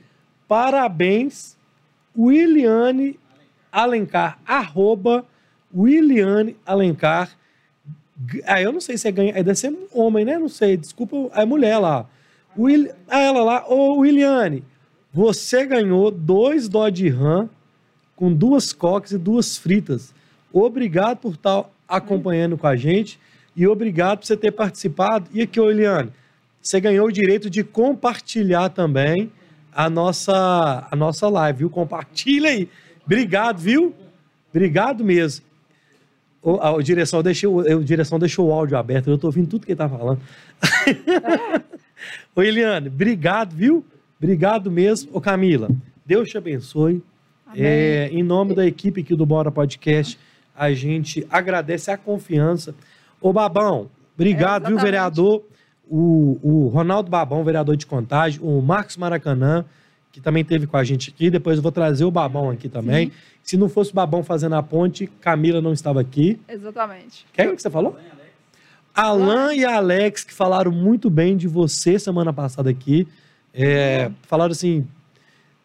[0.46, 1.56] Parabéns,
[2.16, 3.18] Williane
[3.70, 4.38] Alencar.
[4.46, 5.24] Arroba
[5.74, 7.30] Williane Alencar.
[8.30, 9.32] G- Ah, eu não sei se é ganha.
[9.34, 10.38] é, Deve ser homem, né?
[10.38, 10.76] Não sei.
[10.76, 12.06] Desculpa, é mulher lá.
[12.58, 13.64] Will, ah, ela lá.
[13.68, 14.62] Ô, Williane,
[15.12, 17.48] você ganhou dois Dodge Ram
[18.16, 20.14] com duas coques e duas fritas.
[20.52, 23.18] Obrigado por estar acompanhando com a gente
[23.56, 25.28] e obrigado por você ter participado.
[25.32, 26.10] E aqui, ô, Williane,
[26.60, 29.32] você ganhou o direito de compartilhar também
[29.74, 31.70] a nossa, a nossa live, viu?
[31.70, 32.68] Compartilha aí.
[33.04, 33.94] Obrigado, viu?
[34.50, 35.44] Obrigado mesmo.
[36.42, 39.48] O, a, o direção, eu o, o direção deixou o áudio aberto, eu tô ouvindo
[39.48, 40.20] tudo que ele tá falando.
[42.34, 43.84] Ô, Eliane, obrigado, viu?
[44.18, 45.10] Obrigado mesmo.
[45.12, 45.68] Ô, Camila,
[46.04, 47.02] Deus te abençoe.
[47.54, 50.18] É, em nome da equipe aqui do Bora Podcast,
[50.56, 52.74] a gente agradece a confiança.
[53.20, 55.44] Ô, Babão, obrigado, É, viu, vereador?
[55.88, 59.64] O, o Ronaldo Babão, vereador de Contagem, o Marcos Maracanã,
[60.12, 61.30] que também teve com a gente aqui.
[61.30, 63.06] Depois eu vou trazer o Babão aqui também.
[63.08, 63.12] Sim.
[63.42, 66.38] Se não fosse o Babão fazendo a ponte, Camila não estava aqui.
[66.48, 67.26] Exatamente.
[67.32, 67.98] Quem é que você falou?
[68.94, 73.08] Alan e Alex, que falaram muito bem de você semana passada aqui.
[73.54, 74.86] É, falaram assim.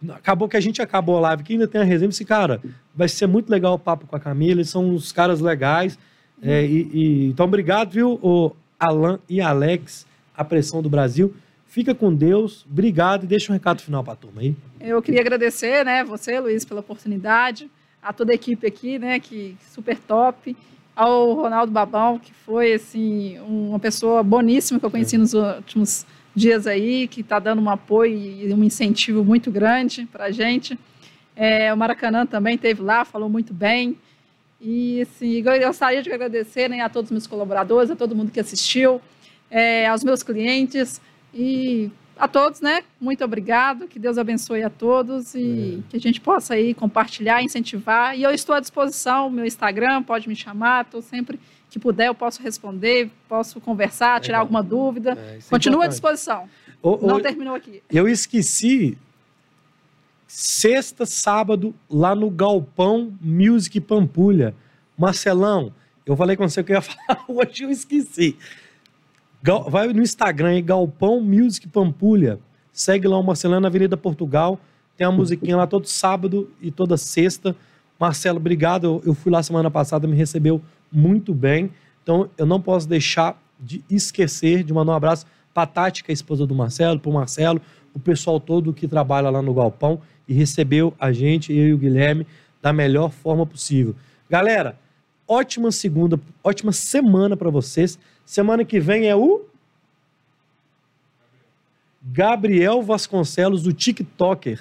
[0.10, 2.10] Acabou que a gente acabou a live aqui, ainda tem a resenha.
[2.10, 2.62] Esse cara,
[2.96, 4.54] vai ser muito legal o papo com a Camila.
[4.60, 5.98] Eles são uns caras legais.
[6.42, 10.06] É, e- e- então, obrigado, viu, o Alan e Alex,
[10.36, 11.34] a pressão do Brasil.
[11.78, 14.56] Fica com Deus, obrigado e deixa um recado final pra turma aí.
[14.82, 17.70] Eu queria agradecer, né, você, Luiz, pela oportunidade,
[18.02, 20.58] a toda a equipe aqui, né, que super top,
[20.96, 26.66] ao Ronaldo Babão, que foi assim uma pessoa boníssima que eu conheci nos últimos dias
[26.66, 30.80] aí, que está dando um apoio e um incentivo muito grande para a gente.
[31.36, 33.96] É, o Maracanã também esteve lá, falou muito bem.
[34.60, 38.32] E assim, eu gostaria de agradecer né, a todos os meus colaboradores, a todo mundo
[38.32, 39.00] que assistiu,
[39.52, 41.00] é, aos meus clientes
[41.38, 42.84] e a todos, né?
[43.00, 48.18] Muito obrigado, que Deus abençoe a todos e que a gente possa aí compartilhar, incentivar.
[48.18, 51.40] E eu estou à disposição, meu Instagram, pode me chamar, estou sempre
[51.70, 55.12] que puder, eu posso responder, posso conversar, tirar alguma dúvida.
[55.12, 56.50] É, é Continua à disposição.
[56.82, 57.84] Ô, Não terminou aqui.
[57.90, 58.98] Eu esqueci.
[60.28, 64.54] Sexta, sábado, lá no Galpão Music Pampulha.
[64.98, 65.72] Marcelão,
[66.06, 68.36] eu falei com você que eu ia falar hoje, eu esqueci.
[69.48, 72.38] Gal- Vai no Instagram aí, Galpão Music Pampulha.
[72.70, 74.60] Segue lá o Marcelão na Avenida Portugal.
[74.98, 77.56] Tem uma musiquinha lá todo sábado e toda sexta.
[77.98, 79.02] Marcelo, obrigado.
[79.06, 80.62] Eu, fui lá semana passada, me recebeu
[80.92, 81.72] muito bem.
[82.04, 86.12] Então, eu não posso deixar de esquecer de mandar um abraço para a Tati, que
[86.12, 87.62] é a esposa do Marcelo, para o Marcelo,
[87.94, 91.78] o pessoal todo que trabalha lá no Galpão e recebeu a gente, eu e o
[91.78, 92.28] Guilherme,
[92.62, 93.96] da melhor forma possível.
[94.30, 94.78] Galera,
[95.28, 98.00] ótima segunda, ótima semana para vocês.
[98.26, 99.46] Semana que vem é o
[102.02, 104.60] Gabriel Vasconcelos, o TikToker.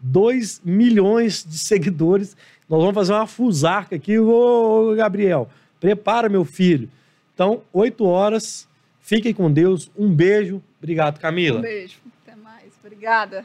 [0.00, 2.36] 2 milhões de seguidores.
[2.68, 4.18] Nós vamos fazer uma fusarca aqui.
[4.18, 6.88] Ô, Gabriel, prepara, meu filho.
[7.34, 8.68] Então, 8 horas.
[9.00, 9.90] Fiquem com Deus.
[9.96, 10.62] Um beijo.
[10.78, 11.58] Obrigado, Camila.
[11.58, 11.98] Um beijo.
[12.22, 12.72] Até mais.
[12.82, 13.44] Obrigada.